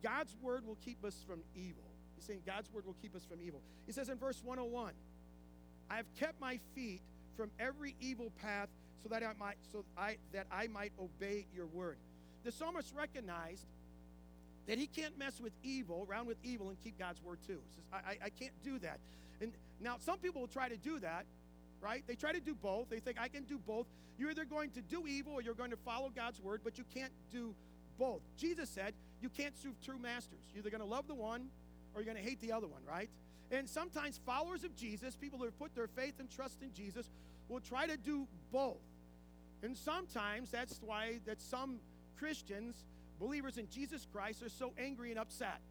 God's 0.01 0.35
word 0.41 0.65
will 0.65 0.77
keep 0.83 1.03
us 1.05 1.23
from 1.27 1.41
evil. 1.55 1.83
He's 2.15 2.25
saying 2.25 2.41
God's 2.45 2.71
word 2.73 2.85
will 2.85 2.95
keep 3.01 3.15
us 3.15 3.23
from 3.23 3.39
evil. 3.45 3.61
He 3.85 3.91
says 3.91 4.09
in 4.09 4.17
verse 4.17 4.41
101, 4.43 4.93
I 5.89 5.95
have 5.95 6.05
kept 6.19 6.39
my 6.39 6.59
feet 6.75 7.01
from 7.37 7.51
every 7.59 7.95
evil 7.99 8.31
path 8.41 8.69
so 9.03 9.09
that 9.09 9.23
I 9.23 9.33
might 9.39 9.55
so 9.71 9.83
I 9.97 10.17
that 10.33 10.45
I 10.51 10.67
might 10.67 10.91
obey 10.99 11.45
your 11.55 11.65
word. 11.67 11.97
The 12.43 12.51
psalmist 12.51 12.93
recognized 12.95 13.65
that 14.71 14.79
he 14.79 14.87
can't 14.87 15.19
mess 15.19 15.41
with 15.41 15.51
evil, 15.63 16.07
around 16.09 16.27
with 16.27 16.37
evil, 16.45 16.69
and 16.69 16.81
keep 16.81 16.97
God's 16.97 17.21
word 17.21 17.39
too. 17.45 17.59
He 17.67 17.75
says, 17.75 17.83
I, 17.91 17.97
I, 17.97 18.17
I 18.27 18.29
can't 18.29 18.53
do 18.63 18.79
that. 18.79 19.01
And 19.41 19.51
now 19.81 19.97
some 19.99 20.17
people 20.17 20.39
will 20.39 20.47
try 20.47 20.69
to 20.69 20.77
do 20.77 20.97
that, 20.99 21.25
right? 21.81 22.05
They 22.07 22.15
try 22.15 22.31
to 22.31 22.39
do 22.39 22.55
both. 22.55 22.89
They 22.89 22.99
think 22.99 23.19
I 23.19 23.27
can 23.27 23.43
do 23.43 23.57
both. 23.57 23.85
You're 24.17 24.31
either 24.31 24.45
going 24.45 24.69
to 24.69 24.81
do 24.81 25.05
evil 25.07 25.33
or 25.33 25.41
you're 25.41 25.55
going 25.55 25.71
to 25.71 25.77
follow 25.83 26.09
God's 26.15 26.39
word, 26.39 26.61
but 26.63 26.77
you 26.77 26.85
can't 26.93 27.11
do 27.33 27.53
both. 27.99 28.21
Jesus 28.37 28.69
said 28.69 28.93
you 29.21 29.27
can't 29.27 29.57
serve 29.61 29.73
two 29.85 29.99
masters. 29.99 30.39
You're 30.53 30.61
either 30.61 30.69
going 30.69 30.79
to 30.79 30.87
love 30.87 31.05
the 31.05 31.15
one 31.15 31.49
or 31.93 32.01
you're 32.01 32.13
going 32.13 32.23
to 32.23 32.29
hate 32.29 32.39
the 32.39 32.53
other 32.53 32.67
one, 32.67 32.81
right? 32.87 33.09
And 33.51 33.67
sometimes 33.67 34.21
followers 34.25 34.63
of 34.63 34.73
Jesus, 34.77 35.17
people 35.17 35.37
who 35.37 35.43
have 35.43 35.59
put 35.59 35.75
their 35.75 35.87
faith 35.87 36.13
and 36.21 36.31
trust 36.31 36.63
in 36.63 36.71
Jesus, 36.71 37.09
will 37.49 37.59
try 37.59 37.87
to 37.87 37.97
do 37.97 38.25
both. 38.53 38.79
And 39.63 39.75
sometimes 39.75 40.49
that's 40.49 40.79
why 40.81 41.19
that 41.25 41.41
some 41.41 41.81
Christians 42.17 42.85
believers 43.21 43.57
in 43.57 43.69
Jesus 43.69 44.05
Christ 44.11 44.41
are 44.41 44.49
so 44.49 44.73
angry 44.77 45.11
and 45.11 45.19
upset 45.19 45.61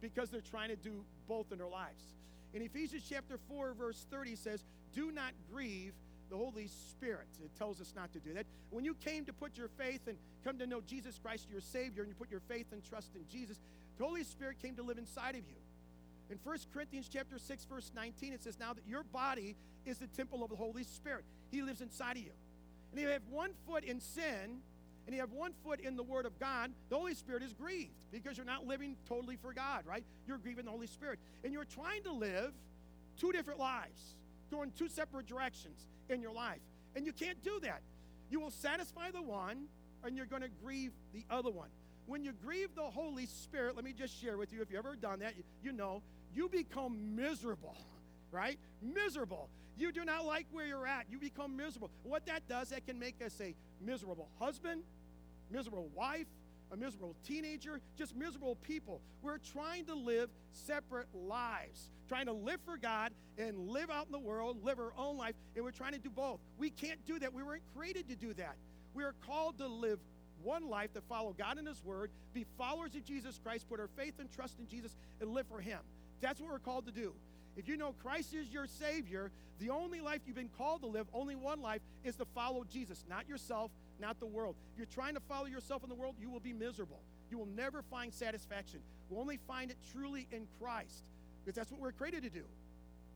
because 0.00 0.30
they're 0.30 0.40
trying 0.40 0.68
to 0.68 0.76
do 0.76 1.04
both 1.28 1.50
in 1.50 1.58
their 1.58 1.68
lives. 1.68 2.02
In 2.54 2.62
Ephesians 2.62 3.02
chapter 3.08 3.36
4, 3.48 3.74
verse 3.74 4.06
30 4.10 4.36
says, 4.36 4.64
Do 4.94 5.10
not 5.10 5.32
grieve 5.52 5.92
the 6.30 6.36
Holy 6.36 6.68
Spirit. 6.90 7.26
It 7.44 7.50
tells 7.58 7.80
us 7.80 7.92
not 7.96 8.12
to 8.12 8.20
do 8.20 8.32
that. 8.34 8.46
When 8.70 8.84
you 8.84 8.94
came 8.94 9.24
to 9.24 9.32
put 9.32 9.58
your 9.58 9.68
faith 9.68 10.06
and 10.06 10.16
come 10.44 10.58
to 10.58 10.66
know 10.66 10.80
Jesus 10.80 11.18
Christ, 11.18 11.48
your 11.50 11.60
Savior, 11.60 12.02
and 12.02 12.10
you 12.10 12.14
put 12.14 12.30
your 12.30 12.40
faith 12.48 12.66
and 12.72 12.82
trust 12.84 13.10
in 13.16 13.22
Jesus, 13.28 13.58
the 13.98 14.04
Holy 14.04 14.22
Spirit 14.22 14.60
came 14.62 14.76
to 14.76 14.82
live 14.82 14.98
inside 14.98 15.34
of 15.34 15.42
you. 15.48 15.56
In 16.30 16.38
1 16.42 16.58
Corinthians 16.72 17.08
chapter 17.12 17.38
6, 17.38 17.64
verse 17.64 17.90
19, 17.94 18.32
it 18.32 18.42
says, 18.42 18.58
Now 18.58 18.72
that 18.72 18.86
your 18.86 19.02
body 19.02 19.56
is 19.84 19.98
the 19.98 20.06
temple 20.06 20.44
of 20.44 20.50
the 20.50 20.56
Holy 20.56 20.84
Spirit. 20.84 21.24
He 21.50 21.60
lives 21.60 21.80
inside 21.80 22.16
of 22.16 22.22
you. 22.22 22.32
And 22.92 23.00
if 23.00 23.06
you 23.06 23.12
have 23.12 23.22
one 23.30 23.50
foot 23.66 23.84
in 23.84 24.00
sin, 24.00 24.62
and 25.06 25.14
you 25.14 25.20
have 25.20 25.32
one 25.32 25.52
foot 25.64 25.80
in 25.80 25.96
the 25.96 26.02
Word 26.02 26.26
of 26.26 26.38
God, 26.38 26.70
the 26.88 26.96
Holy 26.96 27.14
Spirit 27.14 27.42
is 27.42 27.52
grieved 27.52 27.92
because 28.10 28.36
you're 28.36 28.46
not 28.46 28.66
living 28.66 28.96
totally 29.08 29.36
for 29.36 29.52
God, 29.52 29.84
right? 29.86 30.04
You're 30.26 30.38
grieving 30.38 30.64
the 30.64 30.70
Holy 30.70 30.86
Spirit. 30.86 31.18
And 31.42 31.52
you're 31.52 31.66
trying 31.66 32.02
to 32.04 32.12
live 32.12 32.52
two 33.18 33.32
different 33.32 33.60
lives, 33.60 34.16
going 34.50 34.72
two 34.78 34.88
separate 34.88 35.26
directions 35.26 35.88
in 36.08 36.22
your 36.22 36.32
life. 36.32 36.60
And 36.96 37.04
you 37.04 37.12
can't 37.12 37.42
do 37.42 37.60
that. 37.62 37.82
You 38.30 38.40
will 38.40 38.50
satisfy 38.50 39.10
the 39.10 39.22
one, 39.22 39.66
and 40.02 40.16
you're 40.16 40.26
going 40.26 40.42
to 40.42 40.50
grieve 40.62 40.92
the 41.12 41.24
other 41.30 41.50
one. 41.50 41.68
When 42.06 42.24
you 42.24 42.32
grieve 42.32 42.74
the 42.74 42.82
Holy 42.82 43.26
Spirit, 43.26 43.76
let 43.76 43.84
me 43.84 43.92
just 43.92 44.20
share 44.20 44.36
with 44.36 44.52
you 44.52 44.62
if 44.62 44.70
you've 44.70 44.78
ever 44.78 44.96
done 44.96 45.20
that, 45.20 45.34
you, 45.62 45.72
know, 45.72 46.02
you 46.34 46.48
become 46.48 47.16
miserable, 47.16 47.76
right? 48.30 48.58
Miserable. 48.82 49.48
You 49.76 49.90
do 49.90 50.04
not 50.04 50.24
like 50.24 50.46
where 50.52 50.66
you're 50.66 50.86
at. 50.86 51.06
You 51.10 51.18
become 51.18 51.56
miserable. 51.56 51.90
What 52.04 52.26
that 52.26 52.46
does, 52.48 52.68
that 52.68 52.86
can 52.86 52.98
make 52.98 53.22
us 53.24 53.40
a 53.40 53.54
miserable 53.84 54.28
husband, 54.38 54.82
miserable 55.50 55.90
wife, 55.94 56.26
a 56.72 56.76
miserable 56.76 57.14
teenager, 57.24 57.80
just 57.96 58.16
miserable 58.16 58.56
people. 58.56 59.00
We're 59.22 59.38
trying 59.38 59.86
to 59.86 59.94
live 59.94 60.30
separate 60.52 61.06
lives, 61.14 61.90
trying 62.08 62.26
to 62.26 62.32
live 62.32 62.60
for 62.64 62.76
God 62.76 63.12
and 63.38 63.68
live 63.68 63.90
out 63.90 64.06
in 64.06 64.12
the 64.12 64.18
world, 64.18 64.64
live 64.64 64.78
our 64.78 64.92
own 64.96 65.16
life, 65.16 65.34
and 65.54 65.64
we're 65.64 65.70
trying 65.70 65.92
to 65.92 65.98
do 65.98 66.10
both. 66.10 66.40
We 66.58 66.70
can't 66.70 67.04
do 67.06 67.18
that. 67.20 67.32
We 67.32 67.42
weren't 67.42 67.62
created 67.76 68.08
to 68.08 68.16
do 68.16 68.34
that. 68.34 68.56
We 68.94 69.04
are 69.04 69.14
called 69.26 69.58
to 69.58 69.66
live 69.66 69.98
one 70.42 70.68
life 70.68 70.92
to 70.94 71.00
follow 71.02 71.34
God 71.36 71.58
and 71.58 71.66
His 71.66 71.82
Word, 71.84 72.10
be 72.32 72.44
followers 72.58 72.94
of 72.94 73.04
Jesus 73.04 73.40
Christ, 73.42 73.68
put 73.68 73.80
our 73.80 73.88
faith 73.96 74.14
and 74.18 74.30
trust 74.30 74.58
in 74.58 74.66
Jesus, 74.66 74.94
and 75.20 75.30
live 75.30 75.46
for 75.46 75.60
Him. 75.60 75.80
That's 76.20 76.40
what 76.40 76.50
we're 76.50 76.58
called 76.58 76.86
to 76.86 76.92
do. 76.92 77.14
If 77.56 77.68
you 77.68 77.76
know 77.76 77.94
Christ 78.02 78.34
is 78.34 78.52
your 78.52 78.66
Savior, 78.66 79.30
the 79.60 79.70
only 79.70 80.00
life 80.00 80.20
you've 80.26 80.36
been 80.36 80.50
called 80.58 80.80
to 80.80 80.86
live, 80.86 81.06
only 81.12 81.36
one 81.36 81.62
life, 81.62 81.80
is 82.02 82.16
to 82.16 82.24
follow 82.34 82.64
Jesus, 82.64 83.04
not 83.08 83.28
yourself, 83.28 83.70
not 84.00 84.18
the 84.18 84.26
world. 84.26 84.56
If 84.72 84.78
you're 84.78 84.86
trying 84.86 85.14
to 85.14 85.20
follow 85.20 85.46
yourself 85.46 85.82
in 85.82 85.88
the 85.88 85.94
world, 85.94 86.16
you 86.20 86.30
will 86.30 86.40
be 86.40 86.52
miserable. 86.52 87.00
You 87.30 87.38
will 87.38 87.46
never 87.46 87.82
find 87.82 88.12
satisfaction. 88.12 88.80
We'll 89.08 89.20
only 89.20 89.38
find 89.46 89.70
it 89.70 89.76
truly 89.92 90.26
in 90.32 90.46
Christ 90.60 91.04
because 91.44 91.56
that's 91.56 91.70
what 91.70 91.80
we're 91.80 91.92
created 91.92 92.22
to 92.24 92.30
do. 92.30 92.44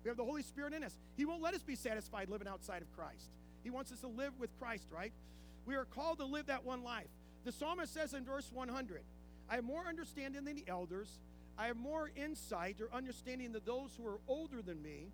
We 0.04 0.08
have 0.08 0.16
the 0.16 0.24
Holy 0.24 0.42
Spirit 0.42 0.72
in 0.72 0.84
us. 0.84 0.96
He 1.16 1.24
won't 1.24 1.42
let 1.42 1.54
us 1.54 1.62
be 1.62 1.74
satisfied 1.74 2.28
living 2.28 2.48
outside 2.48 2.82
of 2.82 2.96
Christ. 2.96 3.30
He 3.64 3.70
wants 3.70 3.90
us 3.92 4.00
to 4.00 4.06
live 4.06 4.32
with 4.38 4.50
Christ, 4.58 4.86
right? 4.90 5.12
We 5.66 5.74
are 5.74 5.84
called 5.84 6.18
to 6.18 6.24
live 6.24 6.46
that 6.46 6.64
one 6.64 6.84
life. 6.84 7.08
The 7.44 7.52
psalmist 7.52 7.92
says 7.92 8.14
in 8.14 8.24
verse 8.24 8.50
100, 8.52 9.02
I 9.50 9.56
have 9.56 9.64
more 9.64 9.84
understanding 9.86 10.44
than 10.44 10.56
the 10.56 10.64
elders. 10.68 11.08
I 11.58 11.66
have 11.66 11.76
more 11.76 12.10
insight 12.16 12.76
or 12.80 12.88
understanding 12.96 13.52
than 13.52 13.62
those 13.66 13.90
who 13.98 14.06
are 14.06 14.20
older 14.28 14.62
than 14.62 14.80
me. 14.80 15.08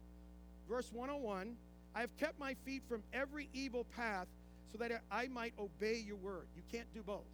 Verse 0.68 0.92
101, 0.92 1.56
I 1.94 2.00
have 2.00 2.14
kept 2.18 2.38
my 2.38 2.54
feet 2.66 2.82
from 2.86 3.02
every 3.14 3.48
evil 3.54 3.84
path 3.96 4.26
so 4.70 4.78
that 4.78 5.02
I 5.10 5.28
might 5.28 5.54
obey 5.58 6.02
your 6.06 6.16
word. 6.16 6.46
You 6.54 6.62
can't 6.70 6.92
do 6.92 7.02
both. 7.02 7.24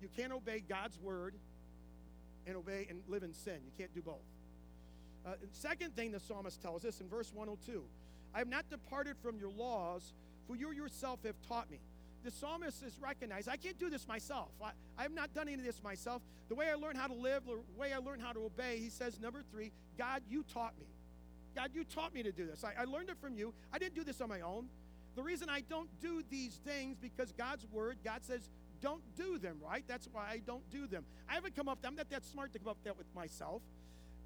You 0.00 0.08
can't 0.16 0.32
obey 0.32 0.62
God's 0.66 0.98
word 0.98 1.34
and 2.46 2.56
obey 2.56 2.86
and 2.88 3.02
live 3.08 3.22
in 3.22 3.34
sin. 3.34 3.58
You 3.64 3.72
can't 3.76 3.94
do 3.94 4.00
both. 4.00 4.24
Uh, 5.26 5.34
second 5.52 5.94
thing 5.94 6.10
the 6.10 6.20
psalmist 6.20 6.60
tells 6.62 6.84
us 6.84 7.00
in 7.00 7.08
verse 7.08 7.32
102 7.32 7.84
I 8.34 8.38
have 8.38 8.48
not 8.48 8.68
departed 8.70 9.16
from 9.22 9.38
your 9.38 9.50
laws, 9.50 10.14
for 10.46 10.56
you 10.56 10.72
yourself 10.72 11.20
have 11.24 11.36
taught 11.46 11.70
me. 11.70 11.78
The 12.24 12.30
psalmist 12.30 12.82
is 12.82 12.98
recognized. 13.00 13.48
I 13.48 13.56
can't 13.56 13.78
do 13.78 13.90
this 13.90 14.06
myself. 14.06 14.48
I, 14.62 14.70
I 14.96 15.02
have 15.02 15.12
not 15.12 15.34
done 15.34 15.48
any 15.48 15.58
of 15.58 15.64
this 15.64 15.82
myself. 15.82 16.22
The 16.48 16.54
way 16.54 16.68
I 16.70 16.74
learned 16.74 16.96
how 16.96 17.08
to 17.08 17.14
live, 17.14 17.44
the 17.46 17.58
way 17.78 17.92
I 17.92 17.98
learned 17.98 18.22
how 18.22 18.32
to 18.32 18.44
obey, 18.44 18.78
he 18.78 18.90
says, 18.90 19.18
number 19.20 19.42
three, 19.50 19.72
God, 19.98 20.22
you 20.28 20.44
taught 20.44 20.78
me. 20.78 20.86
God, 21.54 21.70
you 21.74 21.84
taught 21.84 22.14
me 22.14 22.22
to 22.22 22.32
do 22.32 22.46
this. 22.46 22.64
I, 22.64 22.82
I 22.82 22.84
learned 22.84 23.10
it 23.10 23.18
from 23.20 23.34
you. 23.34 23.52
I 23.72 23.78
didn't 23.78 23.94
do 23.94 24.04
this 24.04 24.20
on 24.20 24.28
my 24.28 24.40
own. 24.40 24.66
The 25.16 25.22
reason 25.22 25.48
I 25.50 25.60
don't 25.60 25.88
do 26.00 26.22
these 26.30 26.58
things 26.64 26.96
because 27.00 27.32
God's 27.32 27.66
word, 27.70 27.98
God 28.04 28.20
says, 28.22 28.48
don't 28.80 29.02
do 29.16 29.38
them, 29.38 29.58
right? 29.62 29.84
That's 29.86 30.08
why 30.12 30.28
I 30.30 30.38
don't 30.38 30.68
do 30.70 30.86
them. 30.86 31.04
I 31.28 31.34
haven't 31.34 31.54
come 31.54 31.68
up, 31.68 31.78
I'm 31.84 31.94
not 31.94 32.10
that 32.10 32.24
smart 32.24 32.52
to 32.54 32.58
come 32.58 32.68
up 32.68 32.76
with 32.76 32.84
that 32.84 32.98
with 32.98 33.14
myself. 33.14 33.62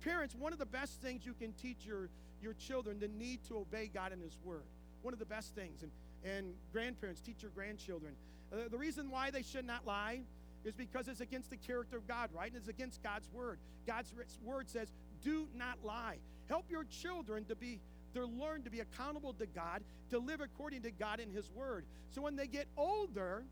Parents, 0.02 0.34
one 0.34 0.52
of 0.52 0.58
the 0.58 0.66
best 0.66 1.00
things 1.00 1.26
you 1.26 1.34
can 1.34 1.52
teach 1.52 1.84
your, 1.84 2.08
your 2.40 2.54
children 2.54 2.98
the 2.98 3.08
need 3.08 3.44
to 3.48 3.58
obey 3.58 3.90
God 3.92 4.12
and 4.12 4.22
His 4.22 4.38
Word. 4.44 4.62
One 5.02 5.12
of 5.12 5.18
the 5.18 5.26
best 5.26 5.54
things. 5.54 5.82
And, 5.82 5.90
and 6.26 6.54
grandparents, 6.72 7.20
teach 7.20 7.42
your 7.42 7.50
grandchildren. 7.52 8.14
Uh, 8.52 8.68
the 8.70 8.78
reason 8.78 9.10
why 9.10 9.30
they 9.30 9.42
should 9.42 9.64
not 9.64 9.86
lie 9.86 10.20
is 10.64 10.74
because 10.74 11.08
it's 11.08 11.20
against 11.20 11.50
the 11.50 11.56
character 11.56 11.96
of 11.96 12.06
God, 12.08 12.30
right? 12.34 12.48
And 12.48 12.56
it's 12.56 12.68
against 12.68 13.02
God's 13.02 13.28
Word. 13.32 13.58
God's 13.86 14.12
Word 14.42 14.68
says, 14.68 14.88
do 15.22 15.46
not 15.54 15.78
lie. 15.84 16.18
Help 16.48 16.64
your 16.70 16.84
children 16.84 17.44
to 17.44 17.54
be 17.54 17.80
to 18.14 18.24
learn 18.24 18.62
to 18.62 18.70
be 18.70 18.80
accountable 18.80 19.34
to 19.34 19.44
God, 19.44 19.82
to 20.08 20.18
live 20.18 20.40
according 20.40 20.80
to 20.82 20.90
God 20.90 21.20
in 21.20 21.30
His 21.30 21.50
Word. 21.50 21.84
So 22.14 22.22
when 22.22 22.34
they 22.34 22.46
get 22.46 22.66
older, 22.74 23.44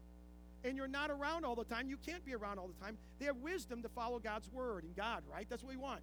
and 0.64 0.76
you're 0.76 0.88
not 0.88 1.10
around 1.10 1.44
all 1.44 1.54
the 1.54 1.64
time, 1.64 1.88
you 1.88 1.98
can't 1.98 2.24
be 2.24 2.34
around 2.34 2.58
all 2.58 2.68
the 2.68 2.84
time. 2.84 2.96
They 3.18 3.26
have 3.26 3.36
wisdom 3.36 3.82
to 3.82 3.88
follow 3.90 4.18
God's 4.18 4.50
word 4.50 4.84
and 4.84 4.96
God, 4.96 5.22
right? 5.30 5.46
That's 5.50 5.62
what 5.62 5.70
we 5.70 5.76
want. 5.76 6.00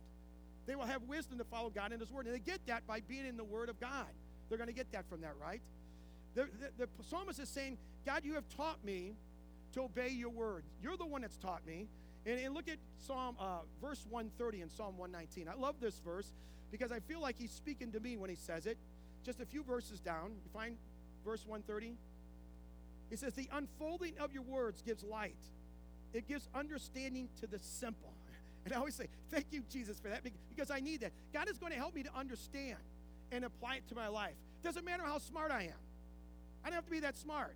They 0.67 0.75
will 0.75 0.85
have 0.85 1.01
wisdom 1.03 1.39
to 1.39 1.43
follow 1.45 1.71
God 1.71 1.91
in 1.91 1.99
His 1.99 2.11
word. 2.11 2.27
And 2.27 2.35
they 2.35 2.39
get 2.39 2.65
that 2.67 2.85
by 2.85 2.99
being 3.01 3.25
in 3.25 3.35
the 3.35 3.43
word 3.43 3.69
of 3.69 3.79
God. 3.79 4.05
They're 4.47 4.59
going 4.59 4.69
to 4.69 4.75
get 4.75 4.91
that 4.91 5.09
from 5.09 5.21
that, 5.21 5.33
right? 5.41 5.61
The, 6.35 6.47
the, 6.77 6.87
the 6.97 7.03
psalmist 7.09 7.39
is 7.39 7.49
saying, 7.49 7.77
God, 8.05 8.23
you 8.23 8.35
have 8.35 8.47
taught 8.55 8.83
me 8.83 9.13
to 9.73 9.83
obey 9.83 10.09
your 10.09 10.29
word. 10.29 10.63
You're 10.81 10.97
the 10.97 11.05
one 11.05 11.21
that's 11.21 11.37
taught 11.37 11.65
me. 11.65 11.87
And, 12.25 12.39
and 12.39 12.53
look 12.53 12.67
at 12.67 12.77
Psalm 13.05 13.35
uh, 13.39 13.59
verse 13.81 14.05
130 14.09 14.61
and 14.61 14.71
Psalm 14.71 14.97
119. 14.97 15.47
I 15.47 15.59
love 15.59 15.75
this 15.79 15.99
verse 15.99 16.31
because 16.71 16.91
I 16.91 16.99
feel 16.99 17.21
like 17.21 17.35
he's 17.37 17.51
speaking 17.51 17.91
to 17.91 17.99
me 17.99 18.17
when 18.17 18.29
he 18.29 18.35
says 18.35 18.65
it. 18.65 18.77
Just 19.23 19.39
a 19.39 19.45
few 19.45 19.63
verses 19.63 19.99
down, 19.99 20.31
you 20.43 20.49
find 20.53 20.77
verse 21.23 21.45
130. 21.45 21.95
He 23.09 23.15
says, 23.15 23.33
The 23.33 23.47
unfolding 23.51 24.13
of 24.19 24.33
your 24.33 24.43
words 24.43 24.81
gives 24.81 25.03
light, 25.03 25.35
it 26.13 26.27
gives 26.27 26.47
understanding 26.55 27.29
to 27.41 27.47
the 27.47 27.59
simple. 27.59 28.13
And 28.63 28.75
I 28.75 28.77
always 28.77 28.93
say, 28.93 29.07
Thank 29.31 29.47
you, 29.49 29.63
Jesus, 29.71 29.99
for 29.99 30.09
that 30.09 30.21
because 30.23 30.69
I 30.69 30.81
need 30.81 31.01
that. 31.01 31.11
God 31.33 31.49
is 31.49 31.57
going 31.57 31.71
to 31.71 31.79
help 31.79 31.95
me 31.95 32.03
to 32.03 32.15
understand 32.15 32.77
and 33.31 33.43
apply 33.43 33.77
it 33.77 33.87
to 33.89 33.95
my 33.95 34.07
life. 34.07 34.35
Doesn't 34.63 34.85
matter 34.85 35.03
how 35.03 35.17
smart 35.17 35.51
I 35.51 35.63
am, 35.63 35.79
I 36.63 36.69
don't 36.69 36.75
have 36.75 36.85
to 36.85 36.91
be 36.91 36.99
that 37.01 37.17
smart. 37.17 37.55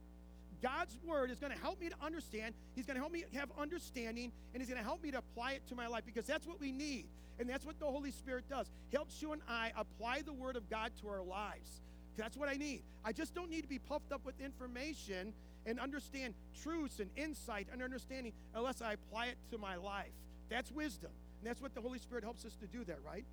God's 0.61 0.97
word 1.05 1.31
is 1.31 1.39
going 1.39 1.51
to 1.51 1.59
help 1.59 1.79
me 1.79 1.89
to 1.89 1.95
understand. 2.03 2.55
He's 2.75 2.85
going 2.85 2.95
to 2.95 3.01
help 3.01 3.11
me 3.11 3.25
have 3.35 3.49
understanding, 3.59 4.31
and 4.53 4.61
He's 4.61 4.69
going 4.69 4.81
to 4.81 4.85
help 4.85 5.03
me 5.03 5.11
to 5.11 5.19
apply 5.19 5.53
it 5.53 5.67
to 5.67 5.75
my 5.75 5.87
life 5.87 6.03
because 6.05 6.25
that's 6.25 6.47
what 6.47 6.59
we 6.59 6.71
need. 6.71 7.05
And 7.39 7.49
that's 7.49 7.65
what 7.65 7.79
the 7.79 7.85
Holy 7.85 8.11
Spirit 8.11 8.45
does. 8.49 8.69
Helps 8.93 9.21
you 9.21 9.33
and 9.33 9.41
I 9.47 9.71
apply 9.75 10.21
the 10.21 10.33
word 10.33 10.55
of 10.55 10.69
God 10.69 10.91
to 11.01 11.09
our 11.09 11.21
lives. 11.21 11.81
That's 12.17 12.37
what 12.37 12.47
I 12.47 12.53
need. 12.53 12.83
I 13.03 13.11
just 13.11 13.35
don't 13.35 13.49
need 13.49 13.63
to 13.63 13.67
be 13.67 13.79
puffed 13.79 14.11
up 14.13 14.25
with 14.25 14.39
information 14.39 15.33
and 15.65 15.79
understand 15.79 16.33
truths 16.63 16.99
and 16.99 17.09
insight 17.17 17.67
and 17.73 17.83
understanding 17.83 18.31
unless 18.53 18.81
I 18.81 18.93
apply 18.93 19.27
it 19.27 19.37
to 19.51 19.57
my 19.57 19.75
life. 19.75 20.13
That's 20.49 20.71
wisdom. 20.71 21.11
And 21.41 21.49
that's 21.49 21.61
what 21.61 21.75
the 21.75 21.81
Holy 21.81 21.99
Spirit 21.99 22.23
helps 22.23 22.45
us 22.45 22.55
to 22.61 22.67
do 22.67 22.83
there, 22.85 22.99
right? 23.05 23.25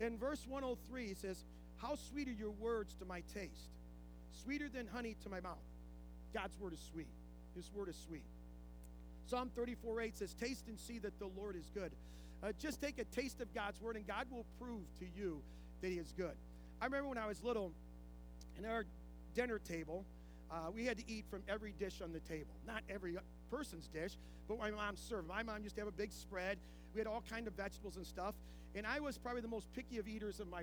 In 0.00 0.18
verse 0.18 0.44
103, 0.46 1.08
he 1.08 1.14
says, 1.14 1.44
How 1.78 1.96
sweet 1.96 2.28
are 2.28 2.32
your 2.32 2.50
words 2.50 2.94
to 2.96 3.04
my 3.04 3.22
taste, 3.34 3.70
sweeter 4.42 4.68
than 4.68 4.86
honey 4.86 5.16
to 5.22 5.28
my 5.28 5.40
mouth. 5.40 5.58
God's 6.32 6.58
word 6.58 6.72
is 6.72 6.80
sweet. 6.92 7.08
His 7.54 7.70
word 7.72 7.88
is 7.88 7.96
sweet. 8.06 8.24
Psalm 9.26 9.50
34 9.54 10.00
8 10.00 10.18
says, 10.18 10.34
Taste 10.34 10.66
and 10.68 10.78
see 10.78 10.98
that 10.98 11.18
the 11.18 11.28
Lord 11.36 11.56
is 11.56 11.70
good. 11.74 11.92
Uh, 12.42 12.52
just 12.58 12.80
take 12.80 12.98
a 12.98 13.04
taste 13.04 13.40
of 13.40 13.52
God's 13.54 13.80
word, 13.80 13.96
and 13.96 14.06
God 14.06 14.26
will 14.30 14.46
prove 14.60 14.82
to 14.98 15.06
you 15.14 15.40
that 15.82 15.88
He 15.88 15.98
is 15.98 16.12
good. 16.16 16.34
I 16.80 16.86
remember 16.86 17.08
when 17.08 17.18
I 17.18 17.26
was 17.26 17.42
little, 17.42 17.72
in 18.58 18.64
our 18.64 18.84
dinner 19.34 19.58
table, 19.58 20.04
uh, 20.50 20.70
we 20.74 20.84
had 20.84 20.98
to 20.98 21.04
eat 21.08 21.24
from 21.30 21.42
every 21.48 21.72
dish 21.78 22.00
on 22.02 22.12
the 22.12 22.20
table. 22.20 22.54
Not 22.66 22.82
every 22.88 23.16
person's 23.50 23.88
dish, 23.88 24.16
but 24.48 24.58
my 24.58 24.70
mom 24.70 24.96
served. 24.96 25.28
My 25.28 25.42
mom 25.42 25.62
used 25.62 25.76
to 25.76 25.82
have 25.82 25.88
a 25.88 25.92
big 25.92 26.12
spread. 26.12 26.58
We 26.94 26.98
had 26.98 27.06
all 27.06 27.22
kind 27.30 27.46
of 27.46 27.54
vegetables 27.54 27.96
and 27.96 28.06
stuff. 28.06 28.34
And 28.74 28.86
I 28.86 29.00
was 29.00 29.18
probably 29.18 29.42
the 29.42 29.48
most 29.48 29.72
picky 29.74 29.98
of 29.98 30.08
eaters 30.08 30.40
of 30.40 30.48
my 30.48 30.62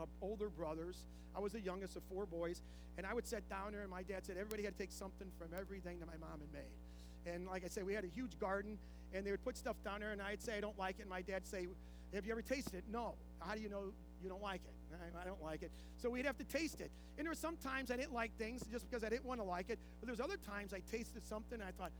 uh, 0.00 0.04
older 0.20 0.48
brothers. 0.48 0.96
I 1.34 1.40
was 1.40 1.52
the 1.52 1.60
youngest 1.60 1.96
of 1.96 2.02
four 2.04 2.26
boys. 2.26 2.62
And 2.98 3.06
I 3.06 3.14
would 3.14 3.26
sit 3.26 3.48
down 3.48 3.72
there, 3.72 3.82
and 3.82 3.90
my 3.90 4.02
dad 4.02 4.24
said 4.24 4.36
everybody 4.36 4.64
had 4.64 4.76
to 4.76 4.78
take 4.78 4.92
something 4.92 5.28
from 5.38 5.48
everything 5.58 5.98
that 6.00 6.06
my 6.06 6.16
mom 6.20 6.40
had 6.40 6.52
made. 6.52 7.32
And 7.32 7.46
like 7.46 7.64
I 7.64 7.68
said, 7.68 7.86
we 7.86 7.94
had 7.94 8.04
a 8.04 8.08
huge 8.08 8.38
garden, 8.38 8.78
and 9.14 9.26
they 9.26 9.30
would 9.30 9.44
put 9.44 9.56
stuff 9.56 9.76
down 9.84 10.00
there, 10.00 10.12
and 10.12 10.20
I'd 10.20 10.42
say, 10.42 10.56
I 10.58 10.60
don't 10.60 10.78
like 10.78 10.98
it. 10.98 11.02
And 11.02 11.10
my 11.10 11.22
dad'd 11.22 11.46
say, 11.46 11.66
Have 12.12 12.26
you 12.26 12.32
ever 12.32 12.42
tasted 12.42 12.74
it? 12.74 12.84
No. 12.90 13.14
How 13.40 13.54
do 13.54 13.60
you 13.60 13.70
know 13.70 13.92
you 14.22 14.28
don't 14.28 14.42
like 14.42 14.60
it? 14.64 14.74
I, 14.92 15.22
I 15.22 15.24
don't 15.24 15.42
like 15.42 15.62
it. 15.62 15.70
So 15.96 16.10
we'd 16.10 16.26
have 16.26 16.36
to 16.38 16.44
taste 16.44 16.80
it. 16.80 16.90
And 17.16 17.26
there 17.26 17.30
were 17.30 17.34
some 17.34 17.56
times 17.56 17.90
I 17.90 17.96
didn't 17.96 18.12
like 18.12 18.36
things 18.36 18.62
just 18.70 18.88
because 18.90 19.04
I 19.04 19.08
didn't 19.08 19.24
want 19.24 19.40
to 19.40 19.44
like 19.44 19.70
it. 19.70 19.78
But 20.00 20.06
there 20.06 20.12
was 20.12 20.20
other 20.20 20.36
times 20.36 20.74
I 20.74 20.80
tasted 20.90 21.24
something 21.26 21.60
and 21.60 21.68
I 21.68 21.72
thought, 21.72 21.92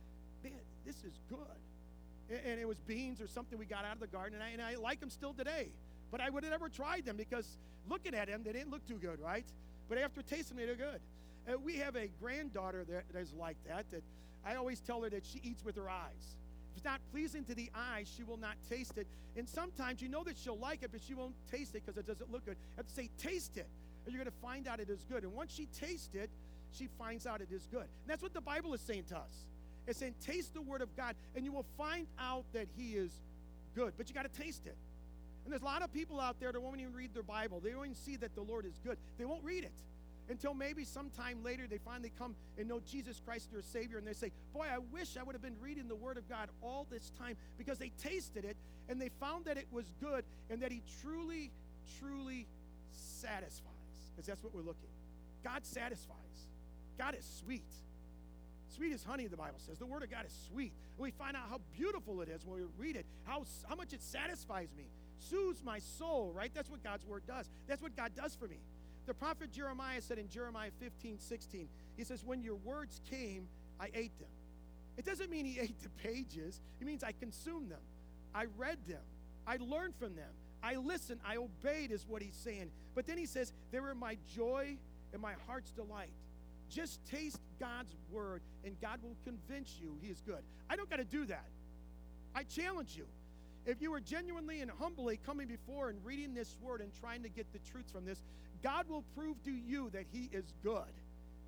man, 0.43 0.53
this 0.85 0.97
is 0.97 1.19
good. 1.29 1.39
And, 2.29 2.39
and 2.45 2.59
it 2.59 2.67
was 2.67 2.77
beans 2.79 3.21
or 3.21 3.27
something 3.27 3.57
we 3.57 3.65
got 3.65 3.85
out 3.85 3.95
of 3.95 3.99
the 3.99 4.07
garden, 4.07 4.35
and 4.35 4.43
I, 4.43 4.49
and 4.49 4.61
I 4.61 4.75
like 4.75 4.99
them 4.99 5.09
still 5.09 5.33
today. 5.33 5.69
But 6.13 6.21
I 6.21 6.29
would 6.29 6.43
have 6.43 6.51
never 6.51 6.69
tried 6.69 7.05
them 7.05 7.17
because 7.17 7.57
looking 7.89 8.13
at 8.13 8.27
them, 8.27 8.43
they 8.45 8.53
didn't 8.53 8.69
look 8.69 8.87
too 8.87 8.99
good, 8.99 9.19
right? 9.19 9.47
But 9.89 9.97
after 9.97 10.21
tasting 10.21 10.57
them, 10.57 10.67
they're 10.67 10.75
good. 10.75 11.01
We 11.65 11.77
have 11.77 11.95
a 11.95 12.07
granddaughter 12.21 12.85
that 12.87 13.19
is 13.19 13.33
like 13.33 13.57
that, 13.67 13.89
that 13.89 14.03
I 14.45 14.53
always 14.53 14.79
tell 14.79 15.01
her 15.01 15.09
that 15.09 15.25
she 15.25 15.41
eats 15.43 15.65
with 15.65 15.75
her 15.75 15.89
eyes. 15.89 16.35
If 16.71 16.77
it's 16.77 16.85
not 16.85 17.01
pleasing 17.11 17.43
to 17.45 17.55
the 17.55 17.71
eyes, 17.73 18.13
she 18.15 18.23
will 18.23 18.37
not 18.37 18.57
taste 18.69 18.99
it. 18.99 19.07
And 19.35 19.49
sometimes 19.49 20.03
you 20.03 20.07
know 20.07 20.23
that 20.25 20.37
she'll 20.37 20.59
like 20.59 20.83
it, 20.83 20.91
but 20.91 21.01
she 21.01 21.15
won't 21.15 21.33
taste 21.49 21.73
it 21.73 21.83
because 21.83 21.97
it 21.97 22.05
doesn't 22.05 22.31
look 22.31 22.45
good. 22.45 22.57
You 22.57 22.77
have 22.77 22.87
to 22.87 22.93
say, 22.93 23.09
taste 23.17 23.57
it. 23.57 23.67
And 24.05 24.13
you're 24.13 24.23
going 24.23 24.31
to 24.31 24.39
find 24.39 24.67
out 24.67 24.79
it 24.79 24.91
is 24.91 25.03
good. 25.09 25.23
And 25.23 25.33
once 25.33 25.51
she 25.51 25.67
tastes 25.79 26.13
it, 26.13 26.29
she 26.71 26.89
finds 26.99 27.25
out 27.25 27.41
it 27.41 27.51
is 27.51 27.67
good. 27.71 27.81
And 27.81 28.07
that's 28.07 28.21
what 28.21 28.35
the 28.35 28.41
Bible 28.41 28.75
is 28.75 28.81
saying 28.81 29.05
to 29.09 29.17
us. 29.17 29.47
It's 29.87 29.97
saying, 29.97 30.13
taste 30.23 30.53
the 30.53 30.61
word 30.61 30.83
of 30.83 30.95
God, 30.95 31.15
and 31.35 31.43
you 31.43 31.51
will 31.51 31.65
find 31.75 32.05
out 32.19 32.43
that 32.53 32.67
He 32.77 32.91
is 32.91 33.11
good. 33.75 33.93
But 33.97 34.09
you 34.09 34.13
got 34.13 34.31
to 34.31 34.41
taste 34.41 34.67
it. 34.67 34.77
And 35.43 35.51
there's 35.51 35.61
a 35.61 35.65
lot 35.65 35.81
of 35.81 35.91
people 35.91 36.19
out 36.19 36.39
there 36.39 36.51
that 36.51 36.61
won't 36.61 36.79
even 36.79 36.93
read 36.93 37.13
their 37.13 37.23
Bible. 37.23 37.59
They 37.59 37.73
won't 37.75 37.87
even 37.87 37.95
see 37.95 38.15
that 38.17 38.35
the 38.35 38.41
Lord 38.41 38.65
is 38.65 38.79
good. 38.83 38.97
They 39.17 39.25
won't 39.25 39.43
read 39.43 39.63
it 39.63 39.73
until 40.29 40.53
maybe 40.53 40.85
sometime 40.85 41.43
later 41.43 41.67
they 41.69 41.77
finally 41.77 42.11
come 42.17 42.35
and 42.57 42.67
know 42.67 42.79
Jesus 42.89 43.21
Christ 43.25 43.51
their 43.51 43.61
Savior 43.61 43.97
and 43.97 44.07
they 44.07 44.13
say, 44.13 44.31
Boy, 44.53 44.65
I 44.71 44.77
wish 44.77 45.17
I 45.19 45.23
would 45.23 45.33
have 45.33 45.41
been 45.41 45.59
reading 45.61 45.87
the 45.87 45.95
Word 45.95 46.17
of 46.17 46.27
God 46.29 46.49
all 46.61 46.87
this 46.89 47.11
time 47.19 47.35
because 47.57 47.77
they 47.77 47.91
tasted 48.01 48.45
it 48.45 48.55
and 48.89 49.01
they 49.01 49.09
found 49.19 49.45
that 49.45 49.57
it 49.57 49.67
was 49.71 49.85
good 49.99 50.23
and 50.49 50.61
that 50.61 50.71
He 50.71 50.81
truly, 51.01 51.51
truly 51.99 52.47
satisfies. 52.91 53.71
Because 54.15 54.27
that's 54.27 54.43
what 54.43 54.53
we're 54.53 54.61
looking. 54.61 54.89
God 55.43 55.65
satisfies. 55.65 56.15
God 56.97 57.15
is 57.15 57.25
sweet. 57.43 57.63
Sweet 58.75 58.93
as 58.93 59.03
honey, 59.03 59.27
the 59.27 59.37
Bible 59.37 59.59
says. 59.65 59.77
The 59.77 59.85
Word 59.85 60.03
of 60.03 60.11
God 60.11 60.25
is 60.25 60.33
sweet. 60.51 60.71
We 60.97 61.11
find 61.11 61.35
out 61.35 61.43
how 61.49 61.59
beautiful 61.75 62.21
it 62.21 62.29
is 62.29 62.45
when 62.45 62.59
we 62.59 62.67
read 62.77 62.95
it, 62.95 63.05
how, 63.25 63.43
how 63.67 63.75
much 63.75 63.93
it 63.93 64.01
satisfies 64.01 64.69
me, 64.77 64.85
soothes 65.29 65.61
my 65.63 65.79
soul, 65.79 66.31
right? 66.35 66.51
That's 66.53 66.69
what 66.69 66.83
God's 66.83 67.05
Word 67.05 67.23
does. 67.27 67.49
That's 67.67 67.81
what 67.81 67.95
God 67.95 68.11
does 68.15 68.35
for 68.35 68.47
me. 68.47 68.57
The 69.05 69.13
prophet 69.13 69.51
Jeremiah 69.51 70.01
said 70.01 70.17
in 70.17 70.29
Jeremiah 70.29 70.71
15, 70.79 71.19
16, 71.19 71.67
he 71.97 72.03
says, 72.03 72.23
When 72.23 72.41
your 72.41 72.55
words 72.55 73.01
came, 73.09 73.47
I 73.79 73.89
ate 73.93 74.17
them. 74.19 74.29
It 74.97 75.05
doesn't 75.05 75.29
mean 75.29 75.45
he 75.45 75.59
ate 75.61 75.81
the 75.81 75.89
pages, 75.89 76.61
it 76.79 76.87
means 76.87 77.03
I 77.03 77.11
consumed 77.11 77.71
them. 77.71 77.81
I 78.33 78.45
read 78.57 78.77
them. 78.87 79.01
I 79.45 79.57
learned 79.57 79.95
from 79.95 80.15
them. 80.15 80.29
I 80.63 80.75
listened. 80.75 81.19
I 81.25 81.35
obeyed, 81.35 81.91
is 81.91 82.05
what 82.07 82.21
he's 82.21 82.35
saying. 82.35 82.71
But 82.95 83.05
then 83.05 83.17
he 83.17 83.25
says, 83.25 83.51
They 83.71 83.79
were 83.79 83.93
my 83.93 84.17
joy 84.35 84.77
and 85.11 85.21
my 85.21 85.33
heart's 85.45 85.71
delight. 85.71 86.13
Just 86.69 87.05
taste 87.05 87.39
God's 87.59 87.93
word, 88.11 88.41
and 88.63 88.79
God 88.81 88.99
will 89.03 89.15
convince 89.23 89.75
you 89.79 89.95
he 90.01 90.07
is 90.07 90.21
good. 90.25 90.41
I 90.69 90.75
don't 90.75 90.89
got 90.89 90.97
to 90.97 91.03
do 91.03 91.25
that. 91.25 91.45
I 92.33 92.43
challenge 92.43 92.95
you. 92.95 93.05
If 93.65 93.81
you 93.81 93.93
are 93.93 93.99
genuinely 93.99 94.61
and 94.61 94.69
humbly 94.69 95.19
coming 95.25 95.47
before 95.47 95.89
and 95.89 96.03
reading 96.03 96.33
this 96.33 96.57
word 96.61 96.81
and 96.81 96.91
trying 96.99 97.23
to 97.23 97.29
get 97.29 97.51
the 97.53 97.59
truth 97.71 97.85
from 97.91 98.05
this, 98.05 98.21
God 98.61 98.89
will 98.89 99.03
prove 99.15 99.41
to 99.45 99.51
you 99.51 99.89
that 99.91 100.05
He 100.11 100.29
is 100.33 100.53
good. 100.63 100.91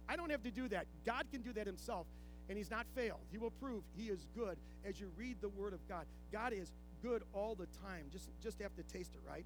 I 0.08 0.15
don't 0.15 0.30
have 0.30 0.43
to 0.43 0.51
do 0.51 0.67
that. 0.69 0.86
God 1.06 1.25
can 1.32 1.41
do 1.41 1.51
that 1.54 1.67
Himself, 1.67 2.06
and 2.47 2.58
He's 2.58 2.71
not 2.71 2.86
failed. 2.95 3.19
He 3.32 3.38
will 3.38 3.51
prove 3.51 3.84
He 3.97 4.06
is 4.06 4.25
good 4.36 4.58
as 4.86 4.99
you 4.99 5.12
read 5.17 5.38
the 5.41 5.49
Word 5.49 5.73
of 5.73 5.86
God. 5.89 6.06
God 6.32 6.54
is 6.54 6.71
good 7.04 7.23
all 7.34 7.56
the 7.56 7.67
time. 7.86 8.06
Just, 8.12 8.30
just 8.41 8.62
have 8.62 8.75
to 8.75 8.84
taste 8.84 9.12
it, 9.13 9.21
right? 9.30 9.45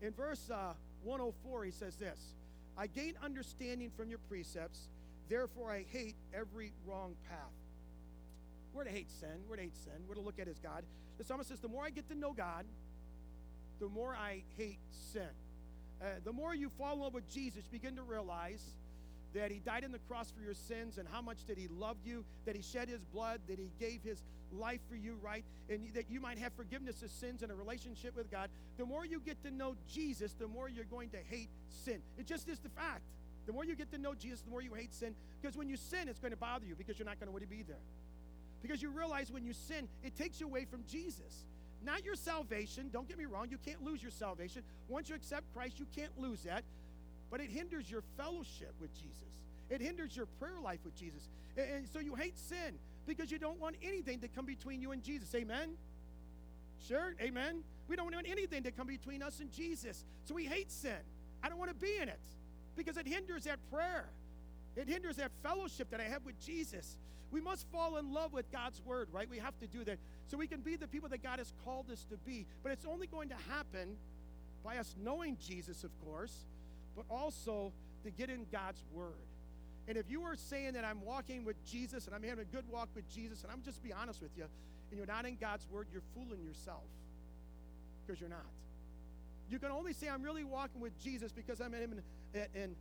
In 0.00 0.12
verse 0.12 0.48
uh, 0.50 0.74
104, 1.02 1.64
He 1.64 1.70
says 1.72 1.96
this 1.96 2.18
I 2.78 2.86
gain 2.86 3.14
understanding 3.24 3.90
from 3.96 4.10
your 4.10 4.20
precepts, 4.28 4.88
therefore 5.28 5.72
I 5.72 5.84
hate 5.90 6.14
every 6.32 6.72
wrong 6.86 7.14
path. 7.28 7.65
We're 8.76 8.84
to 8.84 8.90
hate 8.90 9.10
sin. 9.10 9.30
We're 9.48 9.56
to 9.56 9.62
hate 9.62 9.76
sin. 9.76 9.94
We're 10.06 10.16
to 10.16 10.20
look 10.20 10.38
at 10.38 10.48
as 10.48 10.58
God. 10.58 10.84
The 11.16 11.24
psalmist 11.24 11.48
says, 11.48 11.60
The 11.60 11.68
more 11.68 11.84
I 11.84 11.90
get 11.90 12.08
to 12.10 12.14
know 12.14 12.34
God, 12.34 12.66
the 13.80 13.88
more 13.88 14.14
I 14.14 14.42
hate 14.58 14.78
sin. 15.12 15.28
Uh, 16.00 16.04
the 16.24 16.32
more 16.32 16.54
you 16.54 16.68
fall 16.76 16.92
in 16.92 17.00
love 17.00 17.14
with 17.14 17.28
Jesus, 17.30 17.64
you 17.64 17.78
begin 17.78 17.96
to 17.96 18.02
realize 18.02 18.62
that 19.34 19.50
he 19.50 19.60
died 19.60 19.84
on 19.84 19.92
the 19.92 19.98
cross 20.00 20.30
for 20.30 20.42
your 20.42 20.54
sins 20.54 20.98
and 20.98 21.08
how 21.10 21.22
much 21.22 21.38
that 21.46 21.56
he 21.56 21.68
loved 21.68 22.06
you, 22.06 22.24
that 22.44 22.54
he 22.54 22.62
shed 22.62 22.88
his 22.88 23.02
blood, 23.04 23.40
that 23.48 23.58
he 23.58 23.70
gave 23.80 24.02
his 24.02 24.22
life 24.52 24.80
for 24.88 24.96
you, 24.96 25.16
right? 25.22 25.44
And 25.70 25.88
that 25.94 26.10
you 26.10 26.20
might 26.20 26.38
have 26.38 26.52
forgiveness 26.52 27.02
of 27.02 27.10
sins 27.10 27.42
and 27.42 27.50
a 27.50 27.54
relationship 27.54 28.14
with 28.14 28.30
God. 28.30 28.50
The 28.76 28.84
more 28.84 29.06
you 29.06 29.20
get 29.20 29.42
to 29.44 29.50
know 29.50 29.74
Jesus, 29.90 30.34
the 30.34 30.48
more 30.48 30.68
you're 30.68 30.84
going 30.84 31.10
to 31.10 31.18
hate 31.30 31.48
sin. 31.84 32.00
It 32.18 32.26
just 32.26 32.48
is 32.48 32.58
the 32.58 32.70
fact. 32.70 33.02
The 33.46 33.52
more 33.52 33.64
you 33.64 33.74
get 33.74 33.90
to 33.92 33.98
know 33.98 34.14
Jesus, 34.14 34.40
the 34.40 34.50
more 34.50 34.60
you 34.60 34.74
hate 34.74 34.92
sin. 34.92 35.14
Because 35.40 35.56
when 35.56 35.68
you 35.68 35.76
sin, 35.76 36.08
it's 36.08 36.20
going 36.20 36.32
to 36.32 36.36
bother 36.36 36.66
you 36.66 36.74
because 36.74 36.98
you're 36.98 37.06
not 37.06 37.18
going 37.18 37.28
to 37.28 37.32
want 37.32 37.42
to 37.42 37.48
be 37.48 37.62
there. 37.62 37.76
Because 38.66 38.82
you 38.82 38.90
realize 38.90 39.30
when 39.30 39.44
you 39.44 39.52
sin, 39.52 39.86
it 40.02 40.16
takes 40.16 40.40
you 40.40 40.46
away 40.48 40.64
from 40.64 40.82
Jesus. 40.90 41.44
Not 41.84 42.04
your 42.04 42.16
salvation. 42.16 42.90
Don't 42.92 43.06
get 43.06 43.16
me 43.16 43.26
wrong. 43.26 43.46
You 43.48 43.58
can't 43.64 43.84
lose 43.84 44.02
your 44.02 44.10
salvation. 44.10 44.62
Once 44.88 45.08
you 45.08 45.14
accept 45.14 45.44
Christ, 45.54 45.78
you 45.78 45.86
can't 45.94 46.10
lose 46.18 46.42
that. 46.42 46.64
But 47.30 47.40
it 47.40 47.48
hinders 47.48 47.88
your 47.88 48.02
fellowship 48.16 48.74
with 48.80 48.92
Jesus. 48.94 49.38
It 49.70 49.80
hinders 49.80 50.16
your 50.16 50.26
prayer 50.40 50.58
life 50.60 50.80
with 50.84 50.96
Jesus. 50.96 51.28
And 51.56 51.86
so 51.92 52.00
you 52.00 52.16
hate 52.16 52.36
sin 52.36 52.74
because 53.06 53.30
you 53.30 53.38
don't 53.38 53.60
want 53.60 53.76
anything 53.84 54.18
to 54.20 54.28
come 54.28 54.46
between 54.46 54.82
you 54.82 54.90
and 54.90 55.00
Jesus. 55.00 55.32
Amen? 55.36 55.70
Sure? 56.88 57.14
Amen? 57.20 57.62
We 57.86 57.94
don't 57.94 58.12
want 58.12 58.26
anything 58.28 58.64
to 58.64 58.72
come 58.72 58.88
between 58.88 59.22
us 59.22 59.38
and 59.38 59.52
Jesus. 59.52 60.04
So 60.24 60.34
we 60.34 60.44
hate 60.44 60.72
sin. 60.72 60.98
I 61.40 61.48
don't 61.48 61.58
want 61.58 61.70
to 61.70 61.76
be 61.76 61.98
in 62.02 62.08
it 62.08 62.18
because 62.76 62.96
it 62.96 63.06
hinders 63.06 63.44
that 63.44 63.58
prayer. 63.70 64.06
It 64.76 64.88
hinders 64.88 65.16
that 65.16 65.30
fellowship 65.42 65.90
that 65.90 66.00
I 66.00 66.04
have 66.04 66.24
with 66.24 66.38
Jesus. 66.38 66.96
We 67.30 67.40
must 67.40 67.66
fall 67.72 67.96
in 67.96 68.12
love 68.12 68.32
with 68.32 68.50
God's 68.52 68.80
word, 68.84 69.08
right? 69.10 69.28
We 69.28 69.38
have 69.38 69.58
to 69.60 69.66
do 69.66 69.82
that 69.84 69.98
so 70.26 70.36
we 70.36 70.46
can 70.46 70.60
be 70.60 70.76
the 70.76 70.86
people 70.86 71.08
that 71.08 71.22
God 71.22 71.38
has 71.38 71.52
called 71.64 71.90
us 71.90 72.04
to 72.10 72.16
be. 72.18 72.46
But 72.62 72.72
it's 72.72 72.84
only 72.84 73.06
going 73.06 73.30
to 73.30 73.36
happen 73.50 73.96
by 74.62 74.76
us 74.76 74.94
knowing 75.02 75.36
Jesus, 75.40 75.82
of 75.82 75.90
course, 76.04 76.46
but 76.94 77.04
also 77.10 77.72
to 78.04 78.10
get 78.10 78.30
in 78.30 78.46
God's 78.52 78.84
word. 78.92 79.14
And 79.88 79.96
if 79.96 80.10
you 80.10 80.22
are 80.24 80.36
saying 80.36 80.74
that 80.74 80.84
I'm 80.84 81.04
walking 81.04 81.44
with 81.44 81.56
Jesus 81.64 82.06
and 82.06 82.14
I'm 82.14 82.22
having 82.22 82.42
a 82.42 82.54
good 82.56 82.64
walk 82.70 82.88
with 82.94 83.08
Jesus, 83.08 83.42
and 83.42 83.52
I'm 83.52 83.62
just 83.62 83.82
be 83.82 83.92
honest 83.92 84.20
with 84.20 84.36
you, 84.36 84.44
and 84.90 84.98
you're 84.98 85.06
not 85.06 85.24
in 85.24 85.36
God's 85.36 85.66
word, 85.70 85.88
you're 85.92 86.02
fooling 86.14 86.42
yourself 86.44 86.82
because 88.04 88.20
you're 88.20 88.30
not. 88.30 88.46
You 89.48 89.58
can 89.58 89.70
only 89.70 89.92
say 89.92 90.08
I'm 90.08 90.22
really 90.22 90.44
walking 90.44 90.80
with 90.80 91.00
Jesus 91.02 91.32
because 91.32 91.60
I'm 91.60 91.74
in 91.74 91.80
him, 91.82 92.02
and 92.54 92.74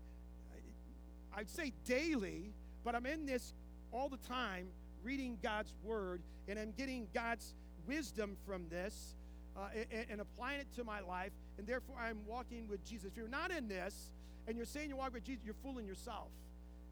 I'd 1.36 1.50
say 1.50 1.74
daily, 1.86 2.54
but 2.84 2.95
I'm 2.95 3.06
in 3.06 3.26
this 3.26 3.54
all 3.91 4.10
the 4.10 4.17
time 4.17 4.67
reading 5.04 5.38
God's 5.43 5.74
word 5.84 6.21
and 6.48 6.58
I'm 6.58 6.74
getting 6.78 7.08
God's 7.13 7.54
wisdom 7.88 8.38
from 8.45 8.67
this 8.69 9.15
uh, 9.58 9.67
and, 9.91 10.06
and, 10.10 10.21
applying 10.21 10.60
it 10.60 10.67
to 10.76 10.84
my 10.84 11.00
life, 11.00 11.32
and 11.58 11.65
therefore 11.65 11.95
I'm 11.98 12.17
walking 12.28 12.67
with 12.67 12.84
Jesus. 12.86 13.06
If 13.06 13.15
you're 13.15 13.30
not 13.30 13.52
in 13.52 13.69
this 13.69 14.12
and 14.48 14.58
you're 14.58 14.65
saying 14.65 14.89
you 14.89 14.98
walk 14.98 15.13
with 15.13 15.24
Jesus, 15.24 15.45
you're 15.45 15.56
fooling 15.63 15.86
yourself. 15.86 16.28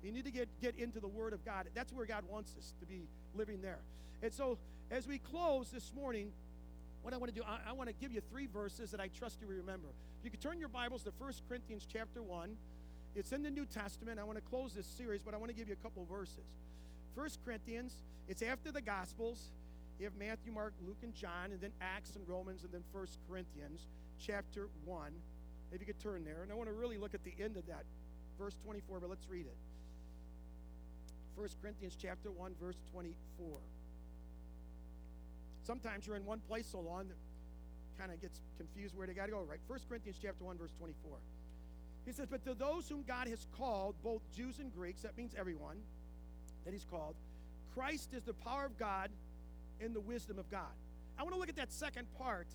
You 0.02 0.12
need 0.12 0.26
to 0.26 0.32
get, 0.32 0.48
get 0.62 0.78
into 0.78 1.00
the 1.00 1.08
Word 1.08 1.34
of 1.34 1.44
God. 1.44 1.68
That's 1.74 1.92
where 1.92 2.06
God 2.06 2.24
wants 2.30 2.56
us 2.58 2.74
to 2.80 2.86
be 2.86 3.08
living 3.36 3.62
there. 3.62 3.80
And 4.22 4.32
so, 4.32 4.58
as 4.92 5.08
we 5.08 5.18
close 5.18 5.72
this 5.72 5.92
morning, 5.94 6.32
what 7.02 7.14
I 7.14 7.18
want 7.18 7.34
to 7.34 7.40
do, 7.40 7.46
I, 7.46 7.70
I 7.70 7.74
want 7.74 7.90
to 7.90 7.96
give 7.96 8.14
you 8.14 8.22
three 8.30 8.48
verses 8.48 8.92
that 8.92 9.02
I 9.02 9.10
trust 9.10 9.42
you 9.42 9.48
will 9.48 9.56
remember. 9.56 9.90
You 10.24 10.30
could 10.30 10.42
turn 10.42 10.60
your 10.60 10.70
Bibles 10.70 11.04
to 11.04 11.12
1 11.18 11.34
Corinthians 11.50 11.86
chapter 11.92 12.24
1. 12.24 12.56
It's 13.16 13.32
in 13.32 13.44
the 13.44 13.52
New 13.52 13.66
Testament. 13.66 14.20
I 14.20 14.24
want 14.24 14.38
to 14.38 14.44
close 14.44 14.74
this 14.74 14.88
series, 14.88 15.22
but 15.22 15.34
I 15.34 15.38
want 15.38 15.52
to 15.52 15.56
give 15.56 15.68
you 15.68 15.76
a 15.80 15.84
couple 15.84 16.06
verses. 16.06 16.46
First 17.16 17.40
Corinthians, 17.46 17.94
it's 18.28 18.42
after 18.42 18.72
the 18.72 18.82
Gospels. 18.82 19.52
You 20.00 20.06
have 20.06 20.16
Matthew, 20.18 20.52
Mark, 20.52 20.74
Luke, 20.86 20.98
and 21.04 21.14
John, 21.14 21.52
and 21.52 21.62
then 21.62 21.72
Acts 21.80 22.16
and 22.16 22.28
Romans, 22.28 22.64
and 22.64 22.74
then 22.74 22.82
First 22.92 23.20
Corinthians 23.30 23.86
chapter 24.20 24.68
1. 24.86 25.12
If 25.72 25.80
you 25.80 25.86
could 25.86 26.00
turn 26.00 26.24
there. 26.26 26.42
And 26.44 26.52
I 26.52 26.56
want 26.56 26.70
to 26.70 26.74
really 26.74 26.98
look 26.98 27.14
at 27.14 27.24
the 27.24 27.34
end 27.40 27.58
of 27.58 27.66
that, 27.68 27.84
verse 28.40 28.56
24, 28.64 29.00
but 29.00 29.10
let's 29.10 29.28
read 29.30 29.46
it. 29.46 29.58
1 31.36 31.48
Corinthians 31.62 31.98
chapter 32.00 32.32
1, 32.32 32.54
verse 32.62 32.78
24. 32.92 33.60
Sometimes 35.64 36.06
you're 36.06 36.16
in 36.16 36.26
one 36.26 36.40
place 36.48 36.68
so 36.72 36.80
long 36.80 37.08
that 37.08 37.18
kind 38.00 38.12
of 38.12 38.22
gets 38.22 38.40
confused 38.58 38.96
where 38.96 39.08
they 39.08 39.14
got 39.14 39.26
to 39.28 39.32
go, 39.32 39.44
right? 39.50 39.60
1 39.68 39.80
Corinthians 39.90 40.18
chapter 40.22 40.44
1, 40.44 40.58
verse 40.58 40.72
24. 40.78 41.18
He 42.06 42.12
says, 42.12 42.28
But 42.30 42.44
to 42.46 42.54
those 42.54 42.90
whom 42.90 43.04
God 43.08 43.28
has 43.28 43.48
called, 43.58 43.96
both 44.04 44.22
Jews 44.36 44.60
and 44.60 44.74
Greeks, 44.74 45.02
that 45.02 45.18
means 45.18 45.34
everyone 45.38 45.78
that 46.66 46.74
he's 46.74 46.86
called, 46.90 47.16
Christ 47.74 48.14
is 48.14 48.24
the 48.24 48.34
power 48.34 48.66
of 48.66 48.78
God 48.78 49.10
and 49.82 49.96
the 49.96 50.02
wisdom 50.02 50.38
of 50.38 50.50
God. 50.50 50.74
I 51.18 51.24
want 51.24 51.34
to 51.34 51.40
look 51.40 51.50
at 51.50 51.56
that 51.58 51.72
second 51.72 52.08
part. 52.18 52.48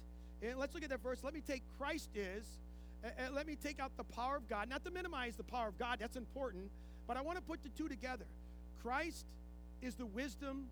And 0.42 0.58
let's 0.58 0.74
look 0.74 0.84
at 0.84 0.90
that 0.90 1.02
verse. 1.02 1.24
Let 1.24 1.34
me 1.34 1.42
take 1.46 1.62
Christ 1.78 2.10
is, 2.14 2.44
and 3.18 3.34
let 3.34 3.46
me 3.46 3.56
take 3.56 3.80
out 3.80 3.96
the 3.96 4.04
power 4.04 4.36
of 4.36 4.48
God. 4.48 4.68
Not 4.68 4.84
to 4.84 4.90
minimize 4.90 5.34
the 5.36 5.44
power 5.44 5.68
of 5.68 5.78
God, 5.78 5.98
that's 6.00 6.16
important, 6.16 6.70
but 7.06 7.16
I 7.16 7.22
want 7.22 7.38
to 7.38 7.42
put 7.42 7.62
the 7.62 7.70
two 7.70 7.88
together. 7.88 8.24
Christ 8.82 9.26
is 9.82 9.94
the 9.94 10.06
wisdom 10.06 10.66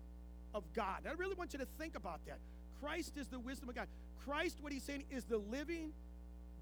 of 0.53 0.63
God. 0.73 1.01
I 1.07 1.13
really 1.13 1.35
want 1.35 1.53
you 1.53 1.59
to 1.59 1.67
think 1.77 1.95
about 1.95 2.25
that. 2.27 2.39
Christ 2.81 3.17
is 3.17 3.27
the 3.27 3.39
wisdom 3.39 3.69
of 3.69 3.75
God. 3.75 3.87
Christ, 4.25 4.57
what 4.61 4.71
he's 4.71 4.83
saying, 4.83 5.03
is 5.11 5.25
the 5.25 5.37
living 5.37 5.91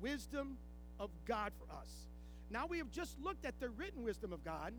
wisdom 0.02 0.58
of 1.00 1.10
God 1.26 1.52
for 1.58 1.72
us. 1.76 1.88
Now 2.50 2.68
we 2.68 2.78
have 2.78 2.92
just 2.92 3.20
looked 3.22 3.46
at 3.46 3.60
the 3.60 3.70
written 3.70 4.04
wisdom 4.04 4.32
of 4.32 4.44
God. 4.44 4.74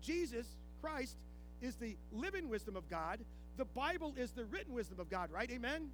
Jesus, 0.00 0.46
Christ, 0.80 1.16
is 1.60 1.74
the 1.76 1.96
living 2.12 2.48
wisdom 2.48 2.76
of 2.76 2.88
God. 2.88 3.20
The 3.56 3.64
Bible 3.66 4.14
is 4.16 4.30
the 4.30 4.44
written 4.46 4.72
wisdom 4.72 4.98
of 4.98 5.10
God, 5.10 5.30
right? 5.30 5.50
Amen? 5.50 5.90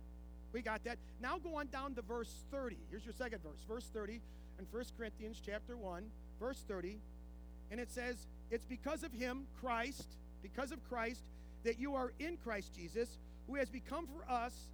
We 0.52 0.62
got 0.62 0.84
that. 0.84 0.98
Now 1.20 1.38
go 1.38 1.56
on 1.56 1.66
down 1.66 1.94
to 1.94 2.02
verse 2.02 2.44
30. 2.50 2.76
Here's 2.90 3.04
your 3.04 3.14
second 3.14 3.42
verse. 3.42 3.64
Verse 3.68 3.90
30 3.92 4.20
in 4.58 4.66
1 4.70 4.84
Corinthians 4.96 5.42
chapter 5.44 5.76
1, 5.76 6.04
verse 6.40 6.64
30. 6.68 6.98
And 7.70 7.80
it 7.80 7.90
says, 7.90 8.16
It's 8.50 8.64
because 8.64 9.02
of 9.02 9.12
him, 9.12 9.46
Christ, 9.60 10.06
because 10.42 10.72
of 10.72 10.82
Christ, 10.88 11.22
that 11.64 11.78
you 11.78 11.94
are 11.94 12.12
in 12.18 12.36
Christ 12.36 12.72
Jesus, 12.74 13.18
who 13.48 13.56
has 13.56 13.68
become 13.68 14.06
for 14.06 14.30
us 14.32 14.68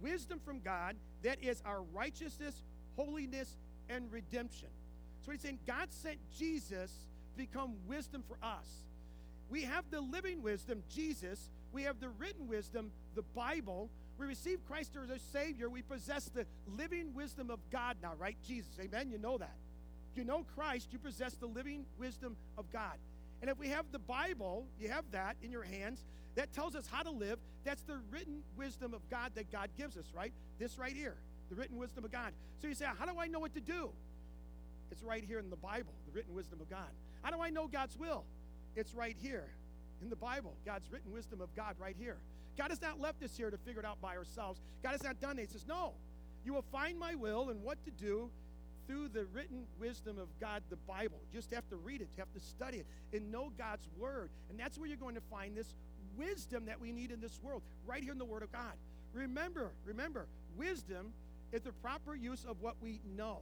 wisdom 0.00 0.40
from 0.44 0.60
God, 0.60 0.96
that 1.22 1.42
is 1.42 1.62
our 1.64 1.82
righteousness, 1.94 2.62
holiness, 2.96 3.56
and 3.88 4.10
redemption. 4.12 4.68
So 5.24 5.32
he's 5.32 5.40
saying 5.40 5.58
God 5.66 5.88
sent 5.90 6.18
Jesus 6.36 6.90
to 7.32 7.38
become 7.38 7.74
wisdom 7.86 8.22
for 8.26 8.36
us. 8.42 8.66
We 9.50 9.62
have 9.62 9.84
the 9.90 10.00
living 10.00 10.42
wisdom, 10.42 10.82
Jesus. 10.90 11.50
We 11.72 11.82
have 11.84 12.00
the 12.00 12.08
written 12.08 12.48
wisdom, 12.48 12.90
the 13.14 13.22
Bible. 13.34 13.90
We 14.18 14.26
receive 14.26 14.64
Christ 14.66 14.96
as 15.02 15.10
our 15.10 15.18
Savior. 15.32 15.70
We 15.70 15.82
possess 15.82 16.24
the 16.26 16.46
living 16.76 17.14
wisdom 17.14 17.50
of 17.50 17.58
God 17.70 17.96
now, 18.02 18.12
right? 18.18 18.36
Jesus. 18.46 18.72
Amen. 18.80 19.10
You 19.10 19.18
know 19.18 19.38
that. 19.38 19.56
If 20.12 20.18
you 20.18 20.24
know 20.24 20.44
Christ, 20.54 20.88
you 20.92 20.98
possess 20.98 21.34
the 21.34 21.46
living 21.46 21.84
wisdom 21.98 22.36
of 22.56 22.70
God. 22.72 22.96
And 23.40 23.50
if 23.50 23.58
we 23.58 23.68
have 23.68 23.86
the 23.92 23.98
Bible, 23.98 24.66
you 24.80 24.88
have 24.88 25.04
that 25.12 25.36
in 25.42 25.52
your 25.52 25.62
hands, 25.62 26.04
that 26.34 26.52
tells 26.52 26.74
us 26.74 26.86
how 26.90 27.02
to 27.02 27.10
live. 27.10 27.38
That's 27.64 27.82
the 27.82 27.98
written 28.10 28.42
wisdom 28.56 28.94
of 28.94 29.08
God 29.10 29.32
that 29.34 29.52
God 29.52 29.70
gives 29.76 29.96
us, 29.96 30.06
right? 30.14 30.32
This 30.58 30.78
right 30.78 30.94
here, 30.94 31.16
the 31.48 31.56
written 31.56 31.76
wisdom 31.78 32.04
of 32.04 32.12
God. 32.12 32.32
So 32.60 32.68
you 32.68 32.74
say, 32.74 32.86
How 32.98 33.06
do 33.06 33.18
I 33.18 33.26
know 33.26 33.40
what 33.40 33.54
to 33.54 33.60
do? 33.60 33.90
It's 34.90 35.02
right 35.02 35.24
here 35.24 35.38
in 35.38 35.50
the 35.50 35.56
Bible, 35.56 35.92
the 36.06 36.12
written 36.12 36.34
wisdom 36.34 36.60
of 36.60 36.70
God. 36.70 36.88
How 37.22 37.30
do 37.30 37.40
I 37.40 37.50
know 37.50 37.66
God's 37.66 37.96
will? 37.96 38.24
It's 38.74 38.94
right 38.94 39.16
here 39.20 39.48
in 40.00 40.08
the 40.08 40.16
Bible, 40.16 40.54
God's 40.64 40.90
written 40.90 41.12
wisdom 41.12 41.40
of 41.40 41.54
God 41.54 41.74
right 41.78 41.96
here. 41.98 42.16
God 42.56 42.70
has 42.70 42.80
not 42.80 43.00
left 43.00 43.22
us 43.22 43.36
here 43.36 43.50
to 43.50 43.58
figure 43.58 43.80
it 43.80 43.86
out 43.86 44.00
by 44.00 44.16
ourselves. 44.16 44.60
God 44.82 44.92
has 44.92 45.02
not 45.02 45.20
done 45.20 45.36
that. 45.36 45.42
He 45.42 45.48
says, 45.48 45.66
No, 45.68 45.92
you 46.44 46.54
will 46.54 46.64
find 46.72 46.98
my 46.98 47.14
will 47.14 47.50
and 47.50 47.62
what 47.62 47.82
to 47.84 47.90
do 47.90 48.30
through 48.86 49.08
the 49.08 49.26
written 49.26 49.64
wisdom 49.78 50.18
of 50.18 50.28
God, 50.40 50.62
the 50.70 50.76
Bible. 50.76 51.18
You 51.30 51.38
just 51.38 51.52
have 51.52 51.68
to 51.68 51.76
read 51.76 52.00
it, 52.00 52.08
you 52.16 52.20
have 52.20 52.32
to 52.32 52.40
study 52.40 52.78
it, 52.78 52.86
and 53.12 53.30
know 53.30 53.52
God's 53.58 53.86
word. 53.98 54.30
And 54.48 54.58
that's 54.58 54.78
where 54.78 54.88
you're 54.88 54.96
going 54.96 55.14
to 55.14 55.20
find 55.30 55.56
this 55.56 55.74
wisdom 56.16 56.64
that 56.66 56.80
we 56.80 56.90
need 56.90 57.10
in 57.10 57.20
this 57.20 57.38
world, 57.42 57.62
right 57.86 58.02
here 58.02 58.12
in 58.12 58.18
the 58.18 58.24
Word 58.24 58.42
of 58.42 58.50
God. 58.50 58.72
Remember, 59.12 59.72
remember, 59.84 60.26
wisdom 60.56 61.12
is 61.52 61.62
the 61.62 61.72
proper 61.72 62.14
use 62.14 62.44
of 62.44 62.60
what 62.60 62.76
we 62.80 63.00
know. 63.16 63.40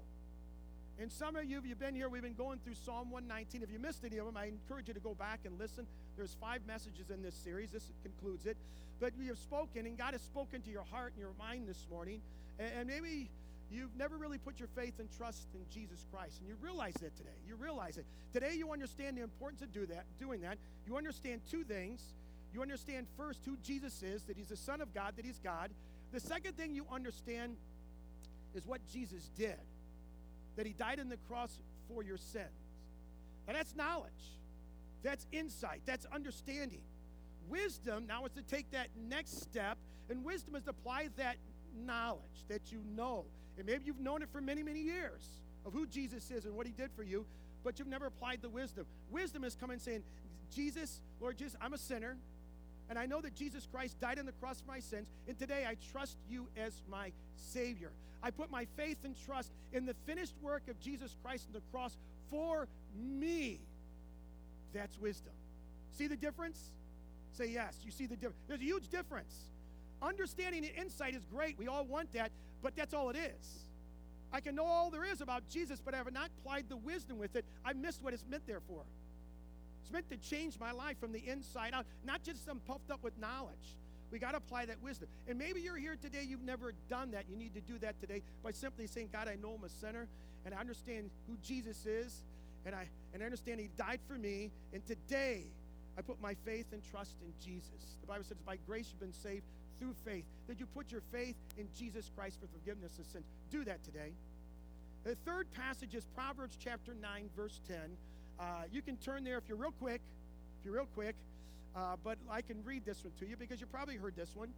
And 0.98 1.12
some 1.12 1.36
of 1.36 1.44
you, 1.44 1.60
you've 1.64 1.78
been 1.78 1.94
here, 1.94 2.08
we've 2.08 2.22
been 2.22 2.34
going 2.34 2.58
through 2.60 2.74
Psalm 2.74 3.10
119. 3.10 3.62
If 3.62 3.70
you 3.70 3.78
missed 3.78 4.02
any 4.04 4.16
of 4.16 4.24
them, 4.24 4.36
I 4.36 4.46
encourage 4.46 4.88
you 4.88 4.94
to 4.94 5.00
go 5.00 5.14
back 5.14 5.40
and 5.44 5.58
listen. 5.58 5.86
There's 6.16 6.34
five 6.40 6.60
messages 6.66 7.10
in 7.10 7.22
this 7.22 7.34
series. 7.34 7.70
This 7.70 7.90
concludes 8.02 8.46
it. 8.46 8.56
But 8.98 9.12
we 9.18 9.26
have 9.26 9.36
spoken, 9.38 9.84
and 9.84 9.98
God 9.98 10.12
has 10.12 10.22
spoken 10.22 10.62
to 10.62 10.70
your 10.70 10.84
heart 10.90 11.12
and 11.12 11.20
your 11.20 11.34
mind 11.38 11.68
this 11.68 11.86
morning. 11.90 12.22
And 12.58 12.88
maybe 12.88 13.28
you've 13.70 13.94
never 13.94 14.16
really 14.16 14.38
put 14.38 14.58
your 14.58 14.68
faith 14.74 14.94
and 14.98 15.08
trust 15.18 15.48
in 15.54 15.60
Jesus 15.70 16.06
Christ, 16.10 16.40
and 16.40 16.48
you 16.48 16.56
realize 16.62 16.94
that 16.94 17.14
today. 17.16 17.36
You 17.46 17.56
realize 17.56 17.98
it 17.98 18.06
today. 18.32 18.54
You 18.56 18.72
understand 18.72 19.18
the 19.18 19.22
importance 19.22 19.60
of 19.60 19.72
do 19.72 19.84
that, 19.86 20.06
doing 20.18 20.40
that. 20.40 20.56
You 20.86 20.96
understand 20.96 21.42
two 21.50 21.64
things. 21.64 22.00
You 22.54 22.62
understand 22.62 23.06
first 23.18 23.40
who 23.44 23.58
Jesus 23.62 24.02
is, 24.02 24.22
that 24.24 24.38
He's 24.38 24.48
the 24.48 24.56
Son 24.56 24.80
of 24.80 24.94
God, 24.94 25.12
that 25.16 25.26
He's 25.26 25.40
God. 25.40 25.70
The 26.12 26.20
second 26.20 26.56
thing 26.56 26.74
you 26.74 26.86
understand 26.90 27.56
is 28.56 28.66
what 28.66 28.80
Jesus 28.92 29.30
did 29.36 29.56
that 30.56 30.66
he 30.66 30.72
died 30.72 31.00
on 31.00 31.08
the 31.08 31.18
cross 31.28 31.58
for 31.88 32.02
your 32.02 32.16
sins. 32.16 32.46
Now 33.46 33.54
that's 33.54 33.76
knowledge, 33.76 34.10
that's 35.02 35.26
insight, 35.32 35.82
that's 35.86 36.06
understanding. 36.06 36.80
Wisdom 37.48 38.06
now 38.06 38.24
is 38.24 38.32
to 38.32 38.42
take 38.42 38.70
that 38.72 38.88
next 39.08 39.40
step, 39.42 39.78
and 40.10 40.24
wisdom 40.24 40.56
is 40.56 40.64
to 40.64 40.70
apply 40.70 41.08
that 41.16 41.36
knowledge 41.76 42.44
that 42.48 42.72
you 42.72 42.80
know. 42.96 43.24
And 43.56 43.66
maybe 43.66 43.84
you've 43.84 44.00
known 44.00 44.22
it 44.22 44.28
for 44.32 44.40
many, 44.40 44.62
many 44.62 44.80
years 44.80 45.28
of 45.64 45.72
who 45.72 45.86
Jesus 45.86 46.30
is 46.30 46.44
and 46.44 46.56
what 46.56 46.66
he 46.66 46.72
did 46.72 46.90
for 46.96 47.02
you, 47.02 47.24
but 47.62 47.78
you've 47.78 47.88
never 47.88 48.06
applied 48.06 48.42
the 48.42 48.48
wisdom. 48.48 48.86
Wisdom 49.10 49.44
is 49.44 49.54
coming 49.54 49.78
saying, 49.78 50.02
Jesus, 50.54 51.00
Lord 51.20 51.36
Jesus, 51.36 51.56
I'm 51.60 51.74
a 51.74 51.78
sinner. 51.78 52.16
And 52.88 52.98
I 52.98 53.06
know 53.06 53.20
that 53.20 53.34
Jesus 53.34 53.66
Christ 53.70 53.98
died 54.00 54.18
on 54.18 54.26
the 54.26 54.32
cross 54.32 54.60
for 54.60 54.70
my 54.70 54.80
sins. 54.80 55.08
And 55.26 55.38
today 55.38 55.66
I 55.68 55.76
trust 55.92 56.16
you 56.28 56.48
as 56.56 56.82
my 56.90 57.12
Savior. 57.36 57.90
I 58.22 58.30
put 58.30 58.50
my 58.50 58.66
faith 58.76 58.98
and 59.04 59.14
trust 59.26 59.50
in 59.72 59.86
the 59.86 59.94
finished 60.06 60.34
work 60.42 60.62
of 60.68 60.80
Jesus 60.80 61.16
Christ 61.22 61.46
on 61.48 61.52
the 61.52 61.62
cross 61.72 61.96
for 62.30 62.68
me. 62.96 63.60
That's 64.72 64.98
wisdom. 64.98 65.32
See 65.92 66.06
the 66.06 66.16
difference? 66.16 66.60
Say 67.32 67.50
yes. 67.50 67.76
You 67.84 67.90
see 67.90 68.06
the 68.06 68.16
difference. 68.16 68.38
There's 68.48 68.60
a 68.60 68.64
huge 68.64 68.88
difference. 68.88 69.34
Understanding 70.02 70.64
and 70.64 70.74
insight 70.76 71.14
is 71.14 71.24
great. 71.24 71.58
We 71.58 71.68
all 71.68 71.84
want 71.84 72.12
that, 72.12 72.30
but 72.62 72.76
that's 72.76 72.94
all 72.94 73.10
it 73.10 73.16
is. 73.16 73.66
I 74.32 74.40
can 74.40 74.54
know 74.54 74.64
all 74.64 74.90
there 74.90 75.04
is 75.04 75.20
about 75.20 75.48
Jesus, 75.48 75.80
but 75.82 75.94
I 75.94 75.98
have 75.98 76.12
not 76.12 76.30
applied 76.38 76.68
the 76.68 76.76
wisdom 76.76 77.18
with 77.18 77.36
it. 77.36 77.44
I 77.64 77.72
missed 77.72 78.02
what 78.02 78.12
it's 78.12 78.24
meant 78.28 78.46
there 78.46 78.60
for. 78.60 78.82
It's 79.86 79.92
meant 79.92 80.10
to 80.10 80.16
change 80.16 80.58
my 80.58 80.72
life 80.72 80.98
from 80.98 81.12
the 81.12 81.22
inside 81.28 81.72
out, 81.72 81.86
not 82.04 82.24
just 82.24 82.44
some 82.44 82.58
puffed 82.66 82.90
up 82.90 83.04
with 83.04 83.16
knowledge. 83.20 83.76
We 84.10 84.18
got 84.18 84.32
to 84.32 84.38
apply 84.38 84.66
that 84.66 84.82
wisdom. 84.82 85.08
And 85.28 85.38
maybe 85.38 85.60
you're 85.60 85.76
here 85.76 85.94
today, 85.94 86.24
you've 86.26 86.42
never 86.42 86.72
done 86.88 87.12
that. 87.12 87.26
You 87.30 87.36
need 87.36 87.54
to 87.54 87.60
do 87.60 87.78
that 87.78 88.00
today 88.00 88.22
by 88.42 88.50
simply 88.50 88.88
saying, 88.88 89.10
God, 89.12 89.28
I 89.28 89.36
know 89.36 89.54
I'm 89.56 89.62
a 89.62 89.68
sinner, 89.68 90.08
and 90.44 90.52
I 90.52 90.58
understand 90.58 91.10
who 91.28 91.36
Jesus 91.40 91.86
is, 91.86 92.24
and 92.64 92.74
I, 92.74 92.88
and 93.14 93.22
I 93.22 93.26
understand 93.26 93.60
He 93.60 93.68
died 93.78 94.00
for 94.08 94.14
me, 94.14 94.50
and 94.72 94.84
today 94.84 95.44
I 95.96 96.02
put 96.02 96.20
my 96.20 96.34
faith 96.44 96.66
and 96.72 96.82
trust 96.90 97.14
in 97.22 97.32
Jesus. 97.40 97.96
The 98.00 98.08
Bible 98.08 98.24
says, 98.24 98.38
by 98.44 98.56
grace 98.66 98.88
you've 98.90 98.98
been 98.98 99.12
saved 99.12 99.44
through 99.78 99.94
faith. 100.04 100.24
That 100.48 100.58
you 100.58 100.66
put 100.66 100.90
your 100.90 101.02
faith 101.12 101.36
in 101.58 101.68
Jesus 101.78 102.10
Christ 102.16 102.40
for 102.40 102.48
forgiveness 102.48 102.98
of 102.98 103.06
sins. 103.06 103.26
Do 103.52 103.64
that 103.64 103.84
today. 103.84 104.14
The 105.04 105.14
third 105.24 105.46
passage 105.52 105.94
is 105.94 106.04
Proverbs 106.16 106.58
chapter 106.58 106.92
9, 107.00 107.30
verse 107.36 107.60
10. 107.68 107.76
Uh, 108.38 108.62
you 108.70 108.82
can 108.82 108.96
turn 108.96 109.24
there 109.24 109.38
if 109.38 109.44
you're 109.48 109.56
real 109.56 109.72
quick, 109.72 110.00
if 110.58 110.64
you're 110.64 110.74
real 110.74 110.88
quick, 110.94 111.14
uh, 111.74 111.96
but 112.02 112.18
I 112.30 112.42
can 112.42 112.64
read 112.64 112.84
this 112.84 113.04
one 113.04 113.12
to 113.20 113.26
you 113.26 113.36
because 113.36 113.60
you 113.60 113.66
probably 113.66 113.96
heard 113.96 114.16
this 114.16 114.34
one. 114.34 114.50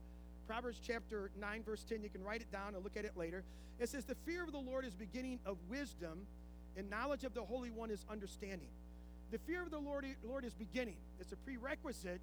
Proverbs 0.46 0.80
chapter 0.84 1.30
9, 1.38 1.62
verse 1.62 1.84
10. 1.88 2.02
You 2.02 2.08
can 2.08 2.24
write 2.24 2.40
it 2.40 2.50
down 2.50 2.74
and 2.74 2.82
look 2.82 2.96
at 2.96 3.04
it 3.04 3.16
later. 3.16 3.44
It 3.78 3.88
says, 3.88 4.04
The 4.04 4.16
fear 4.26 4.44
of 4.44 4.52
the 4.52 4.58
Lord 4.58 4.84
is 4.84 4.94
beginning 4.94 5.40
of 5.44 5.58
wisdom, 5.68 6.26
and 6.76 6.88
knowledge 6.88 7.24
of 7.24 7.34
the 7.34 7.42
Holy 7.42 7.70
One 7.70 7.90
is 7.90 8.04
understanding. 8.10 8.68
The 9.30 9.38
fear 9.38 9.62
of 9.62 9.70
the 9.70 9.78
Lord, 9.78 10.06
Lord 10.26 10.44
is 10.44 10.54
beginning. 10.54 10.96
It's 11.20 11.32
a 11.32 11.36
prerequisite 11.36 12.20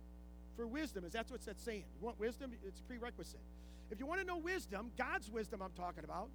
for 0.55 0.65
wisdom, 0.65 1.03
is 1.05 1.11
that's 1.11 1.29
what 1.29 1.45
that's 1.45 1.63
saying. 1.63 1.83
You 1.99 2.05
want 2.05 2.19
wisdom? 2.19 2.51
It's 2.65 2.79
a 2.79 2.83
prerequisite. 2.83 3.39
If 3.91 3.99
you 3.99 4.05
want 4.05 4.21
to 4.21 4.27
know 4.27 4.37
wisdom, 4.37 4.91
God's 4.97 5.29
wisdom 5.29 5.61
I'm 5.61 5.73
talking 5.77 6.03
about, 6.03 6.29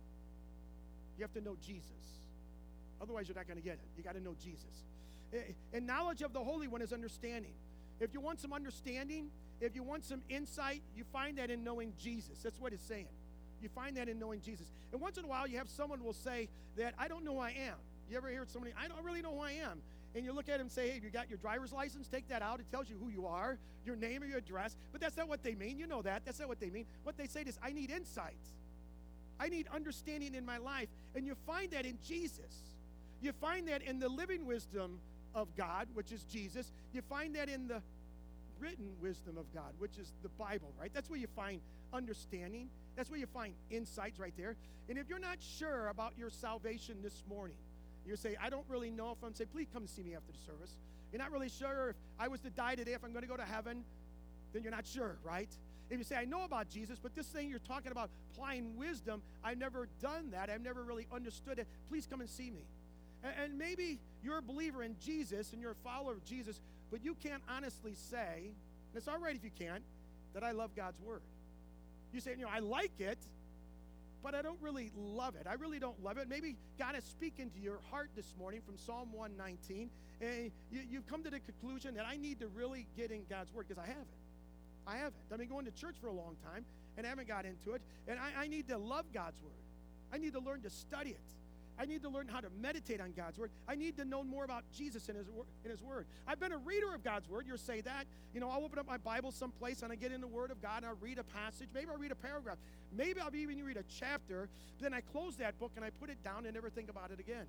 you 1.19 1.25
have 1.25 1.33
to 1.33 1.41
know 1.41 1.57
Jesus. 1.61 1.83
Otherwise, 3.01 3.29
you're 3.29 3.37
not 3.37 3.47
going 3.47 3.59
to 3.59 3.65
get 3.65 3.75
it. 3.75 3.89
You 3.97 4.05
got 4.05 4.15
to 4.15 4.23
know 4.23 4.35
Jesus. 4.43 4.85
And 5.73 5.87
knowledge 5.87 6.23
of 6.23 6.33
the 6.33 6.41
Holy 6.41 6.69
One 6.69 6.83
is 6.83 6.93
understanding. 6.93 7.53
If 8.01 8.13
you 8.13 8.21
want 8.21 8.41
some 8.41 8.53
understanding, 8.53 9.31
if 9.61 9.75
you 9.75 9.83
want 9.83 10.05
some 10.05 10.23
insight, 10.29 10.83
you 10.97 11.05
find 11.13 11.39
that 11.39 11.51
in 11.51 11.63
knowing 11.63 11.93
Jesus. 11.99 12.39
That's 12.43 12.61
what 12.61 12.73
it's 12.73 12.85
saying. 12.85 13.09
You 13.63 13.69
find 13.69 13.97
that 13.97 14.09
in 14.09 14.19
knowing 14.19 14.41
Jesus. 14.41 14.67
And 14.93 15.01
once 15.01 15.19
in 15.19 15.25
a 15.25 15.29
while, 15.29 15.47
you 15.47 15.59
have 15.59 15.69
someone 15.69 16.03
will 16.03 16.15
say 16.15 16.49
that 16.77 16.95
I 16.99 17.09
don't 17.09 17.25
know 17.25 17.35
who 17.35 17.41
I 17.41 17.51
am. 17.51 17.77
You 18.11 18.17
ever 18.17 18.29
hear 18.29 18.45
somebody, 18.49 18.75
I 18.83 18.89
don't 18.89 19.05
really 19.05 19.23
know 19.23 19.35
who 19.35 19.41
I 19.41 19.53
am 19.53 19.81
and 20.15 20.25
you 20.25 20.33
look 20.33 20.49
at 20.49 20.59
them 20.59 20.63
and 20.63 20.73
say, 20.73 20.91
hey, 20.91 21.01
you 21.03 21.11
got 21.11 21.29
your 21.29 21.39
driver's 21.39 21.73
license? 21.73 22.09
Take 22.09 22.29
that 22.29 22.43
out. 22.43 22.59
It 22.61 22.67
tells 22.71 22.91
you 22.91 22.97
who 23.01 23.11
you 23.11 23.27
are, 23.27 23.59
your 23.87 23.97
name 23.97 24.23
or 24.23 24.27
your 24.27 24.39
address. 24.39 24.77
But 24.93 25.01
that's 25.01 25.17
not 25.17 25.29
what 25.29 25.43
they 25.43 25.55
mean. 25.55 25.79
You 25.79 25.87
know 25.87 26.03
that. 26.03 26.23
That's 26.25 26.41
not 26.41 26.49
what 26.49 26.59
they 26.59 26.71
mean. 26.71 26.87
What 27.05 27.17
they 27.17 27.27
say 27.27 27.43
is, 27.43 27.59
I 27.63 27.73
need 27.73 27.91
insight. 27.91 28.35
I 29.39 29.49
need 29.49 29.69
understanding 29.73 30.35
in 30.35 30.45
my 30.45 30.59
life. 30.59 30.89
And 31.15 31.27
you 31.27 31.37
find 31.47 31.71
that 31.71 31.87
in 31.87 31.99
Jesus. 32.05 32.61
You 33.23 33.33
find 33.33 33.69
that 33.69 33.83
in 33.83 34.01
the 34.01 34.09
living 34.09 34.47
wisdom 34.47 34.99
of 35.35 35.49
God, 35.57 35.89
which 35.95 36.13
is 36.13 36.25
Jesus. 36.25 36.71
You 36.93 37.03
find 37.03 37.35
that 37.37 37.49
in 37.49 37.69
the 37.69 37.83
written 38.59 38.91
wisdom 39.01 39.39
of 39.39 39.53
God, 39.55 39.73
which 39.79 39.99
is 39.99 40.13
the 40.23 40.29
Bible, 40.31 40.73
right? 40.79 40.91
That's 40.93 41.09
where 41.09 41.19
you 41.19 41.29
find 41.35 41.61
understanding. 41.93 42.69
That's 42.97 43.11
where 43.11 43.19
you 43.19 43.27
find 43.27 43.55
insights 43.71 44.19
right 44.19 44.35
there. 44.37 44.57
And 44.89 44.99
if 44.99 45.09
you're 45.09 45.19
not 45.19 45.39
sure 45.41 45.89
about 45.89 46.13
your 46.19 46.31
salvation 46.31 46.97
this 47.03 47.23
morning, 47.29 47.57
you 48.07 48.17
say, 48.17 48.37
I 48.43 48.51
don't 48.51 48.65
really 48.69 48.91
know 48.91 49.13
if 49.13 49.25
I'm 49.25 49.35
saying, 49.35 49.51
please 49.53 49.69
come 49.73 49.87
see 49.87 50.03
me 50.03 50.15
after 50.15 50.33
the 50.33 50.39
service. 50.53 50.77
You're 51.13 51.23
not 51.23 51.33
really 51.33 51.49
sure 51.49 51.91
if 51.91 51.97
I 52.19 52.29
was 52.29 52.41
to 52.41 52.51
die 52.51 52.75
today, 52.75 52.93
if 52.93 53.05
I'm 53.05 53.13
going 53.13 53.23
to 53.23 53.29
go 53.29 53.37
to 53.37 53.45
heaven, 53.45 53.85
then 54.53 54.63
you're 54.63 54.73
not 54.73 54.87
sure, 54.87 55.17
right? 55.25 55.49
If 55.91 55.99
you 55.99 56.05
say, 56.05 56.17
I 56.17 56.25
know 56.25 56.45
about 56.45 56.71
Jesus, 56.71 56.99
but 57.03 57.15
this 57.15 57.27
thing 57.27 57.51
you're 57.51 57.59
talking 57.59 57.91
about 57.91 58.11
applying 58.33 58.77
wisdom, 58.77 59.23
I've 59.43 59.59
never 59.59 59.89
done 60.01 60.31
that. 60.31 60.49
I've 60.49 60.63
never 60.63 60.83
really 60.85 61.07
understood 61.13 61.59
it. 61.59 61.67
Please 61.89 62.07
come 62.07 62.21
and 62.21 62.31
see 62.31 62.51
me. 62.51 62.63
And, 63.23 63.59
maybe 63.59 63.99
you're 64.23 64.39
a 64.39 64.43
believer 64.43 64.83
in 64.83 64.97
Jesus 65.01 65.53
and 65.53 65.61
you're 65.61 65.73
a 65.73 65.83
follower 65.85 66.13
of 66.13 66.25
Jesus, 66.25 66.61
but 66.91 67.05
you 67.05 67.15
can't 67.23 67.43
honestly 67.49 67.95
say, 67.95 68.45
and 68.45 68.97
it's 68.97 69.09
all 69.09 69.19
right 69.19 69.35
if 69.35 69.45
you 69.45 69.51
can't, 69.59 69.83
that 70.35 70.43
I 70.43 70.53
love 70.53 70.75
God's 70.75 71.01
word. 71.01 71.23
You 72.13 72.21
say, 72.21 72.33
you 72.33 72.45
know, 72.45 72.51
I 72.53 72.61
like 72.61 72.99
it, 72.99 73.19
but 74.23 74.35
I 74.35 74.43
don't 74.43 74.61
really 74.61 74.91
love 74.97 75.35
it. 75.37 75.47
I 75.49 75.55
really 75.55 75.79
don't 75.79 76.03
love 76.03 76.19
it. 76.19 76.29
Maybe 76.29 76.57
God 76.79 76.97
is 76.97 77.05
speaking 77.05 77.51
to 77.51 77.61
your 77.61 77.79
heart 77.91 78.11
this 78.17 78.35
morning 78.39 78.61
from 78.65 78.77
Psalm 78.79 79.13
119, 79.13 79.91
and 80.21 80.51
you, 80.71 80.81
you've 80.91 81.07
come 81.07 81.23
to 81.23 81.31
the 81.31 81.41
conclusion 81.41 81.95
that 81.95 82.07
I 82.07 82.17
need 82.17 82.41
to 82.41 82.49
really 82.49 82.87
get 82.97 83.11
in 83.11 83.23
God's 83.29 83.53
Word 83.53 83.67
because 83.69 83.83
I 83.83 83.87
haven't. 83.87 84.07
I 84.87 84.97
haven't. 84.97 85.15
I've 85.31 85.39
been 85.39 85.49
going 85.49 85.67
to 85.67 85.71
church 85.73 85.97
for 86.01 86.09
a 86.09 86.13
long 86.13 86.37
time 86.53 86.65
and 86.97 87.07
I 87.07 87.11
haven't 87.11 87.29
got 87.29 87.47
into 87.47 87.73
it, 87.73 87.83
and 88.09 88.19
I, 88.19 88.43
I 88.43 88.49
need 88.49 88.69
to 88.69 88.79
love 88.79 89.07
God's 89.13 89.41
Word. 89.43 89.53
I 90.13 90.19
need 90.19 90.35
to 90.35 90.41
learn 90.41 90.61
to 90.63 90.71
study 90.71 91.11
it. 91.11 91.21
I 91.79 91.87
need 91.87 92.03
to 92.03 92.09
learn 92.09 92.29
how 92.29 92.41
to 92.41 92.49
meditate 92.61 93.01
on 93.01 93.13
God's 93.13 93.39
word. 93.39 93.51
I 93.67 93.75
need 93.75 93.97
to 93.97 94.05
know 94.05 94.23
more 94.23 94.45
about 94.45 94.65
Jesus 94.73 95.09
and 95.09 95.17
his, 95.17 95.29
in 95.65 95.71
his 95.71 95.83
word. 95.83 96.07
I've 96.27 96.39
been 96.39 96.53
a 96.53 96.59
reader 96.59 96.95
of 96.95 97.03
God's 97.03 97.29
word. 97.29 97.45
You'll 97.47 97.59
say 97.59 97.81
that. 97.81 98.07
You 98.35 98.41
know, 98.41 98.51
I'll 98.51 98.65
open 98.65 98.79
up 98.79 98.87
my 98.87 98.99
Bible 98.99 99.33
someplace 99.33 99.83
and 99.83 99.91
I 99.91 99.97
get 99.97 100.13
in 100.13 100.21
the 100.21 100.27
word 100.27 100.51
of 100.51 100.61
God 100.61 100.79
and 100.79 100.87
I'll 100.87 100.99
read 101.01 101.19
a 101.19 101.25
passage. 101.25 101.69
Maybe 101.75 101.87
I'll 101.91 101.99
read 101.99 102.13
a 102.13 102.17
paragraph. 102.17 102.59
Maybe 102.93 103.21
I'll 103.21 103.35
even 103.35 103.65
read 103.65 103.77
a 103.77 103.85
chapter. 103.89 104.49
Then 104.81 104.93
I 104.93 105.01
close 105.01 105.37
that 105.37 105.59
book 105.59 105.73
and 105.77 105.85
I 105.85 105.91
put 105.91 106.11
it 106.11 106.23
down 106.23 106.45
and 106.45 106.55
never 106.55 106.71
think 106.71 106.91
about 106.91 107.11
it 107.11 107.21
again. 107.21 107.47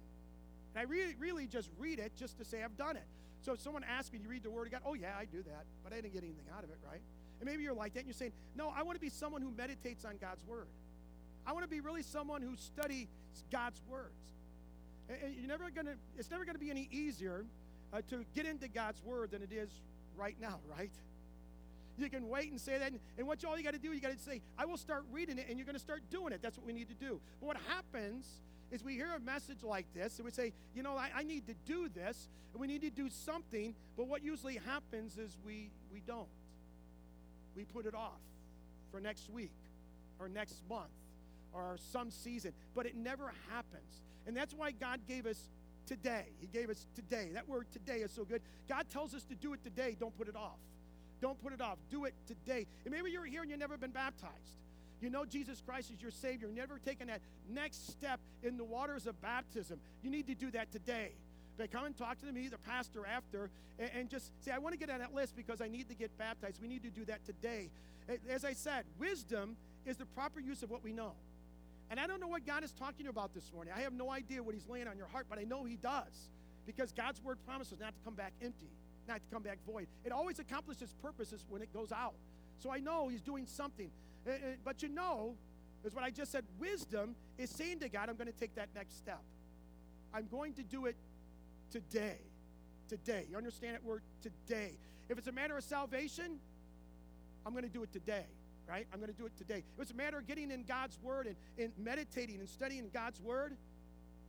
And 0.76 0.80
I 0.80 0.84
really, 0.84 1.16
really 1.20 1.48
just 1.48 1.70
read 1.78 2.00
it 2.00 2.14
just 2.16 2.38
to 2.38 2.46
say 2.46 2.64
I've 2.64 2.78
done 2.78 2.96
it. 2.96 3.06
So 3.42 3.54
if 3.54 3.62
someone 3.62 3.84
asks 3.84 4.14
me, 4.14 4.20
you 4.22 4.30
read 4.30 4.44
the 4.44 4.52
word 4.52 4.68
of 4.68 4.72
God? 4.72 4.82
Oh, 4.86 4.94
yeah, 4.94 5.14
I 5.20 5.26
do 5.26 5.42
that. 5.44 5.66
But 5.84 5.94
I 5.94 5.98
didn't 5.98 6.14
get 6.14 6.24
anything 6.24 6.46
out 6.56 6.64
of 6.64 6.70
it, 6.70 6.78
right? 6.88 7.02
And 7.40 7.50
maybe 7.50 7.64
you're 7.64 7.74
like 7.74 7.94
that 7.94 8.02
and 8.02 8.08
you're 8.08 8.14
saying, 8.14 8.34
no, 8.56 8.72
I 8.76 8.84
want 8.84 8.96
to 8.96 9.02
be 9.02 9.10
someone 9.10 9.42
who 9.42 9.52
meditates 9.52 10.06
on 10.06 10.18
God's 10.22 10.46
word. 10.46 10.68
I 11.46 11.54
want 11.54 11.64
to 11.64 11.70
be 11.70 11.80
really 11.80 12.04
someone 12.04 12.42
who 12.42 12.56
studies 12.56 13.08
God's 13.52 13.82
words. 13.90 14.10
And 15.10 15.36
you're 15.36 15.48
never 15.48 15.70
gonna, 15.70 15.96
it's 16.18 16.32
never 16.32 16.46
going 16.46 16.56
to 16.56 16.60
be 16.60 16.72
any 16.72 16.88
easier 16.92 17.46
uh, 17.94 18.02
to 18.10 18.24
get 18.34 18.46
into 18.46 18.68
God's 18.68 19.04
word 19.04 19.32
than 19.32 19.42
it 19.42 19.52
is 19.52 19.70
right 20.16 20.36
now, 20.40 20.60
right? 20.78 20.92
You 21.98 22.10
can 22.10 22.30
wait 22.30 22.50
and 22.50 22.60
say 22.60 22.78
that. 22.78 22.92
And, 22.92 23.00
and 23.18 23.28
what 23.28 23.44
all 23.44 23.58
you 23.58 23.64
got 23.64 23.74
to 23.74 23.80
do, 23.80 23.92
you 23.92 24.00
got 24.00 24.12
to 24.12 24.20
say, 24.20 24.42
I 24.58 24.66
will 24.66 24.78
start 24.78 25.04
reading 25.12 25.38
it, 25.38 25.48
and 25.50 25.58
you're 25.58 25.66
going 25.66 25.76
to 25.76 25.82
start 25.82 26.02
doing 26.10 26.32
it. 26.34 26.42
That's 26.42 26.58
what 26.58 26.66
we 26.66 26.74
need 26.74 26.88
to 26.88 26.96
do. 26.96 27.20
But 27.40 27.48
what 27.48 27.58
happens 27.68 28.26
is 28.72 28.84
we 28.84 28.94
hear 28.94 29.14
a 29.14 29.20
message 29.20 29.64
like 29.64 29.86
this, 29.94 30.18
and 30.18 30.26
we 30.26 30.32
say, 30.32 30.54
you 30.74 30.84
know, 30.84 30.96
I, 30.96 31.10
I 31.18 31.24
need 31.24 31.46
to 31.48 31.54
do 31.66 31.90
this, 31.90 32.30
and 32.54 32.62
we 32.62 32.68
need 32.68 32.82
to 32.82 32.90
do 32.90 33.10
something. 33.10 33.76
But 33.98 34.08
what 34.08 34.24
usually 34.24 34.58
happens 34.66 35.18
is 35.18 35.38
we, 35.46 35.70
we 35.92 36.02
don't. 36.08 36.30
We 37.56 37.66
put 37.66 37.86
it 37.86 37.94
off 37.94 38.22
for 38.92 39.02
next 39.02 39.30
week 39.30 39.52
or 40.20 40.30
next 40.30 40.56
month 40.70 40.90
or 41.54 41.78
some 41.92 42.12
season, 42.12 42.54
but 42.76 42.86
it 42.86 42.96
never 42.96 43.34
happens. 43.50 44.02
And 44.28 44.36
that's 44.36 44.54
why 44.54 44.72
God 44.72 45.00
gave 45.08 45.26
us 45.26 45.50
today. 45.86 46.26
He 46.40 46.48
gave 46.48 46.70
us 46.70 46.86
today. 46.96 47.30
That 47.34 47.50
word 47.50 47.68
today 47.72 47.98
is 47.98 48.12
so 48.12 48.24
good. 48.24 48.42
God 48.70 48.86
tells 48.90 49.14
us 49.14 49.24
to 49.24 49.36
do 49.36 49.54
it 49.54 49.64
today. 49.64 49.96
Don't 50.00 50.16
put 50.18 50.28
it 50.28 50.36
off. 50.36 50.60
Don't 51.22 51.42
put 51.42 51.54
it 51.54 51.62
off. 51.62 51.78
Do 51.90 52.06
it 52.06 52.14
today. 52.28 52.66
And 52.86 52.94
maybe 52.94 53.12
you're 53.12 53.26
here 53.26 53.42
and 53.42 53.50
you've 53.50 53.60
never 53.60 53.78
been 53.78 53.92
baptized. 53.92 54.58
You 55.02 55.10
know 55.10 55.26
Jesus 55.26 55.62
Christ 55.66 55.92
is 55.92 56.02
your 56.02 56.12
Savior. 56.12 56.48
You've 56.48 56.58
never 56.58 56.78
taken 56.78 57.08
that 57.08 57.22
next 57.50 57.90
step 57.90 58.20
in 58.44 58.58
the 58.58 58.64
waters 58.64 59.08
of 59.08 59.20
baptism. 59.22 59.80
You 60.04 60.12
need 60.12 60.28
to 60.28 60.36
do 60.36 60.52
that 60.52 60.72
today. 60.72 61.12
But 61.58 61.72
come 61.72 61.86
and 61.86 61.98
talk 61.98 62.20
to 62.22 62.32
me, 62.32 62.48
the 62.48 62.58
pastor, 62.60 63.06
after, 63.06 63.50
and, 63.78 63.90
and 63.96 64.10
just 64.10 64.32
say, 64.44 64.52
I 64.52 64.60
want 64.60 64.74
to 64.74 64.80
get 64.80 64.90
on 64.90 65.00
that 65.00 65.14
list 65.14 65.36
because 65.36 65.62
I 65.62 65.68
need 65.68 65.90
to 65.90 65.96
get 65.96 66.16
baptized. 66.18 66.62
We 66.62 66.68
need 66.68 66.84
to 66.84 66.90
do 66.90 67.06
that 67.06 67.26
today. 67.26 67.70
As 68.30 68.46
I 68.46 68.54
said, 68.54 68.86
wisdom 69.00 69.58
is 69.86 69.98
the 69.98 70.06
proper 70.06 70.40
use 70.40 70.64
of 70.64 70.70
what 70.70 70.84
we 70.84 70.94
know. 70.94 71.14
And 71.92 72.00
I 72.00 72.08
don't 72.08 72.22
know 72.22 72.30
what 72.30 72.48
God 72.48 72.64
is 72.64 72.72
talking 72.72 73.08
about 73.08 73.34
this 73.34 73.52
morning. 73.54 73.74
I 73.76 73.82
have 73.82 73.92
no 73.92 74.10
idea 74.10 74.42
what 74.42 74.56
He's 74.56 74.68
laying 74.70 74.88
on 74.88 74.98
your 74.98 75.08
heart, 75.08 75.26
but 75.30 75.38
I 75.38 75.44
know 75.44 75.66
He 75.66 75.76
does 75.76 76.30
because 76.66 76.94
God's 76.94 77.22
word 77.22 77.38
promises 77.46 77.82
not 77.82 77.94
to 77.94 78.00
come 78.06 78.16
back 78.16 78.32
empty, 78.42 78.72
not 79.10 79.16
to 79.16 79.22
come 79.34 79.44
back 79.44 79.58
void. 79.68 79.88
It 80.06 80.14
always 80.14 80.40
accomplishes 80.40 80.96
purposes 81.02 81.44
when 81.50 81.62
it 81.62 81.74
goes 81.74 81.92
out. 81.92 82.14
So 82.60 82.72
I 82.72 82.80
know 82.80 83.10
He's 83.10 83.22
doing 83.22 83.46
something. 83.46 83.92
Uh, 84.26 84.32
uh, 84.32 84.36
but 84.64 84.82
you 84.82 84.88
know, 84.88 85.36
is 85.84 85.94
what 85.94 86.06
I 86.06 86.12
just 86.12 86.32
said 86.32 86.46
wisdom 86.60 87.14
is 87.38 87.50
saying 87.50 87.80
to 87.80 87.90
God, 87.90 88.08
I'm 88.08 88.16
going 88.16 88.32
to 88.32 88.40
take 88.40 88.56
that 88.56 88.70
next 88.74 88.98
step. 88.98 89.22
I'm 90.14 90.28
going 90.32 90.54
to 90.54 90.64
do 90.64 90.86
it 90.86 90.96
today. 91.72 92.20
Today. 92.88 93.26
You 93.30 93.36
understand 93.36 93.76
that 93.76 93.84
word 93.84 94.02
today. 94.22 94.78
If 95.10 95.18
it's 95.18 95.28
a 95.28 95.34
matter 95.34 95.58
of 95.58 95.64
salvation, 95.66 96.40
I'm 97.46 97.52
going 97.52 97.66
to 97.66 97.70
do 97.70 97.84
it 97.84 97.92
today 97.92 98.24
right? 98.72 98.88
I'm 98.94 99.00
going 99.00 99.12
to 99.12 99.18
do 99.18 99.26
it 99.26 99.36
today. 99.38 99.64
If 99.76 99.82
it's 99.82 99.92
a 99.92 99.96
matter 99.96 100.18
of 100.18 100.26
getting 100.26 100.50
in 100.50 100.64
God's 100.64 100.98
Word 101.04 101.28
and, 101.28 101.36
and 101.60 101.74
meditating 101.78 102.40
and 102.40 102.48
studying 102.48 102.90
God's 102.94 103.20
Word, 103.20 103.58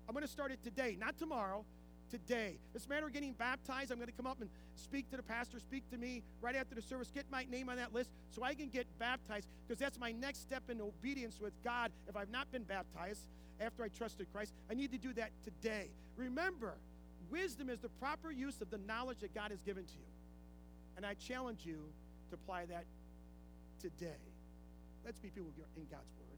I'm 0.09 0.15
going 0.15 0.27
to 0.27 0.31
start 0.31 0.51
it 0.51 0.61
today, 0.65 0.97
not 0.99 1.17
tomorrow, 1.17 1.65
today. 2.11 2.59
It's 2.75 2.87
a 2.87 2.89
matter 2.89 3.07
of 3.07 3.13
getting 3.13 3.35
baptized, 3.35 3.93
I'm 3.93 3.99
going 3.99 4.11
to 4.11 4.17
come 4.17 4.27
up 4.27 4.41
and 4.41 4.51
speak 4.75 5.09
to 5.13 5.17
the 5.17 5.23
pastor, 5.23 5.61
speak 5.61 5.89
to 5.93 5.97
me 5.97 6.25
right 6.41 6.57
after 6.57 6.75
the 6.75 6.83
service, 6.83 7.09
get 7.15 7.25
my 7.31 7.45
name 7.45 7.69
on 7.69 7.77
that 7.77 7.95
list 7.95 8.11
so 8.33 8.43
I 8.43 8.55
can 8.55 8.69
get 8.69 8.87
baptized 8.99 9.47
because 9.67 9.79
that's 9.79 9.99
my 9.99 10.11
next 10.11 10.41
step 10.41 10.65
in 10.69 10.81
obedience 10.81 11.41
with 11.41 11.53
God. 11.63 11.93
If 12.09 12.17
I've 12.17 12.31
not 12.31 12.51
been 12.51 12.65
baptized 12.65 13.29
after 13.61 13.85
I 13.85 13.89
trusted 13.89 14.27
Christ, 14.33 14.53
I 14.69 14.75
need 14.75 14.91
to 14.91 14.99
do 14.99 15.13
that 15.15 15.31
today. 15.45 15.89
Remember, 16.17 16.75
wisdom 17.31 17.71
is 17.71 17.79
the 17.79 17.89
proper 17.89 18.33
use 18.33 18.61
of 18.61 18.71
the 18.71 18.79
knowledge 18.79 19.19
that 19.21 19.35
God 19.35 19.53
has 19.53 19.63
given 19.63 19.85
to 19.85 19.93
you. 19.93 20.11
And 20.97 21.07
I 21.07 21.15
challenge 21.15 21.61
you 21.65 21.79
to 22.31 22.35
apply 22.35 22.67
that 22.67 22.85
today. 23.81 24.32
Let's 25.05 25.19
be 25.19 25.29
people 25.29 25.51
in 25.77 25.85
God's 25.91 26.13
words. 26.19 26.33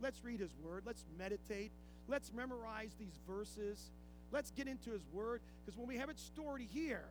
Let's 0.00 0.22
read 0.24 0.40
His 0.40 0.50
word. 0.62 0.82
Let's 0.84 1.04
meditate. 1.18 1.72
Let's 2.08 2.32
memorize 2.32 2.94
these 2.98 3.18
verses. 3.26 3.90
Let's 4.32 4.50
get 4.50 4.66
into 4.66 4.90
His 4.90 5.02
word 5.12 5.40
because 5.64 5.78
when 5.78 5.86
we 5.86 5.96
have 5.96 6.10
it 6.10 6.18
stored 6.18 6.60
here, 6.60 7.04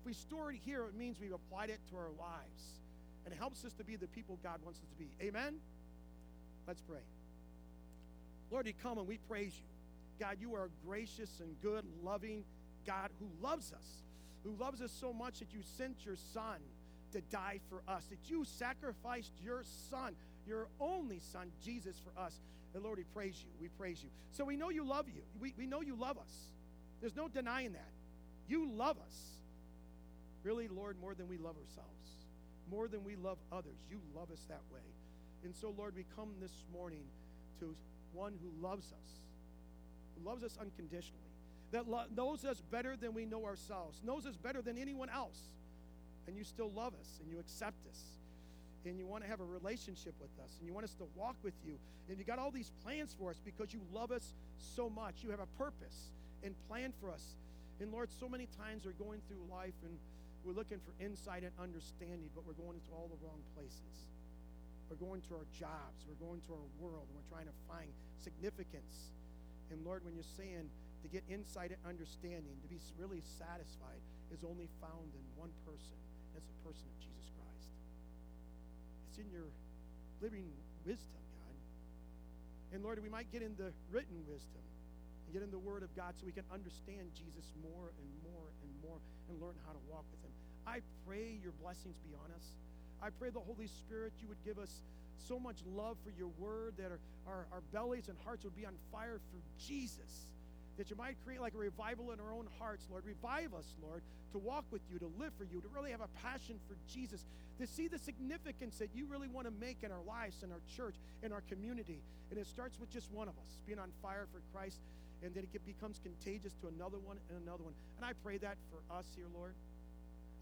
if 0.00 0.06
we 0.06 0.12
store 0.12 0.50
it 0.50 0.58
here, 0.64 0.84
it 0.86 0.94
means 0.94 1.20
we've 1.20 1.32
applied 1.32 1.70
it 1.70 1.80
to 1.90 1.96
our 1.96 2.10
lives. 2.18 2.80
And 3.24 3.32
it 3.32 3.38
helps 3.38 3.64
us 3.64 3.72
to 3.74 3.84
be 3.84 3.96
the 3.96 4.08
people 4.08 4.38
God 4.42 4.60
wants 4.62 4.80
us 4.80 4.86
to 4.88 4.96
be. 4.96 5.08
Amen? 5.22 5.56
Let's 6.66 6.82
pray. 6.82 7.00
Lord, 8.50 8.66
you 8.66 8.74
come 8.82 8.98
and 8.98 9.06
we 9.06 9.18
praise 9.18 9.54
you. 9.54 10.24
God, 10.24 10.36
you 10.40 10.54
are 10.54 10.64
a 10.64 10.86
gracious 10.86 11.40
and 11.40 11.60
good, 11.62 11.84
loving 12.02 12.44
God 12.86 13.10
who 13.18 13.26
loves 13.42 13.72
us, 13.72 14.02
who 14.44 14.54
loves 14.62 14.80
us 14.80 14.92
so 14.92 15.12
much 15.12 15.38
that 15.38 15.52
you 15.52 15.60
sent 15.76 16.04
your 16.04 16.16
Son 16.16 16.58
to 17.14 17.20
die 17.22 17.60
for 17.70 17.82
us, 17.88 18.04
that 18.06 18.18
you 18.28 18.44
sacrificed 18.44 19.32
your 19.42 19.62
Son, 19.90 20.14
your 20.46 20.68
only 20.78 21.20
Son, 21.32 21.50
Jesus, 21.64 21.96
for 22.04 22.20
us. 22.20 22.38
And 22.74 22.82
Lord, 22.82 22.98
we 22.98 23.04
praise 23.14 23.36
you. 23.40 23.50
We 23.60 23.68
praise 23.68 24.02
you. 24.02 24.10
So 24.32 24.44
we 24.44 24.56
know 24.56 24.68
you 24.68 24.84
love 24.84 25.06
you. 25.08 25.22
We, 25.40 25.54
we 25.56 25.66
know 25.66 25.80
you 25.80 25.96
love 25.96 26.18
us. 26.18 26.32
There's 27.00 27.16
no 27.16 27.28
denying 27.28 27.72
that. 27.72 27.90
You 28.48 28.68
love 28.68 28.98
us. 28.98 29.16
Really, 30.42 30.68
Lord, 30.68 31.00
more 31.00 31.14
than 31.14 31.28
we 31.28 31.38
love 31.38 31.56
ourselves, 31.56 32.26
more 32.70 32.88
than 32.88 33.02
we 33.04 33.16
love 33.16 33.38
others. 33.50 33.78
You 33.90 34.00
love 34.14 34.30
us 34.30 34.44
that 34.48 34.60
way. 34.72 34.80
And 35.44 35.54
so, 35.54 35.74
Lord, 35.76 35.94
we 35.96 36.04
come 36.16 36.30
this 36.40 36.64
morning 36.72 37.04
to 37.60 37.74
one 38.12 38.34
who 38.42 38.66
loves 38.66 38.86
us, 38.86 39.08
who 40.16 40.28
loves 40.28 40.42
us 40.42 40.58
unconditionally, 40.60 41.20
that 41.72 41.88
lo- 41.88 42.04
knows 42.14 42.44
us 42.44 42.60
better 42.70 42.96
than 42.96 43.14
we 43.14 43.24
know 43.24 43.44
ourselves, 43.44 44.00
knows 44.04 44.26
us 44.26 44.36
better 44.36 44.60
than 44.60 44.76
anyone 44.76 45.08
else. 45.08 45.38
And 46.26 46.36
you 46.36 46.44
still 46.44 46.70
love 46.74 46.94
us 47.00 47.20
and 47.20 47.30
you 47.30 47.38
accept 47.38 47.86
us 47.88 48.00
and 48.86 48.98
you 48.98 49.06
want 49.06 49.24
to 49.24 49.30
have 49.30 49.40
a 49.40 49.44
relationship 49.44 50.14
with 50.20 50.32
us 50.44 50.56
and 50.58 50.68
you 50.68 50.74
want 50.74 50.84
us 50.84 50.94
to 50.94 51.04
walk 51.16 51.36
with 51.42 51.54
you 51.64 51.76
and 52.08 52.18
you 52.18 52.24
got 52.24 52.38
all 52.38 52.50
these 52.50 52.72
plans 52.84 53.16
for 53.18 53.30
us 53.30 53.40
because 53.44 53.72
you 53.72 53.80
love 53.92 54.12
us 54.12 54.34
so 54.56 54.90
much. 54.90 55.24
You 55.24 55.30
have 55.30 55.40
a 55.40 55.50
purpose 55.56 56.12
and 56.42 56.54
plan 56.68 56.92
for 57.00 57.10
us. 57.10 57.36
And 57.80 57.90
lord 57.92 58.08
so 58.12 58.28
many 58.28 58.46
times 58.60 58.84
we're 58.84 58.96
going 59.00 59.20
through 59.28 59.40
life 59.50 59.76
and 59.84 59.96
we're 60.44 60.52
looking 60.52 60.78
for 60.84 60.92
insight 61.00 61.42
and 61.42 61.52
understanding 61.56 62.28
but 62.36 62.44
we're 62.44 62.60
going 62.60 62.76
into 62.76 62.92
all 62.92 63.08
the 63.08 63.20
wrong 63.24 63.40
places. 63.56 64.08
We're 64.92 65.00
going 65.00 65.24
to 65.32 65.40
our 65.40 65.48
jobs 65.56 66.04
we're 66.04 66.20
going 66.20 66.40
to 66.48 66.52
our 66.52 66.68
world 66.80 67.08
and 67.08 67.14
we're 67.16 67.30
trying 67.32 67.48
to 67.48 67.56
find 67.68 67.88
significance. 68.20 69.12
And 69.72 69.80
lord 69.84 70.04
when 70.04 70.12
you're 70.12 70.34
saying 70.36 70.68
to 71.02 71.08
get 71.08 71.24
insight 71.28 71.72
and 71.72 71.80
understanding 71.88 72.56
to 72.64 72.68
be 72.68 72.80
really 73.00 73.20
satisfied 73.40 74.00
is 74.32 74.44
only 74.44 74.68
found 74.80 75.08
in 75.12 75.24
one 75.36 75.52
person 75.64 75.96
that's 76.34 76.50
a 76.50 76.58
person 76.66 76.84
of 76.90 76.96
jesus 76.98 77.26
Christ. 77.38 77.70
it's 79.08 79.18
in 79.22 79.30
your 79.30 79.48
living 80.20 80.50
wisdom, 80.84 81.22
God. 81.36 81.56
And 82.72 82.82
Lord, 82.82 83.00
we 83.02 83.08
might 83.08 83.30
get 83.32 83.42
into 83.42 83.72
written 83.90 84.20
wisdom 84.28 84.62
and 85.24 85.32
get 85.32 85.42
in 85.42 85.50
the 85.50 85.58
Word 85.58 85.82
of 85.82 85.94
God 85.96 86.14
so 86.16 86.26
we 86.26 86.32
can 86.32 86.44
understand 86.52 87.08
Jesus 87.16 87.52
more 87.60 87.92
and 87.96 88.08
more 88.24 88.48
and 88.62 88.70
more 88.84 88.98
and 89.28 89.40
learn 89.40 89.56
how 89.64 89.72
to 89.72 89.82
walk 89.88 90.04
with 90.12 90.20
Him. 90.20 90.32
I 90.66 90.80
pray 91.06 91.40
your 91.42 91.52
blessings 91.60 91.96
be 92.04 92.12
on 92.16 92.28
us. 92.36 92.46
I 93.00 93.08
pray 93.10 93.30
the 93.30 93.40
Holy 93.44 93.68
Spirit, 93.68 94.12
you 94.20 94.28
would 94.28 94.42
give 94.44 94.58
us 94.58 94.80
so 95.28 95.38
much 95.38 95.56
love 95.72 95.96
for 96.04 96.12
your 96.16 96.28
word 96.40 96.74
that 96.76 96.92
our, 96.92 97.00
our, 97.26 97.46
our 97.52 97.62
bellies 97.72 98.08
and 98.08 98.16
hearts 98.24 98.44
would 98.44 98.56
be 98.56 98.66
on 98.66 98.74
fire 98.92 99.20
for 99.32 99.40
Jesus 99.60 100.33
that 100.76 100.90
you 100.90 100.96
might 100.96 101.16
create 101.24 101.40
like 101.40 101.54
a 101.54 101.58
revival 101.58 102.12
in 102.12 102.20
our 102.20 102.32
own 102.32 102.48
hearts, 102.58 102.86
Lord. 102.90 103.04
Revive 103.04 103.54
us, 103.54 103.76
Lord, 103.82 104.02
to 104.32 104.38
walk 104.38 104.64
with 104.70 104.82
you, 104.90 104.98
to 104.98 105.10
live 105.18 105.32
for 105.38 105.44
you, 105.44 105.60
to 105.60 105.68
really 105.68 105.90
have 105.90 106.00
a 106.00 106.08
passion 106.22 106.58
for 106.68 106.76
Jesus, 106.92 107.24
to 107.60 107.66
see 107.66 107.86
the 107.88 107.98
significance 107.98 108.78
that 108.78 108.90
you 108.94 109.06
really 109.06 109.28
want 109.28 109.46
to 109.46 109.52
make 109.52 109.78
in 109.82 109.92
our 109.92 110.02
lives, 110.06 110.42
in 110.42 110.50
our 110.50 110.60
church, 110.76 110.96
in 111.22 111.32
our 111.32 111.42
community. 111.42 112.02
And 112.30 112.38
it 112.38 112.46
starts 112.46 112.78
with 112.80 112.90
just 112.90 113.12
one 113.12 113.28
of 113.28 113.34
us 113.34 113.58
being 113.66 113.78
on 113.78 113.90
fire 114.02 114.26
for 114.32 114.40
Christ, 114.52 114.80
and 115.22 115.34
then 115.34 115.46
it 115.52 115.66
becomes 115.66 116.00
contagious 116.02 116.52
to 116.62 116.68
another 116.68 116.98
one 116.98 117.18
and 117.30 117.42
another 117.42 117.62
one. 117.62 117.74
And 117.96 118.04
I 118.04 118.12
pray 118.24 118.38
that 118.38 118.56
for 118.70 118.94
us 118.94 119.06
here, 119.14 119.26
Lord. 119.32 119.54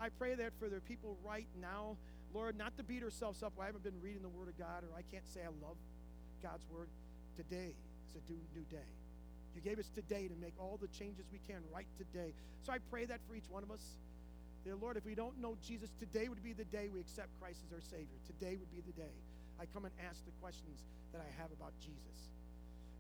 I 0.01 0.09
pray 0.09 0.35
that 0.35 0.53
for 0.59 0.69
the 0.69 0.81
people 0.81 1.17
right 1.25 1.47
now, 1.61 1.97
Lord, 2.35 2.57
not 2.57 2.77
to 2.79 2.83
beat 2.83 3.03
ourselves 3.03 3.43
up. 3.43 3.53
I 3.61 3.67
haven't 3.67 3.85
been 3.85 4.01
reading 4.01 4.23
the 4.23 4.31
Word 4.31 4.49
of 4.49 4.59
God, 4.59 4.83
or 4.83 4.97
I 4.97 5.03
can't 5.13 5.27
say 5.29 5.41
I 5.43 5.53
love 5.65 5.77
God's 6.43 6.65
Word. 6.73 6.89
Today 7.37 7.75
is 8.17 8.23
a 8.31 8.59
new 8.59 8.65
day. 8.71 9.02
You 9.55 9.61
gave 9.61 9.79
us 9.79 9.91
today 9.95 10.29
to 10.29 10.37
make 10.41 10.55
all 10.59 10.79
the 10.81 10.89
changes 10.89 11.27
we 11.33 11.41
can 11.47 11.63
right 11.73 11.87
today. 11.99 12.33
So 12.63 12.73
I 12.73 12.79
pray 12.91 13.05
that 13.07 13.21
for 13.29 13.35
each 13.35 13.49
one 13.51 13.63
of 13.63 13.71
us. 13.71 13.83
Dear 14.65 14.77
Lord, 14.77 14.97
if 14.97 15.05
we 15.05 15.15
don't 15.15 15.39
know 15.41 15.57
Jesus, 15.61 15.91
today 15.99 16.29
would 16.29 16.43
be 16.43 16.53
the 16.53 16.65
day 16.65 16.89
we 16.93 17.01
accept 17.01 17.29
Christ 17.41 17.61
as 17.67 17.73
our 17.73 17.83
Savior. 17.83 18.19
Today 18.27 18.57
would 18.57 18.71
be 18.71 18.81
the 18.87 18.95
day 18.95 19.13
I 19.61 19.67
come 19.67 19.85
and 19.85 19.95
ask 20.09 20.25
the 20.25 20.33
questions 20.41 20.83
that 21.13 21.21
I 21.21 21.43
have 21.43 21.51
about 21.53 21.73
Jesus. 21.81 22.31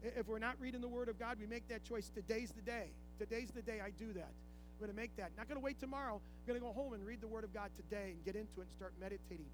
If 0.03 0.27
we're 0.27 0.43
not 0.43 0.57
reading 0.61 0.81
the 0.81 0.89
Word 0.89 1.09
of 1.09 1.19
God, 1.19 1.39
we 1.41 1.47
make 1.47 1.69
that 1.69 1.85
choice. 1.85 2.11
Today's 2.11 2.51
the 2.51 2.63
day. 2.63 2.91
Today's 3.19 3.51
the 3.51 3.63
day 3.63 3.81
I 3.81 3.91
do 3.91 4.13
that. 4.15 4.31
I'm 4.31 4.79
going 4.79 4.91
to 4.91 4.97
make 4.97 5.15
that. 5.17 5.31
Not 5.39 5.49
going 5.49 5.61
to 5.61 5.65
wait 5.65 5.79
tomorrow. 5.79 6.19
I'm 6.19 6.47
going 6.47 6.59
to 6.59 6.67
go 6.67 6.73
home 6.73 6.93
and 6.93 7.07
read 7.07 7.21
the 7.21 7.29
Word 7.29 7.45
of 7.45 7.55
God 7.55 7.71
today 7.77 8.11
and 8.11 8.25
get 8.25 8.35
into 8.35 8.61
it 8.61 8.67
and 8.67 8.73
start 8.73 8.93
meditating 9.01 9.47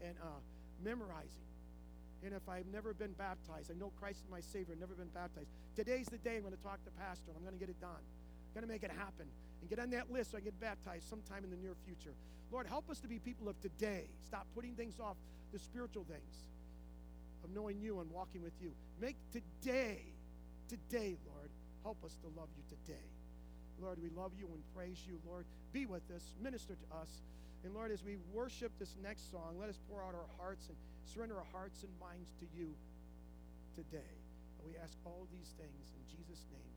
and 0.00 0.14
uh, 0.22 0.38
memorizing. 0.84 1.42
And 2.24 2.34
if 2.34 2.48
I've 2.48 2.66
never 2.72 2.94
been 2.94 3.12
baptized, 3.12 3.70
I 3.70 3.74
know 3.78 3.92
Christ 4.00 4.24
is 4.24 4.30
my 4.30 4.40
Savior, 4.40 4.74
never 4.78 4.94
been 4.94 5.12
baptized. 5.12 5.48
Today's 5.76 6.06
the 6.06 6.18
day 6.18 6.36
I'm 6.36 6.42
going 6.42 6.56
to 6.56 6.62
talk 6.62 6.78
to 6.78 6.84
the 6.86 6.96
Pastor. 6.98 7.30
I'm 7.36 7.42
going 7.42 7.54
to 7.54 7.60
get 7.60 7.68
it 7.68 7.80
done. 7.80 7.90
I'm 8.00 8.54
going 8.54 8.66
to 8.66 8.72
make 8.72 8.82
it 8.82 8.90
happen 8.90 9.26
and 9.60 9.70
get 9.70 9.78
on 9.78 9.90
that 9.90 10.10
list 10.10 10.32
so 10.32 10.38
I 10.38 10.40
get 10.40 10.58
baptized 10.60 11.08
sometime 11.08 11.44
in 11.44 11.50
the 11.50 11.56
near 11.56 11.74
future. 11.84 12.14
Lord, 12.50 12.66
help 12.66 12.90
us 12.90 13.00
to 13.00 13.08
be 13.08 13.18
people 13.18 13.48
of 13.48 13.60
today. 13.60 14.08
Stop 14.24 14.46
putting 14.54 14.74
things 14.74 14.98
off 15.00 15.16
the 15.52 15.58
spiritual 15.58 16.04
things 16.04 16.34
of 17.44 17.50
knowing 17.54 17.80
you 17.80 18.00
and 18.00 18.10
walking 18.10 18.42
with 18.42 18.54
you. 18.60 18.72
Make 19.00 19.16
today, 19.32 20.02
today, 20.68 21.16
Lord, 21.26 21.50
help 21.82 22.02
us 22.04 22.16
to 22.22 22.28
love 22.38 22.48
you 22.56 22.64
today. 22.68 23.06
Lord, 23.80 23.98
we 24.02 24.08
love 24.16 24.32
you 24.38 24.46
and 24.46 24.62
praise 24.74 25.02
you. 25.06 25.18
Lord, 25.26 25.44
be 25.72 25.86
with 25.86 26.02
us, 26.14 26.34
minister 26.42 26.74
to 26.74 26.96
us. 26.96 27.08
And 27.64 27.74
Lord, 27.74 27.90
as 27.90 28.02
we 28.02 28.16
worship 28.32 28.72
this 28.78 28.94
next 29.02 29.30
song, 29.30 29.56
let 29.58 29.68
us 29.68 29.78
pour 29.88 30.02
out 30.02 30.14
our 30.14 30.28
hearts 30.38 30.68
and 30.68 30.76
surrender 31.06 31.36
our 31.38 31.50
hearts 31.52 31.82
and 31.82 31.92
minds 32.00 32.30
to 32.40 32.46
you 32.56 32.74
today. 33.74 34.14
And 34.58 34.68
we 34.68 34.76
ask 34.82 34.92
all 35.04 35.26
these 35.30 35.52
things 35.56 35.84
in 35.94 36.02
Jesus' 36.10 36.44
name. 36.52 36.75